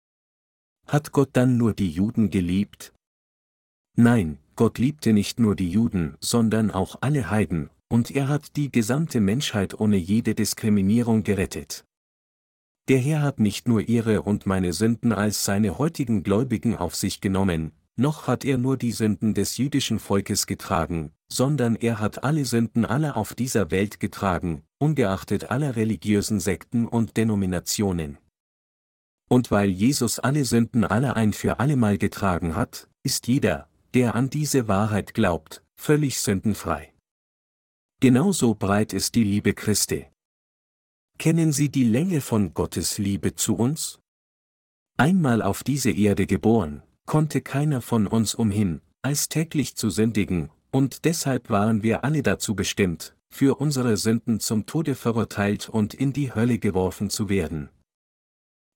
Hat 0.87 1.11
Gott 1.11 1.29
dann 1.33 1.57
nur 1.57 1.75
die 1.75 1.91
Juden 1.91 2.31
geliebt? 2.31 2.95
Nein, 3.95 4.39
Gott 4.55 4.79
liebte 4.79 5.13
nicht 5.13 5.39
nur 5.39 5.55
die 5.55 5.69
Juden, 5.69 6.17
sondern 6.21 6.71
auch 6.71 6.95
alle 7.01 7.29
Heiden, 7.29 7.69
und 7.89 8.09
er 8.09 8.27
hat 8.27 8.55
die 8.55 8.71
gesamte 8.71 9.19
Menschheit 9.21 9.79
ohne 9.79 9.97
jede 9.97 10.33
Diskriminierung 10.33 11.21
gerettet. 11.21 11.85
Der 12.87 12.97
Herr 12.97 13.21
hat 13.21 13.39
nicht 13.39 13.67
nur 13.67 13.87
ihre 13.87 14.23
und 14.23 14.47
meine 14.47 14.73
Sünden 14.73 15.11
als 15.11 15.45
seine 15.45 15.77
heutigen 15.77 16.23
Gläubigen 16.23 16.75
auf 16.75 16.95
sich 16.95 17.21
genommen, 17.21 17.71
noch 17.97 18.27
hat 18.27 18.43
er 18.45 18.57
nur 18.57 18.77
die 18.77 18.91
Sünden 18.91 19.33
des 19.33 19.57
jüdischen 19.57 19.99
Volkes 19.99 20.47
getragen, 20.47 21.13
sondern 21.31 21.75
er 21.75 21.99
hat 21.99 22.23
alle 22.23 22.45
Sünden 22.45 22.85
aller 22.85 23.17
auf 23.17 23.33
dieser 23.33 23.71
Welt 23.71 23.99
getragen, 23.99 24.63
ungeachtet 24.79 25.49
aller 25.51 25.75
religiösen 25.75 26.39
Sekten 26.39 26.87
und 26.87 27.17
Denominationen. 27.17 28.17
Und 29.29 29.49
weil 29.49 29.69
Jesus 29.69 30.19
alle 30.19 30.45
Sünden 30.45 30.83
aller 30.83 31.15
ein 31.15 31.33
für 31.33 31.59
allemal 31.59 31.97
getragen 31.97 32.55
hat, 32.55 32.89
ist 33.03 33.27
jeder, 33.27 33.69
der 33.93 34.15
an 34.15 34.29
diese 34.29 34.67
Wahrheit 34.67 35.13
glaubt, 35.13 35.63
völlig 35.75 36.19
sündenfrei. 36.19 36.93
Genauso 38.01 38.55
breit 38.55 38.93
ist 38.93 39.15
die 39.15 39.23
Liebe 39.23 39.53
Christi. 39.53 40.07
Kennen 41.17 41.53
Sie 41.53 41.69
die 41.69 41.85
Länge 41.85 42.19
von 42.19 42.53
Gottes 42.53 42.97
Liebe 42.97 43.35
zu 43.35 43.55
uns? 43.55 43.99
Einmal 44.97 45.41
auf 45.41 45.63
diese 45.63 45.91
Erde 45.91 46.27
geboren, 46.27 46.83
konnte 47.05 47.41
keiner 47.41 47.81
von 47.81 48.07
uns 48.07 48.35
umhin, 48.35 48.81
als 49.01 49.29
täglich 49.29 49.75
zu 49.75 49.89
sündigen, 49.89 50.49
und 50.71 51.05
deshalb 51.05 51.49
waren 51.49 51.83
wir 51.83 52.03
alle 52.03 52.23
dazu 52.23 52.55
bestimmt, 52.55 53.15
für 53.29 53.59
unsere 53.59 53.97
Sünden 53.97 54.39
zum 54.39 54.65
Tode 54.65 54.95
verurteilt 54.95 55.69
und 55.69 55.93
in 55.93 56.13
die 56.13 56.33
Hölle 56.33 56.59
geworfen 56.59 57.09
zu 57.09 57.29
werden. 57.29 57.69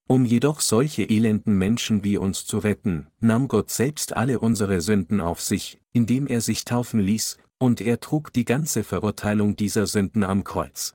Um 0.08 0.26
jedoch 0.26 0.62
solche 0.62 1.04
elenden 1.04 1.58
Menschen 1.58 2.04
wie 2.04 2.18
uns 2.18 2.46
zu 2.46 2.58
retten, 2.58 3.08
nahm 3.20 3.48
Gott 3.48 3.70
selbst 3.70 4.16
alle 4.16 4.40
unsere 4.40 4.82
Sünden 4.82 5.22
auf 5.22 5.40
sich, 5.40 5.80
indem 5.94 6.26
er 6.26 6.42
sich 6.42 6.66
taufen 6.66 7.00
ließ, 7.00 7.38
und 7.60 7.82
er 7.82 8.00
trug 8.00 8.34
die 8.34 8.46
ganze 8.46 8.84
Verurteilung 8.84 9.56
dieser 9.56 9.86
Sünden 9.86 10.24
am 10.24 10.44
Kreuz. 10.44 10.94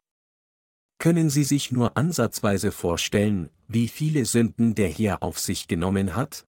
Können 0.98 1.30
Sie 1.30 1.44
sich 1.44 1.70
nur 1.70 1.96
ansatzweise 1.96 2.72
vorstellen, 2.72 3.50
wie 3.68 3.88
viele 3.88 4.24
Sünden 4.24 4.74
der 4.74 4.88
Herr 4.88 5.22
auf 5.22 5.38
sich 5.38 5.68
genommen 5.68 6.16
hat? 6.16 6.44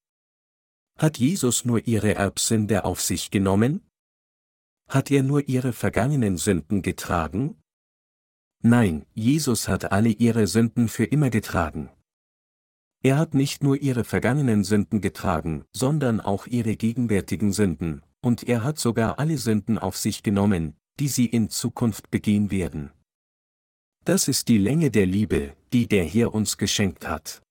Hat 0.99 1.19
Jesus 1.19 1.67
nur 1.67 1.87
ihre 1.87 2.15
Erbsünde 2.15 2.87
auf 2.87 3.03
sich 3.03 3.31
genommen? 3.31 3.83
Hat 4.89 5.11
er 5.11 5.23
nur 5.23 5.47
ihre 5.47 5.75
vergangenen 5.75 6.39
Sünden 6.39 6.81
getragen? 6.81 7.61
Nein, 8.63 9.05
Jesus 9.13 9.69
hat 9.69 9.93
alle 9.93 10.09
ihre 10.09 10.47
Sünden 10.47 10.89
für 10.89 11.05
immer 11.05 11.29
getragen. 11.29 11.91
Er 13.03 13.19
hat 13.19 13.35
nicht 13.35 13.63
nur 13.63 13.77
ihre 13.77 14.05
vergangenen 14.05 14.65
Sünden 14.65 15.03
getragen, 15.03 15.67
sondern 15.73 16.21
auch 16.21 16.47
ihre 16.47 16.77
gegenwärtigen 16.77 17.53
Sünden, 17.53 18.03
und 18.23 18.49
er 18.49 18.65
hat 18.65 18.79
sogar 18.79 19.19
alle 19.19 19.37
Sünden 19.37 19.79
auf 19.79 19.99
sich 19.99 20.23
genommen, 20.23 20.77
die 20.99 21.09
sie 21.09 21.27
in 21.27 21.51
Zukunft 21.51 22.11
begehen 22.11 22.51
werden. 22.51 22.91
Das 24.05 24.29
ist 24.29 24.49
die 24.49 24.59
Länge 24.59 24.91
der 24.91 25.05
Liebe, 25.05 25.55
die 25.73 25.87
der 25.89 26.05
Herr 26.05 26.33
uns 26.33 26.57
geschenkt 26.57 27.07
hat. 27.07 27.43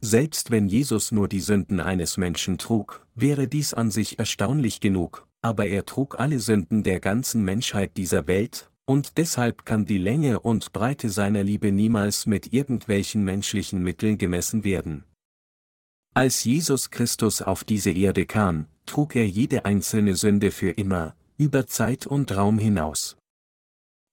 Selbst 0.00 0.52
wenn 0.52 0.68
Jesus 0.68 1.10
nur 1.10 1.28
die 1.28 1.40
Sünden 1.40 1.80
eines 1.80 2.16
Menschen 2.16 2.56
trug, 2.56 3.04
wäre 3.16 3.48
dies 3.48 3.74
an 3.74 3.90
sich 3.90 4.18
erstaunlich 4.18 4.80
genug, 4.80 5.26
aber 5.42 5.66
er 5.66 5.86
trug 5.86 6.20
alle 6.20 6.38
Sünden 6.38 6.84
der 6.84 7.00
ganzen 7.00 7.42
Menschheit 7.42 7.96
dieser 7.96 8.28
Welt, 8.28 8.70
und 8.84 9.18
deshalb 9.18 9.66
kann 9.66 9.86
die 9.86 9.98
Länge 9.98 10.40
und 10.40 10.72
Breite 10.72 11.10
seiner 11.10 11.42
Liebe 11.42 11.72
niemals 11.72 12.26
mit 12.26 12.52
irgendwelchen 12.52 13.24
menschlichen 13.24 13.82
Mitteln 13.82 14.18
gemessen 14.18 14.64
werden. 14.64 15.04
Als 16.14 16.44
Jesus 16.44 16.90
Christus 16.90 17.42
auf 17.42 17.64
diese 17.64 17.90
Erde 17.90 18.24
kam, 18.24 18.66
trug 18.86 19.14
er 19.14 19.28
jede 19.28 19.64
einzelne 19.64 20.14
Sünde 20.14 20.52
für 20.52 20.70
immer, 20.70 21.14
über 21.36 21.66
Zeit 21.66 22.06
und 22.06 22.34
Raum 22.34 22.58
hinaus. 22.58 23.16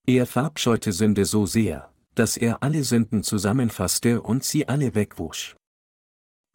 Er 0.06 0.26
verabscheute 0.26 0.92
Sünde 0.92 1.26
so 1.26 1.46
sehr, 1.46 1.92
dass 2.16 2.38
er 2.38 2.62
alle 2.62 2.84
Sünden 2.84 3.24
zusammenfasste 3.24 4.22
und 4.22 4.44
sie 4.44 4.68
alle 4.68 4.94
wegwusch. 4.94 5.56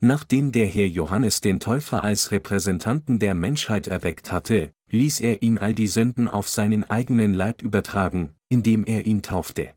Nachdem 0.03 0.51
der 0.51 0.66
Herr 0.66 0.86
Johannes 0.86 1.42
den 1.42 1.61
Täufer 1.61 2.03
als 2.03 2.30
Repräsentanten 2.30 3.18
der 3.18 3.34
Menschheit 3.34 3.86
erweckt 3.86 4.32
hatte, 4.32 4.72
ließ 4.90 5.20
er 5.20 5.42
ihm 5.42 5.59
all 5.59 5.74
die 5.74 5.88
Sünden 5.88 6.26
auf 6.26 6.48
seinen 6.48 6.88
eigenen 6.88 7.34
Leib 7.34 7.61
übertragen, 7.61 8.34
indem 8.48 8.84
er 8.86 9.05
ihn 9.05 9.20
taufte. 9.20 9.74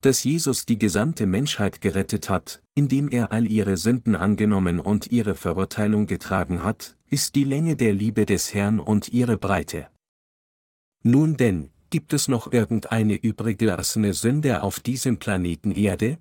Dass 0.00 0.24
Jesus 0.24 0.66
die 0.66 0.78
gesamte 0.78 1.26
Menschheit 1.26 1.80
gerettet 1.80 2.28
hat, 2.28 2.60
indem 2.74 3.08
er 3.08 3.30
all 3.30 3.46
ihre 3.46 3.76
Sünden 3.76 4.16
angenommen 4.16 4.80
und 4.80 5.12
ihre 5.12 5.36
Verurteilung 5.36 6.08
getragen 6.08 6.64
hat, 6.64 6.98
ist 7.08 7.36
die 7.36 7.44
Länge 7.44 7.76
der 7.76 7.92
Liebe 7.92 8.26
des 8.26 8.52
Herrn 8.52 8.80
und 8.80 9.10
ihre 9.10 9.38
Breite. 9.38 9.86
Nun 11.04 11.36
denn, 11.36 11.70
gibt 11.90 12.12
es 12.12 12.26
noch 12.26 12.52
irgendeine 12.52 13.14
übrig 13.14 13.58
gelassene 13.58 14.14
Sünde 14.14 14.64
auf 14.64 14.80
diesem 14.80 15.20
Planeten 15.20 15.70
Erde? 15.70 16.18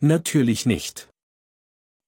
Natürlich 0.00 0.66
nicht. 0.66 1.13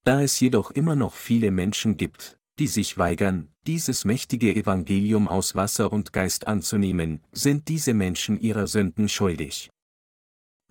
Da 0.07 0.21
es 0.21 0.39
jedoch 0.39 0.71
immer 0.71 0.95
noch 0.95 1.13
viele 1.15 1.51
Menschen 1.51 1.97
gibt, 1.97 2.37
die 2.59 2.67
sich 2.67 2.97
weigern, 2.97 3.49
dieses 3.65 4.05
mächtige 4.05 4.55
Evangelium 4.55 5.27
aus 5.27 5.53
Wasser 5.53 5.91
und 5.91 6.13
Geist 6.13 6.47
anzunehmen, 6.47 7.19
sind 7.33 7.67
diese 7.67 7.93
Menschen 7.93 8.39
ihrer 8.39 8.67
Sünden 8.67 9.09
schuldig. 9.09 9.69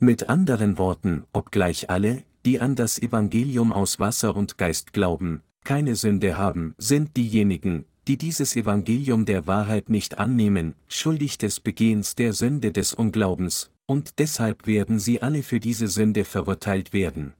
Mit 0.01 0.30
anderen 0.30 0.78
Worten, 0.78 1.24
obgleich 1.34 1.91
alle, 1.91 2.22
die 2.47 2.61
an 2.61 2.76
das 2.76 2.99
Evangelium 2.99 3.74
aus 3.74 4.01
Wasser 4.01 4.34
und 4.34 4.57
Geist 4.57 4.95
glauben, 4.95 5.43
keine 5.64 5.97
Sünde 5.97 6.39
haben, 6.39 6.74
sind 6.78 7.14
diejenigen, 7.18 7.84
die 8.09 8.16
dieses 8.16 8.57
Evangelium 8.57 9.26
der 9.26 9.47
Wahrheit 9.47 9.91
nicht 9.91 10.16
annehmen, 10.16 10.76
schuldig 10.89 11.37
des 11.37 11.61
Begehens 11.61 12.14
der 12.14 12.32
Sünde 12.32 12.72
des 12.72 12.95
Unglaubens, 12.95 13.70
und 13.84 14.18
deshalb 14.18 14.66
werden 14.66 14.99
sie 14.99 15.20
alle 15.20 15.43
für 15.43 15.61
diese 15.61 15.89
Sünde 15.89 16.24
verurteilt 16.24 16.95
werden. 16.95 17.34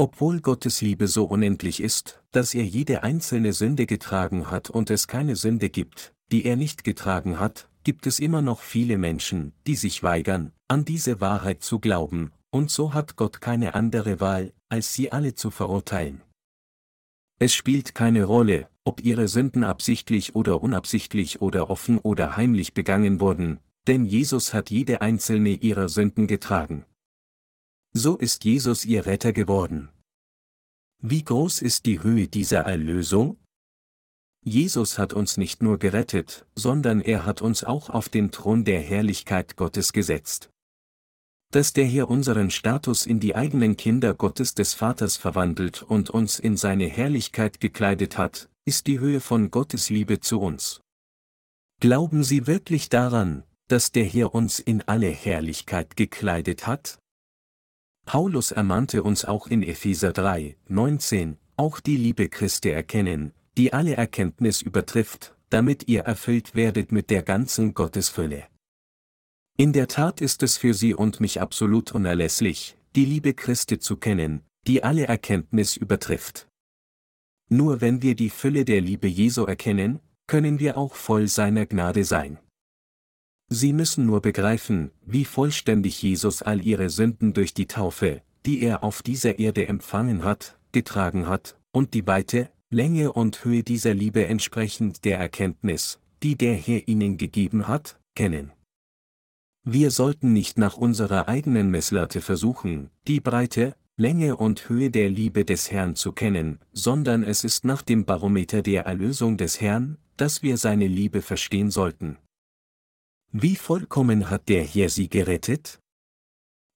Obwohl 0.00 0.40
Gottes 0.40 0.80
Liebe 0.80 1.08
so 1.08 1.26
unendlich 1.26 1.78
ist, 1.82 2.22
dass 2.30 2.54
er 2.54 2.64
jede 2.64 3.02
einzelne 3.02 3.52
Sünde 3.52 3.84
getragen 3.84 4.50
hat 4.50 4.70
und 4.70 4.88
es 4.88 5.08
keine 5.08 5.36
Sünde 5.36 5.68
gibt, 5.68 6.14
die 6.32 6.46
er 6.46 6.56
nicht 6.56 6.84
getragen 6.84 7.38
hat, 7.38 7.68
gibt 7.84 8.06
es 8.06 8.18
immer 8.18 8.40
noch 8.40 8.60
viele 8.60 8.96
Menschen, 8.96 9.52
die 9.66 9.76
sich 9.76 10.02
weigern, 10.02 10.52
an 10.68 10.86
diese 10.86 11.20
Wahrheit 11.20 11.62
zu 11.62 11.80
glauben, 11.80 12.32
und 12.48 12.70
so 12.70 12.94
hat 12.94 13.16
Gott 13.16 13.42
keine 13.42 13.74
andere 13.74 14.20
Wahl, 14.20 14.54
als 14.70 14.94
sie 14.94 15.12
alle 15.12 15.34
zu 15.34 15.50
verurteilen. 15.50 16.22
Es 17.38 17.52
spielt 17.52 17.94
keine 17.94 18.24
Rolle, 18.24 18.70
ob 18.84 19.04
ihre 19.04 19.28
Sünden 19.28 19.64
absichtlich 19.64 20.34
oder 20.34 20.62
unabsichtlich 20.62 21.42
oder 21.42 21.68
offen 21.68 21.98
oder 21.98 22.38
heimlich 22.38 22.72
begangen 22.72 23.20
wurden, 23.20 23.58
denn 23.86 24.06
Jesus 24.06 24.54
hat 24.54 24.70
jede 24.70 25.02
einzelne 25.02 25.50
ihrer 25.50 25.90
Sünden 25.90 26.26
getragen. 26.26 26.86
So 27.92 28.16
ist 28.16 28.44
Jesus 28.44 28.84
ihr 28.84 29.06
Retter 29.06 29.32
geworden. 29.32 29.88
Wie 31.02 31.24
groß 31.24 31.62
ist 31.62 31.86
die 31.86 32.02
Höhe 32.02 32.28
dieser 32.28 32.60
Erlösung? 32.60 33.36
Jesus 34.42 34.98
hat 34.98 35.12
uns 35.12 35.36
nicht 35.36 35.62
nur 35.62 35.78
gerettet, 35.78 36.46
sondern 36.54 37.00
er 37.00 37.26
hat 37.26 37.42
uns 37.42 37.64
auch 37.64 37.90
auf 37.90 38.08
den 38.08 38.30
Thron 38.30 38.64
der 38.64 38.80
Herrlichkeit 38.80 39.56
Gottes 39.56 39.92
gesetzt 39.92 40.50
dass 41.50 41.72
der 41.72 41.84
hier 41.84 42.08
unseren 42.08 42.50
Status 42.50 43.06
in 43.06 43.18
die 43.18 43.34
eigenen 43.34 43.76
Kinder 43.76 44.14
Gottes 44.14 44.54
des 44.54 44.74
Vaters 44.74 45.16
verwandelt 45.16 45.82
und 45.82 46.08
uns 46.08 46.38
in 46.38 46.56
seine 46.56 46.86
Herrlichkeit 46.86 47.60
gekleidet 47.60 48.16
hat, 48.16 48.48
ist 48.64 48.86
die 48.86 49.00
Höhe 49.00 49.20
von 49.20 49.50
Gottes 49.50 49.90
Liebe 49.90 50.20
zu 50.20 50.40
uns. 50.40 50.80
Glauben 51.80 52.22
Sie 52.22 52.46
wirklich 52.46 52.88
daran, 52.88 53.42
dass 53.66 53.90
der 53.90 54.04
hier 54.04 54.32
uns 54.34 54.60
in 54.60 54.82
alle 54.82 55.08
Herrlichkeit 55.08 55.96
gekleidet 55.96 56.66
hat? 56.66 56.99
Paulus 58.06 58.50
ermahnte 58.50 59.02
uns 59.02 59.24
auch 59.24 59.46
in 59.46 59.62
Epheser 59.62 60.12
3, 60.12 60.56
19, 60.68 61.36
auch 61.56 61.80
die 61.80 61.96
Liebe 61.96 62.28
Christi 62.28 62.70
erkennen, 62.70 63.32
die 63.56 63.72
alle 63.72 63.94
Erkenntnis 63.96 64.62
übertrifft, 64.62 65.36
damit 65.50 65.88
ihr 65.88 66.02
erfüllt 66.02 66.54
werdet 66.54 66.92
mit 66.92 67.10
der 67.10 67.22
ganzen 67.22 67.74
Gottesfülle. 67.74 68.46
In 69.56 69.72
der 69.72 69.88
Tat 69.88 70.20
ist 70.20 70.42
es 70.42 70.56
für 70.56 70.72
Sie 70.72 70.94
und 70.94 71.20
mich 71.20 71.40
absolut 71.40 71.92
unerlässlich, 71.92 72.76
die 72.96 73.04
Liebe 73.04 73.34
Christi 73.34 73.78
zu 73.78 73.96
kennen, 73.96 74.42
die 74.66 74.82
alle 74.82 75.06
Erkenntnis 75.06 75.76
übertrifft. 75.76 76.48
Nur 77.50 77.80
wenn 77.80 78.00
wir 78.00 78.14
die 78.14 78.30
Fülle 78.30 78.64
der 78.64 78.80
Liebe 78.80 79.08
Jesu 79.08 79.44
erkennen, 79.44 80.00
können 80.26 80.60
wir 80.60 80.78
auch 80.78 80.94
voll 80.94 81.26
seiner 81.28 81.66
Gnade 81.66 82.04
sein. 82.04 82.38
Sie 83.52 83.72
müssen 83.72 84.06
nur 84.06 84.22
begreifen, 84.22 84.92
wie 85.04 85.24
vollständig 85.24 86.00
Jesus 86.02 86.40
all 86.40 86.64
ihre 86.64 86.88
Sünden 86.88 87.32
durch 87.32 87.52
die 87.52 87.66
Taufe, 87.66 88.22
die 88.46 88.62
er 88.62 88.84
auf 88.84 89.02
dieser 89.02 89.40
Erde 89.40 89.66
empfangen 89.66 90.22
hat, 90.22 90.56
getragen 90.70 91.26
hat, 91.26 91.58
und 91.72 91.92
die 91.94 92.06
Weite, 92.06 92.50
Länge 92.70 93.12
und 93.12 93.44
Höhe 93.44 93.64
dieser 93.64 93.92
Liebe 93.92 94.24
entsprechend 94.26 95.04
der 95.04 95.18
Erkenntnis, 95.18 95.98
die 96.22 96.36
der 96.36 96.54
Herr 96.54 96.86
ihnen 96.86 97.16
gegeben 97.16 97.66
hat, 97.66 97.98
kennen. 98.14 98.52
Wir 99.64 99.90
sollten 99.90 100.32
nicht 100.32 100.56
nach 100.56 100.76
unserer 100.76 101.26
eigenen 101.26 101.72
Messlatte 101.72 102.20
versuchen, 102.20 102.90
die 103.08 103.20
Breite, 103.20 103.74
Länge 103.96 104.36
und 104.36 104.68
Höhe 104.68 104.90
der 104.90 105.10
Liebe 105.10 105.44
des 105.44 105.72
Herrn 105.72 105.96
zu 105.96 106.12
kennen, 106.12 106.60
sondern 106.72 107.24
es 107.24 107.42
ist 107.42 107.64
nach 107.64 107.82
dem 107.82 108.04
Barometer 108.04 108.62
der 108.62 108.84
Erlösung 108.84 109.36
des 109.36 109.60
Herrn, 109.60 109.98
dass 110.16 110.42
wir 110.42 110.56
seine 110.56 110.86
Liebe 110.86 111.20
verstehen 111.20 111.70
sollten. 111.70 112.16
Wie 113.32 113.54
vollkommen 113.54 114.28
hat 114.28 114.48
der 114.48 114.64
Herr 114.64 114.88
sie 114.88 115.08
gerettet? 115.08 115.78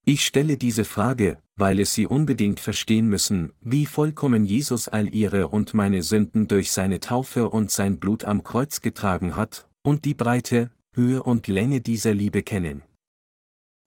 Ich 0.04 0.24
stelle 0.24 0.56
diese 0.56 0.84
Frage, 0.84 1.38
weil 1.56 1.80
es 1.80 1.94
Sie 1.94 2.06
unbedingt 2.06 2.60
verstehen 2.60 3.08
müssen, 3.08 3.52
wie 3.60 3.86
vollkommen 3.86 4.44
Jesus 4.44 4.86
all 4.86 5.12
Ihre 5.12 5.48
und 5.48 5.74
meine 5.74 6.02
Sünden 6.02 6.46
durch 6.46 6.70
seine 6.70 7.00
Taufe 7.00 7.48
und 7.48 7.72
sein 7.72 7.98
Blut 7.98 8.24
am 8.24 8.44
Kreuz 8.44 8.82
getragen 8.82 9.34
hat, 9.34 9.68
und 9.82 10.04
die 10.04 10.14
Breite, 10.14 10.70
Höhe 10.92 11.22
und 11.22 11.48
Länge 11.48 11.80
dieser 11.80 12.14
Liebe 12.14 12.44
kennen. 12.44 12.82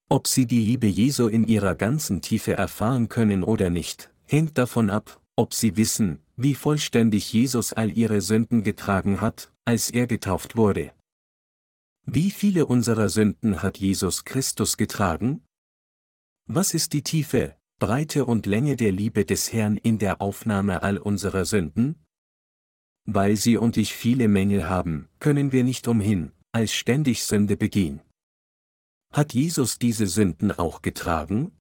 Ob 0.10 0.28
sie 0.28 0.46
die 0.46 0.64
Liebe 0.64 0.88
Jesu 0.88 1.28
in 1.28 1.48
ihrer 1.48 1.76
ganzen 1.76 2.22
Tiefe 2.22 2.54
erfahren 2.54 3.08
können 3.08 3.44
oder 3.44 3.70
nicht, 3.70 4.10
hängt 4.26 4.58
davon 4.58 4.90
ab, 4.90 5.22
ob 5.38 5.54
sie 5.54 5.78
wissen, 5.78 6.20
wie 6.36 6.56
vollständig 6.56 7.32
Jesus 7.32 7.72
all 7.72 7.98
ihre 7.98 8.22
Sünden 8.22 8.64
getragen 8.64 9.22
hat, 9.22 9.52
als 9.66 9.90
er 9.90 10.08
getauft 10.08 10.58
wurde. 10.58 10.92
Wie 12.10 12.32
viele 12.32 12.66
unserer 12.66 13.10
Sünden 13.10 13.62
hat 13.62 13.80
Jesus 13.80 14.24
Christus 14.24 14.78
getragen? 14.78 15.44
Was 16.46 16.74
ist 16.74 16.94
die 16.94 17.04
Tiefe, 17.04 17.58
Breite 17.80 18.24
und 18.24 18.46
Länge 18.46 18.78
der 18.78 18.94
Liebe 18.94 19.26
des 19.26 19.52
Herrn 19.52 19.76
in 19.76 20.00
der 20.00 20.22
Aufnahme 20.22 20.84
all 20.84 21.00
unserer 21.00 21.44
Sünden? 21.44 22.02
Weil 23.04 23.36
sie 23.36 23.58
und 23.58 23.76
ich 23.76 23.94
viele 23.94 24.30
Mängel 24.30 24.70
haben, 24.70 25.10
können 25.20 25.52
wir 25.52 25.66
nicht 25.66 25.90
umhin, 25.90 26.32
als 26.54 26.72
ständig 26.72 27.26
Sünde 27.26 27.58
begehen. 27.58 28.00
Hat 29.12 29.34
Jesus 29.34 29.78
diese 29.78 30.08
Sünden 30.08 30.54
auch 30.54 30.82
getragen? 30.82 31.60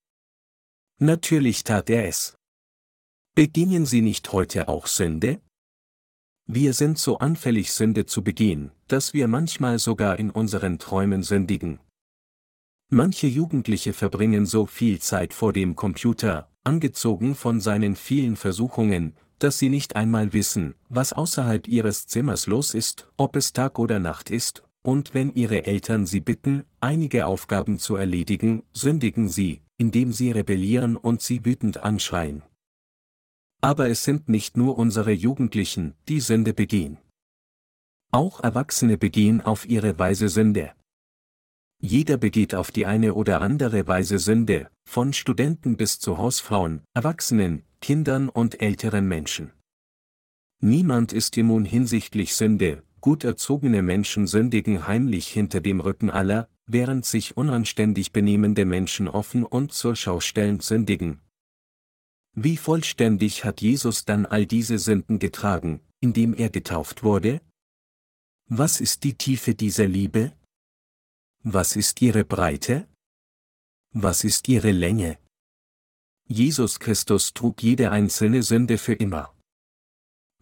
Natürlich 1.01 1.64
tat 1.64 1.90
er 1.90 2.07
es. 2.07 2.36
Begehen 3.34 3.84
Sie 3.84 4.01
nicht 4.01 4.30
heute 4.32 4.68
auch 4.68 4.86
Sünde? 4.86 5.42
Wir 6.49 6.74
sind 6.74 6.97
so 6.97 7.18
anfällig 7.18 7.72
Sünde 7.72 8.07
zu 8.07 8.22
begehen, 8.22 8.70
dass 8.86 9.12
wir 9.12 9.26
manchmal 9.26 9.80
sogar 9.80 10.18
in 10.20 10.30
unseren 10.30 10.78
Träumen 10.78 11.24
sündigen. 11.24 11.80
Manche 12.88 13.26
Jugendliche 13.26 13.92
verbringen 13.92 14.47
so 14.47 14.64
viel 14.64 15.01
Zeit 15.01 15.34
vor 15.34 15.53
dem 15.53 15.74
Computer, 15.74 16.49
angezogen 16.62 17.34
von 17.34 17.61
seinen 17.61 17.97
vielen 17.97 18.36
Versuchungen, 18.36 19.14
dass 19.40 19.59
sie 19.59 19.68
nicht 19.68 19.97
einmal 19.97 20.32
wissen, 20.32 20.76
was 20.88 21.12
außerhalb 21.12 21.66
ihres 21.66 22.07
Zimmers 22.07 22.47
los 22.47 22.74
ist, 22.74 23.09
ob 23.16 23.34
es 23.34 23.53
Tag 23.53 23.80
oder 23.80 23.99
Nacht 23.99 24.30
ist, 24.30 24.62
und 24.82 25.14
wenn 25.14 25.34
ihre 25.34 25.66
Eltern 25.66 26.07
sie 26.07 26.20
bitten, 26.20 26.62
einige 26.78 27.26
Aufgaben 27.26 27.80
zu 27.80 27.97
erledigen, 27.97 28.62
sündigen 28.72 29.28
sie, 29.28 29.62
indem 29.78 30.12
sie 30.12 30.30
rebellieren 30.30 30.97
und 30.97 31.22
sie 31.22 31.44
wütend 31.44 31.82
anschreien. 31.82 32.42
Aber 33.61 33.89
es 33.89 34.05
sind 34.05 34.29
nicht 34.29 34.57
nur 34.57 34.79
unsere 34.79 35.13
Jugendlichen, 35.13 35.95
die 36.09 36.21
Sünde 36.21 36.55
begehen. 36.55 36.99
Auch 38.13 38.41
Erwachsene 38.41 38.99
begehen 38.99 39.41
auf 39.41 39.69
ihre 39.69 39.99
Weise 39.99 40.29
Sünde. 40.29 40.73
Jeder 41.79 42.17
begeht 42.17 42.55
auf 42.55 42.71
die 42.71 42.87
eine 42.87 43.15
oder 43.15 43.43
andere 43.43 43.87
Weise 43.87 44.19
Sünde, 44.19 44.71
von 44.89 45.13
Studenten 45.13 45.77
bis 45.77 45.99
zu 45.99 46.17
Hausfrauen, 46.17 46.83
Erwachsenen, 46.95 47.65
Kindern 47.81 48.29
und 48.29 48.61
älteren 48.63 49.07
Menschen. 49.07 49.53
Niemand 50.61 51.13
ist 51.13 51.37
immun 51.37 51.65
hinsichtlich 51.65 52.35
Sünde, 52.35 52.83
gut 53.01 53.25
erzogene 53.25 53.83
Menschen 53.83 54.27
sündigen 54.27 54.87
heimlich 54.87 55.29
hinter 55.29 55.61
dem 55.61 55.81
Rücken 55.81 56.11
aller, 56.11 56.49
während 56.67 57.05
sich 57.05 57.37
unanständig 57.37 58.13
benehmende 58.13 58.65
Menschen 58.65 59.07
offen 59.07 59.45
und 59.45 59.73
zur 59.73 59.95
Schau 59.97 60.21
stellend 60.21 60.63
sündigen. 60.63 61.21
Wie 62.39 62.59
vollständig 62.59 63.47
hat 63.47 63.62
Jesus 63.62 64.05
dann 64.05 64.26
all 64.26 64.45
diese 64.45 64.78
Sünden 64.78 65.18
getragen, 65.18 65.80
indem 66.01 66.34
er 66.34 66.51
getauft 66.51 67.03
wurde? 67.03 67.41
Was 68.51 68.82
ist 68.82 69.05
die 69.05 69.14
Tiefe 69.14 69.55
dieser 69.55 69.89
Liebe? 69.89 70.37
Was 71.43 71.76
ist 71.76 72.03
ihre 72.03 72.26
Breite? 72.26 72.87
Was 73.95 74.22
ist 74.22 74.49
ihre 74.49 74.70
Länge? 74.70 75.18
Jesus 76.28 76.78
Christus 76.78 77.32
trug 77.32 77.62
jede 77.62 77.91
einzelne 77.91 78.43
Sünde 78.43 78.76
für 78.76 78.93
immer. 78.93 79.34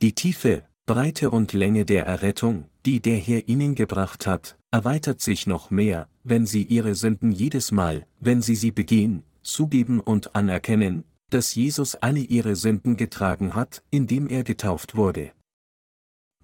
Die 0.03 0.17
Tiefe, 0.17 0.67
Breite 0.87 1.31
und 1.31 1.53
Länge 1.53 1.85
der 1.85 2.07
Errettung, 2.07 2.69
die 2.85 2.99
der 2.99 3.19
Herr 3.19 3.47
ihnen 3.49 3.77
gebracht 3.77 4.27
hat, 4.27 4.59
erweitert 4.73 5.21
sich 5.21 5.47
noch 5.47 5.71
mehr, 5.71 6.09
wenn 6.25 6.45
sie 6.45 6.65
ihre 6.65 6.97
Sünden 6.97 7.31
jedes 7.31 7.71
Mal, 7.71 8.05
wenn 8.19 8.43
sie 8.43 8.57
sie 8.57 8.73
begehen, 8.73 9.23
zugeben 9.43 10.01
und 10.01 10.35
anerkennen, 10.35 11.05
dass 11.31 11.55
Jesus 11.55 11.95
alle 11.95 12.21
ihre 12.21 12.57
Sünden 12.57 12.97
getragen 12.97 13.55
hat, 13.55 13.83
indem 13.91 14.29
er 14.29 14.45
getauft 14.45 14.97
wurde. 14.97 15.33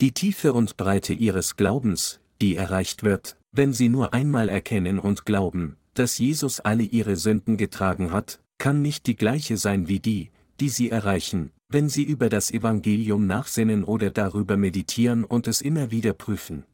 Die 0.00 0.12
Tiefe 0.12 0.52
und 0.52 0.76
Breite 0.76 1.12
ihres 1.12 1.56
Glaubens, 1.56 2.20
die 2.40 2.56
erreicht 2.56 3.02
wird, 3.02 3.36
wenn 3.52 3.72
sie 3.72 3.88
nur 3.88 4.14
einmal 4.14 4.48
erkennen 4.48 4.98
und 4.98 5.26
glauben, 5.26 5.76
dass 5.94 6.18
Jesus 6.18 6.60
alle 6.60 6.84
ihre 6.84 7.16
Sünden 7.16 7.56
getragen 7.56 8.12
hat, 8.12 8.40
kann 8.58 8.80
nicht 8.82 9.06
die 9.06 9.16
gleiche 9.16 9.56
sein 9.56 9.88
wie 9.88 10.00
die, 10.00 10.30
die 10.60 10.68
sie 10.68 10.90
erreichen, 10.90 11.50
wenn 11.68 11.88
sie 11.88 12.04
über 12.04 12.28
das 12.28 12.50
Evangelium 12.50 13.26
nachsinnen 13.26 13.84
oder 13.84 14.10
darüber 14.10 14.56
meditieren 14.56 15.24
und 15.24 15.48
es 15.48 15.60
immer 15.60 15.90
wieder 15.90 16.12
prüfen. 16.12 16.64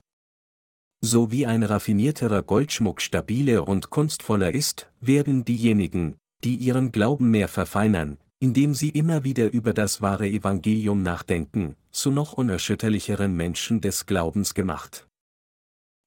So 1.00 1.30
wie 1.30 1.46
ein 1.46 1.62
raffinierterer 1.62 2.42
Goldschmuck 2.42 3.00
stabiler 3.00 3.68
und 3.68 3.90
kunstvoller 3.90 4.54
ist, 4.54 4.90
werden 5.00 5.44
diejenigen, 5.44 6.16
die 6.44 6.56
ihren 6.56 6.92
Glauben 6.92 7.30
mehr 7.30 7.48
verfeinern, 7.48 8.18
indem 8.38 8.74
sie 8.74 8.90
immer 8.90 9.24
wieder 9.24 9.52
über 9.52 9.72
das 9.72 10.02
wahre 10.02 10.28
Evangelium 10.28 11.02
nachdenken, 11.02 11.76
zu 11.90 12.10
noch 12.10 12.34
unerschütterlicheren 12.34 13.34
Menschen 13.34 13.80
des 13.80 14.06
Glaubens 14.06 14.54
gemacht. 14.54 15.08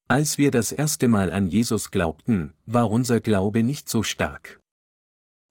Als 0.08 0.38
wir 0.38 0.52
das 0.52 0.72
erste 0.72 1.08
Mal 1.08 1.32
an 1.32 1.48
Jesus 1.48 1.92
glaubten, 1.92 2.54
war 2.66 2.90
unser 2.90 3.20
Glaube 3.20 3.64
nicht 3.64 3.90
so 3.90 4.04
stark. 4.04 4.60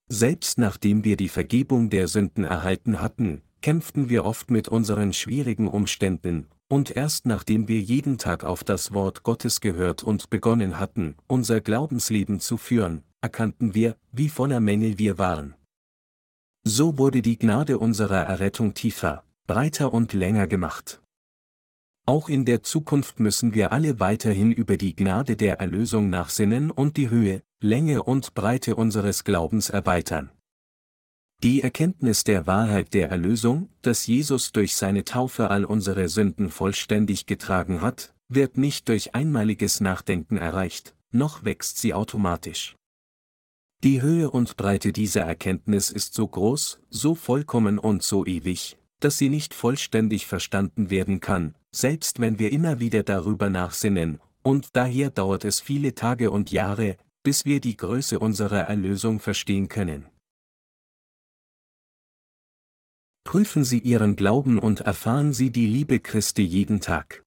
Selbst 0.08 0.58
nachdem 0.58 1.04
wir 1.04 1.16
die 1.16 1.28
Vergebung 1.28 1.90
der 1.90 2.08
Sünden 2.08 2.44
erhalten 2.44 3.00
hatten, 3.00 3.42
kämpften 3.60 4.08
wir 4.08 4.24
oft 4.24 4.50
mit 4.50 4.68
unseren 4.68 5.12
schwierigen 5.12 5.68
Umständen, 5.68 6.48
und 6.68 6.94
erst 6.94 7.26
nachdem 7.26 7.66
wir 7.68 7.80
jeden 7.80 8.18
Tag 8.18 8.44
auf 8.44 8.62
das 8.62 8.92
Wort 8.92 9.22
Gottes 9.22 9.60
gehört 9.60 10.02
und 10.02 10.30
begonnen 10.30 10.78
hatten, 10.78 11.16
unser 11.26 11.60
Glaubensleben 11.60 12.40
zu 12.40 12.56
führen, 12.56 13.02
erkannten 13.20 13.74
wir, 13.74 13.96
wie 14.12 14.28
voller 14.28 14.60
Mängel 14.60 14.98
wir 14.98 15.18
waren. 15.18 15.54
So 16.64 16.98
wurde 16.98 17.22
die 17.22 17.38
Gnade 17.38 17.78
unserer 17.78 18.24
Errettung 18.24 18.74
tiefer, 18.74 19.24
breiter 19.46 19.94
und 19.94 20.12
länger 20.12 20.46
gemacht. 20.46 21.00
Auch 22.06 22.28
in 22.28 22.44
der 22.44 22.62
Zukunft 22.62 23.20
müssen 23.20 23.54
wir 23.54 23.72
alle 23.72 24.00
weiterhin 24.00 24.52
über 24.52 24.76
die 24.76 24.96
Gnade 24.96 25.36
der 25.36 25.60
Erlösung 25.60 26.10
nachsinnen 26.10 26.70
und 26.70 26.96
die 26.96 27.10
Höhe, 27.10 27.42
Länge 27.60 28.02
und 28.02 28.34
Breite 28.34 28.76
unseres 28.76 29.24
Glaubens 29.24 29.68
erweitern. 29.68 30.30
Die 31.44 31.62
Erkenntnis 31.62 32.24
der 32.24 32.48
Wahrheit 32.48 32.94
der 32.94 33.10
Erlösung, 33.10 33.68
dass 33.82 34.08
Jesus 34.08 34.50
durch 34.50 34.74
seine 34.74 35.04
Taufe 35.04 35.50
all 35.50 35.64
unsere 35.64 36.08
Sünden 36.08 36.50
vollständig 36.50 37.26
getragen 37.26 37.80
hat, 37.80 38.12
wird 38.28 38.58
nicht 38.58 38.88
durch 38.88 39.14
einmaliges 39.14 39.80
Nachdenken 39.80 40.36
erreicht, 40.36 40.96
noch 41.12 41.44
wächst 41.44 41.78
sie 41.78 41.94
automatisch. 41.94 42.74
Die 43.84 44.02
Höhe 44.02 44.32
und 44.32 44.56
Breite 44.56 44.92
dieser 44.92 45.20
Erkenntnis 45.20 45.90
ist 45.90 46.12
so 46.14 46.26
groß, 46.26 46.80
so 46.90 47.14
vollkommen 47.14 47.78
und 47.78 48.02
so 48.02 48.26
ewig, 48.26 48.76
dass 48.98 49.16
sie 49.16 49.28
nicht 49.28 49.54
vollständig 49.54 50.26
verstanden 50.26 50.90
werden 50.90 51.20
kann, 51.20 51.54
selbst 51.70 52.18
wenn 52.18 52.40
wir 52.40 52.50
immer 52.50 52.80
wieder 52.80 53.04
darüber 53.04 53.48
nachsinnen, 53.48 54.18
und 54.42 54.70
daher 54.72 55.10
dauert 55.10 55.44
es 55.44 55.60
viele 55.60 55.94
Tage 55.94 56.32
und 56.32 56.50
Jahre, 56.50 56.96
bis 57.22 57.44
wir 57.44 57.60
die 57.60 57.76
Größe 57.76 58.18
unserer 58.18 58.62
Erlösung 58.62 59.20
verstehen 59.20 59.68
können. 59.68 60.06
Prüfen 63.28 63.62
Sie 63.62 63.80
Ihren 63.80 64.16
Glauben 64.16 64.58
und 64.58 64.80
erfahren 64.80 65.34
Sie 65.34 65.50
die 65.50 65.66
Liebe 65.66 66.00
Christi 66.00 66.40
jeden 66.40 66.80
Tag. 66.80 67.26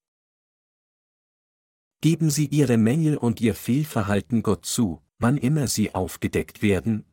Geben 2.02 2.32
Sie 2.32 2.48
Ihre 2.48 2.78
Mängel 2.78 3.18
und 3.18 3.40
Ihr 3.40 3.54
Fehlverhalten 3.54 4.42
Gott 4.42 4.66
zu, 4.66 5.04
wann 5.20 5.38
immer 5.38 5.68
sie 5.68 5.94
aufgedeckt 5.94 6.64
werden? 6.64 7.06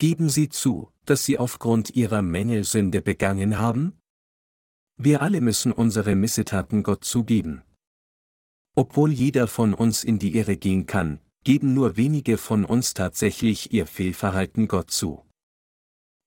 Geben 0.00 0.30
Sie 0.30 0.48
zu, 0.48 0.90
dass 1.04 1.24
Sie 1.24 1.38
aufgrund 1.38 1.90
Ihrer 1.90 2.22
Mängel 2.22 2.64
Sünde 2.64 3.02
begangen 3.02 3.60
haben? 3.60 3.96
Wir 4.96 5.22
alle 5.22 5.40
müssen 5.40 5.70
unsere 5.70 6.16
Missetaten 6.16 6.82
Gott 6.82 7.04
zugeben. 7.04 7.62
Obwohl 8.74 9.12
jeder 9.12 9.46
von 9.46 9.74
uns 9.74 10.02
in 10.02 10.18
die 10.18 10.34
Irre 10.34 10.56
gehen 10.56 10.86
kann, 10.86 11.20
geben 11.44 11.72
nur 11.72 11.96
wenige 11.96 12.36
von 12.36 12.64
uns 12.64 12.94
tatsächlich 12.94 13.72
ihr 13.72 13.86
Fehlverhalten 13.86 14.66
Gott 14.66 14.90
zu. 14.90 15.24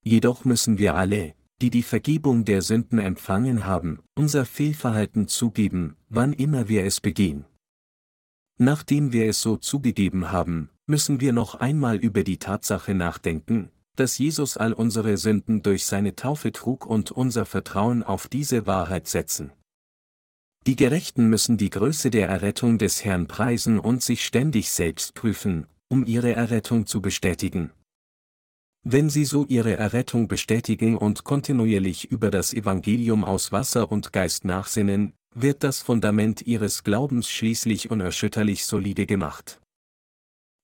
Jedoch 0.05 0.45
müssen 0.45 0.77
wir 0.77 0.95
alle, 0.95 1.35
die 1.61 1.69
die 1.69 1.83
Vergebung 1.83 2.45
der 2.45 2.61
Sünden 2.61 2.99
empfangen 2.99 3.65
haben, 3.65 3.99
unser 4.15 4.45
Fehlverhalten 4.45 5.27
zugeben, 5.27 5.95
wann 6.09 6.33
immer 6.33 6.69
wir 6.69 6.85
es 6.85 7.01
begehen. 7.01 7.45
Nachdem 8.57 9.13
wir 9.13 9.27
es 9.27 9.41
so 9.41 9.57
zugegeben 9.57 10.31
haben, 10.31 10.69
müssen 10.85 11.21
wir 11.21 11.33
noch 11.33 11.55
einmal 11.55 11.97
über 11.97 12.23
die 12.23 12.37
Tatsache 12.37 12.93
nachdenken, 12.93 13.69
dass 13.95 14.17
Jesus 14.17 14.57
all 14.57 14.73
unsere 14.73 15.17
Sünden 15.17 15.61
durch 15.61 15.85
seine 15.85 16.15
Taufe 16.15 16.51
trug 16.51 16.85
und 16.85 17.11
unser 17.11 17.45
Vertrauen 17.45 18.03
auf 18.03 18.27
diese 18.27 18.65
Wahrheit 18.65 19.07
setzen. 19.07 19.51
Die 20.67 20.75
Gerechten 20.75 21.29
müssen 21.29 21.57
die 21.57 21.69
Größe 21.69 22.09
der 22.09 22.27
Errettung 22.27 22.77
des 22.77 23.03
Herrn 23.03 23.27
preisen 23.27 23.79
und 23.79 24.03
sich 24.03 24.25
ständig 24.25 24.71
selbst 24.71 25.13
prüfen, 25.13 25.67
um 25.89 26.05
ihre 26.05 26.33
Errettung 26.33 26.85
zu 26.85 27.01
bestätigen. 27.01 27.71
Wenn 28.83 29.09
sie 29.09 29.25
so 29.25 29.45
ihre 29.45 29.75
Errettung 29.75 30.27
bestätigen 30.27 30.97
und 30.97 31.23
kontinuierlich 31.23 32.11
über 32.11 32.31
das 32.31 32.53
Evangelium 32.53 33.23
aus 33.23 33.51
Wasser 33.51 33.91
und 33.91 34.13
Geist 34.13 34.45
nachsinnen, 34.45 35.13
wird 35.35 35.63
das 35.63 35.81
Fundament 35.81 36.41
ihres 36.47 36.83
Glaubens 36.83 37.29
schließlich 37.29 37.91
unerschütterlich 37.91 38.65
solide 38.65 39.05
gemacht. 39.05 39.61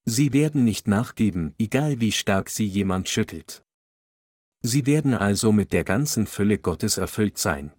Sie 0.05 0.33
werden 0.33 0.63
nicht 0.63 0.87
nachgeben, 0.87 1.53
egal 1.57 1.99
wie 1.99 2.11
stark 2.11 2.49
sie 2.49 2.65
jemand 2.65 3.09
schüttelt. 3.09 3.63
Sie 4.61 4.85
werden 4.85 5.13
also 5.13 5.51
mit 5.51 5.73
der 5.73 5.83
ganzen 5.83 6.25
Fülle 6.25 6.57
Gottes 6.57 6.97
erfüllt 6.97 7.37
sein. 7.37 7.71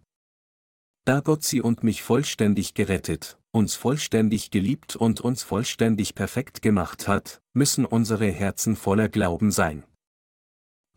Da 1.05 1.21
Gott 1.21 1.45
sie 1.45 1.61
und 1.61 1.83
mich 1.83 2.03
vollständig 2.03 2.75
gerettet, 2.75 3.39
uns 3.53 3.75
vollständig 3.75 4.51
geliebt 4.51 4.97
und 4.97 5.21
uns 5.21 5.45
vollständig 5.45 6.15
perfekt 6.15 6.63
gemacht 6.63 7.09
hat, 7.09 7.41
müssen 7.55 7.85
unsere 7.85 8.31
Herzen 8.31 8.77
voller 8.77 9.09
Glauben 9.09 9.51
sein. 9.51 9.85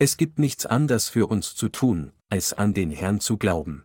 Es 0.01 0.15
gibt 0.15 0.39
nichts 0.39 0.65
anderes 0.65 1.09
für 1.09 1.27
uns 1.27 1.55
zu 1.55 1.67
tun, 1.67 2.13
als 2.29 2.53
an 2.53 2.73
den 2.73 2.89
Herrn 2.89 3.19
zu 3.19 3.35
glauben. 3.35 3.83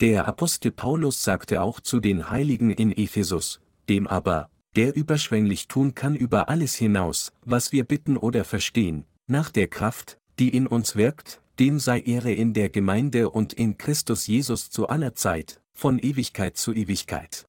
Der 0.00 0.26
Apostel 0.26 0.72
Paulus 0.72 1.22
sagte 1.22 1.62
auch 1.62 1.78
zu 1.78 2.00
den 2.00 2.28
Heiligen 2.28 2.72
in 2.72 2.90
Ephesus, 2.90 3.60
dem 3.88 4.08
aber, 4.08 4.50
der 4.74 4.96
überschwänglich 4.96 5.68
tun 5.68 5.94
kann 5.94 6.16
über 6.16 6.48
alles 6.48 6.74
hinaus, 6.74 7.32
was 7.44 7.70
wir 7.70 7.84
bitten 7.84 8.16
oder 8.16 8.44
verstehen, 8.44 9.04
nach 9.28 9.52
der 9.52 9.68
Kraft, 9.68 10.18
die 10.40 10.48
in 10.48 10.66
uns 10.66 10.96
wirkt, 10.96 11.40
dem 11.60 11.78
sei 11.78 12.00
Ehre 12.00 12.32
in 12.32 12.52
der 12.52 12.68
Gemeinde 12.68 13.30
und 13.30 13.52
in 13.52 13.78
Christus 13.78 14.26
Jesus 14.26 14.70
zu 14.70 14.88
aller 14.88 15.14
Zeit, 15.14 15.62
von 15.72 16.00
Ewigkeit 16.00 16.56
zu 16.56 16.74
Ewigkeit. 16.74 17.46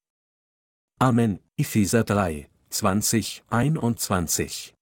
Amen. 1.00 1.40
Epheser 1.56 2.04
3, 2.04 2.48
20, 2.70 3.42
21. 3.50 4.77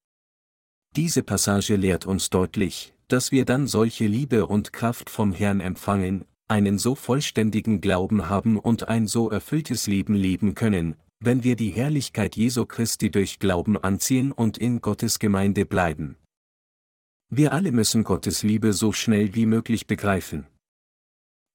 Diese 0.96 1.22
Passage 1.22 1.76
lehrt 1.76 2.06
uns 2.06 2.30
deutlich, 2.30 2.94
dass 3.08 3.30
wir 3.30 3.44
dann 3.44 3.66
solche 3.66 4.06
Liebe 4.06 4.46
und 4.46 4.72
Kraft 4.72 5.10
vom 5.10 5.30
Herrn 5.30 5.60
empfangen, 5.60 6.24
einen 6.48 6.78
so 6.78 6.94
vollständigen 6.94 7.82
Glauben 7.82 8.30
haben 8.30 8.58
und 8.58 8.88
ein 8.88 9.06
so 9.06 9.28
erfülltes 9.28 9.86
Leben 9.86 10.14
leben 10.14 10.54
können, 10.54 10.96
wenn 11.20 11.44
wir 11.44 11.54
die 11.54 11.68
Herrlichkeit 11.68 12.34
Jesu 12.34 12.64
Christi 12.64 13.10
durch 13.10 13.38
Glauben 13.38 13.76
anziehen 13.76 14.32
und 14.32 14.56
in 14.56 14.80
Gottes 14.80 15.18
Gemeinde 15.18 15.66
bleiben. 15.66 16.16
Wir 17.28 17.52
alle 17.52 17.72
müssen 17.72 18.02
Gottes 18.02 18.42
Liebe 18.42 18.72
so 18.72 18.92
schnell 18.92 19.34
wie 19.34 19.44
möglich 19.44 19.86
begreifen. 19.86 20.46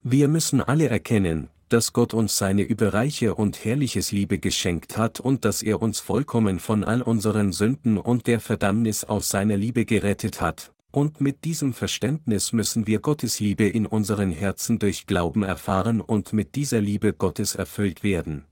Wir 0.03 0.27
müssen 0.27 0.61
alle 0.61 0.87
erkennen, 0.87 1.49
dass 1.74 1.93
Gott 1.93 2.13
uns 2.13 2.38
seine 2.38 2.63
überreiche 2.63 3.36
und 3.36 3.63
herrliches 3.63 4.11
Liebe 4.11 4.39
geschenkt 4.39 4.97
hat 4.97 5.19
und 5.19 5.45
dass 5.45 5.61
er 5.61 5.82
uns 5.82 5.99
vollkommen 5.99 6.59
von 6.59 6.84
all 6.84 7.01
unseren 7.01 7.53
Sünden 7.53 7.97
und 7.97 8.28
der 8.28 8.39
Verdammnis 8.39 9.03
aus 9.03 9.30
seiner 9.30 9.57
Liebe 9.57 9.86
gerettet 9.86 10.41
hat, 10.41 10.74
und 10.91 11.22
mit 11.22 11.45
diesem 11.45 11.74
Verständnis 11.74 12.51
müssen 12.51 12.88
wir 12.88 12.99
Gottes 12.99 13.39
Liebe 13.39 13.67
in 13.67 13.86
unseren 13.86 14.32
Herzen 14.32 14.80
durch 14.80 15.07
Glauben 15.07 15.43
erfahren 15.43 16.01
und 16.01 16.34
mit 16.34 16.55
dieser 16.55 16.82
Liebe 16.82 17.13
Gottes 17.13 17.55
erfüllt 17.55 18.03
werden. 18.03 18.45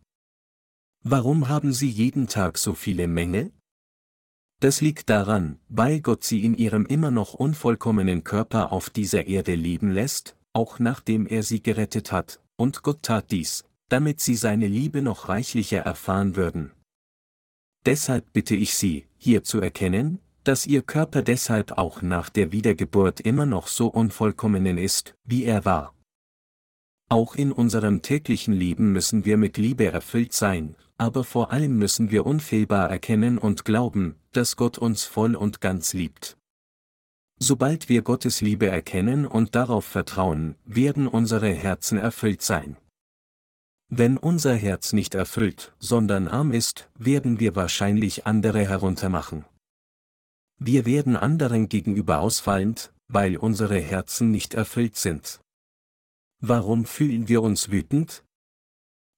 Warum 1.04 1.50
haben 1.50 1.74
Sie 1.74 1.90
jeden 1.90 2.28
Tag 2.28 2.58
so 2.58 2.74
viele 2.74 3.08
Mängel? 3.08 3.52
Das 4.62 4.82
liegt 4.82 5.10
daran, 5.10 5.60
weil 5.70 6.02
Gott 6.02 6.26
sie 6.26 6.44
in 6.44 6.54
ihrem 6.54 6.86
immer 6.86 7.12
noch 7.12 7.34
unvollkommenen 7.34 8.26
Körper 8.26 8.74
auf 8.74 8.90
dieser 8.90 9.28
Erde 9.28 9.56
leben 9.56 9.92
lässt, 9.92 10.36
auch 10.52 10.80
nachdem 10.80 11.28
er 11.28 11.44
sie 11.44 11.64
gerettet 11.64 12.12
hat, 12.12 12.42
und 12.60 12.84
Gott 12.84 13.04
tat 13.04 13.32
dies, 13.32 13.64
damit 13.88 14.20
sie 14.20 14.36
seine 14.36 14.68
Liebe 14.68 15.02
noch 15.02 15.30
reichlicher 15.30 15.80
erfahren 15.80 16.36
würden. 16.36 16.72
Deshalb 17.86 18.34
bitte 18.34 18.56
ich 18.56 18.76
Sie, 18.76 19.08
hier 19.18 19.44
zu 19.44 19.62
erkennen, 19.62 20.20
dass 20.44 20.68
Ihr 20.68 20.82
Körper 20.82 21.22
deshalb 21.22 21.78
auch 21.78 22.02
nach 22.02 22.30
der 22.30 22.52
Wiedergeburt 22.52 23.22
immer 23.22 23.46
noch 23.46 23.68
so 23.68 23.88
unvollkommenen 23.88 24.78
ist, 24.78 25.16
wie 25.24 25.46
er 25.46 25.64
war. 25.64 25.96
Auch 27.08 27.36
in 27.36 27.52
unserem 27.52 28.02
täglichen 28.02 28.54
Leben 28.54 28.92
müssen 28.92 29.26
wir 29.26 29.38
mit 29.38 29.58
Liebe 29.58 29.86
erfüllt 29.86 30.34
sein, 30.34 30.76
aber 30.98 31.24
vor 31.24 31.52
allem 31.52 31.78
müssen 31.78 32.12
wir 32.12 32.26
unfehlbar 32.26 32.90
erkennen 32.90 33.38
und 33.38 33.64
glauben, 33.64 34.16
dass 34.34 34.58
Gott 34.58 34.78
uns 34.78 35.06
voll 35.06 35.36
und 35.36 35.62
ganz 35.62 35.94
liebt. 35.94 36.39
Sobald 37.42 37.88
wir 37.88 38.02
Gottes 38.02 38.42
Liebe 38.42 38.68
erkennen 38.68 39.26
und 39.26 39.56
darauf 39.56 39.86
vertrauen, 39.86 40.56
werden 40.66 41.08
unsere 41.08 41.50
Herzen 41.50 41.98
erfüllt 41.98 42.42
sein. 42.42 42.76
Wenn 43.88 44.18
unser 44.18 44.54
Herz 44.54 44.92
nicht 44.92 45.16
erfüllt, 45.16 45.74
sondern 45.80 46.28
arm 46.28 46.52
ist, 46.52 46.90
werden 46.96 47.40
wir 47.40 47.56
wahrscheinlich 47.56 48.28
andere 48.28 48.68
heruntermachen. 48.68 49.46
Wir 50.60 50.86
werden 50.86 51.16
anderen 51.16 51.70
gegenüber 51.70 52.20
ausfallend, 52.20 52.94
weil 53.08 53.38
unsere 53.38 53.80
Herzen 53.80 54.32
nicht 54.32 54.54
erfüllt 54.54 54.98
sind. 54.98 55.40
Warum 56.42 56.86
fühlen 56.86 57.30
wir 57.30 57.42
uns 57.42 57.72
wütend? 57.72 58.24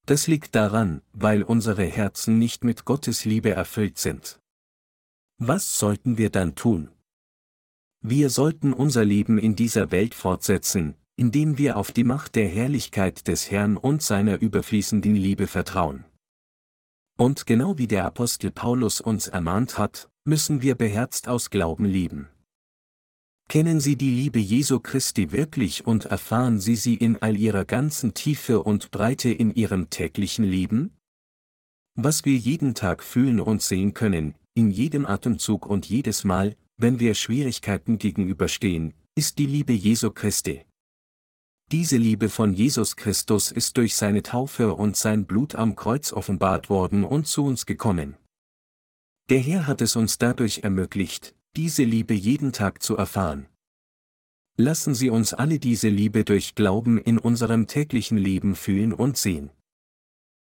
Das 0.06 0.28
liegt 0.28 0.56
daran, 0.56 1.02
weil 1.12 1.42
unsere 1.42 1.86
Herzen 1.86 2.38
nicht 2.38 2.64
mit 2.64 2.86
Gottes 2.86 3.26
Liebe 3.26 3.50
erfüllt 3.50 3.98
sind. 3.98 4.40
Was 5.38 5.80
sollten 5.80 6.18
wir 6.20 6.30
dann 6.30 6.56
tun? 6.56 6.90
Wir 8.04 8.32
sollten 8.32 8.74
unser 8.74 9.06
Leben 9.06 9.38
in 9.38 9.56
dieser 9.56 9.92
Welt 9.92 10.16
fortsetzen, 10.16 10.96
indem 11.18 11.60
wir 11.60 11.78
auf 11.78 11.92
die 11.92 12.04
Macht 12.04 12.36
der 12.36 12.48
Herrlichkeit 12.48 13.28
des 13.28 13.52
Herrn 13.52 13.78
und 13.78 14.02
seiner 14.02 14.42
überfließenden 14.42 15.16
Liebe 15.16 15.46
vertrauen. 15.46 16.04
Und 17.16 17.46
genau 17.46 17.78
wie 17.78 17.86
der 17.86 18.06
Apostel 18.06 18.50
Paulus 18.50 19.02
uns 19.02 19.28
ermahnt 19.28 19.78
hat, 19.78 20.10
müssen 20.24 20.64
wir 20.64 20.74
beherzt 20.74 21.28
aus 21.28 21.52
Glauben 21.52 21.86
lieben. 21.86 22.28
Kennen 23.48 23.80
Sie 23.80 23.98
die 23.98 24.10
Liebe 24.10 24.40
Jesu 24.40 24.80
Christi 24.80 25.32
wirklich 25.32 25.86
und 25.86 26.06
erfahren 26.06 26.60
Sie 26.60 26.76
sie 26.76 26.96
in 26.96 27.22
all 27.22 27.38
ihrer 27.38 27.66
ganzen 27.66 28.16
Tiefe 28.16 28.64
und 28.64 28.90
Breite 28.90 29.30
in 29.30 29.54
Ihrem 29.54 29.92
täglichen 29.92 30.46
Leben? 30.46 30.98
Was 31.94 32.26
wir 32.26 32.36
jeden 32.36 32.74
Tag 32.74 33.04
fühlen 33.04 33.40
und 33.40 33.62
sehen 33.62 33.94
können, 33.94 34.34
in 34.56 34.72
jedem 34.72 35.06
Atemzug 35.06 35.68
und 35.68 35.86
jedes 35.86 36.24
Mal, 36.24 36.56
wenn 36.82 37.00
wir 37.00 37.14
Schwierigkeiten 37.14 37.98
gegenüberstehen, 38.00 38.94
ist 39.16 39.38
die 39.38 39.46
Liebe 39.46 39.74
Jesu 39.74 40.10
Christi. 40.10 40.66
Diese 41.72 41.98
Liebe 41.98 42.28
von 42.28 42.54
Jesus 42.54 42.96
Christus 42.96 43.52
ist 43.52 43.78
durch 43.78 43.96
seine 43.96 44.24
Taufe 44.24 44.74
und 44.74 44.98
sein 44.98 45.26
Blut 45.26 45.56
am 45.56 45.76
Kreuz 45.76 46.12
offenbart 46.12 46.70
worden 46.70 47.04
und 47.04 47.28
zu 47.28 47.46
uns 47.46 47.66
gekommen. 47.66 48.18
Der 49.30 49.40
Herr 49.40 49.68
hat 49.68 49.82
es 49.82 49.96
uns 49.96 50.18
dadurch 50.18 50.60
ermöglicht, 50.64 51.36
diese 51.56 51.84
Liebe 51.84 52.14
jeden 52.14 52.52
Tag 52.52 52.82
zu 52.82 52.98
erfahren. 52.98 53.46
Lassen 54.58 54.96
Sie 54.96 55.10
uns 55.10 55.34
alle 55.34 55.60
diese 55.60 55.88
Liebe 55.88 56.26
durch 56.26 56.56
Glauben 56.56 56.98
in 56.98 57.18
unserem 57.18 57.68
täglichen 57.68 58.18
Leben 58.18 58.56
fühlen 58.56 58.92
und 58.92 59.18
sehen. 59.18 59.52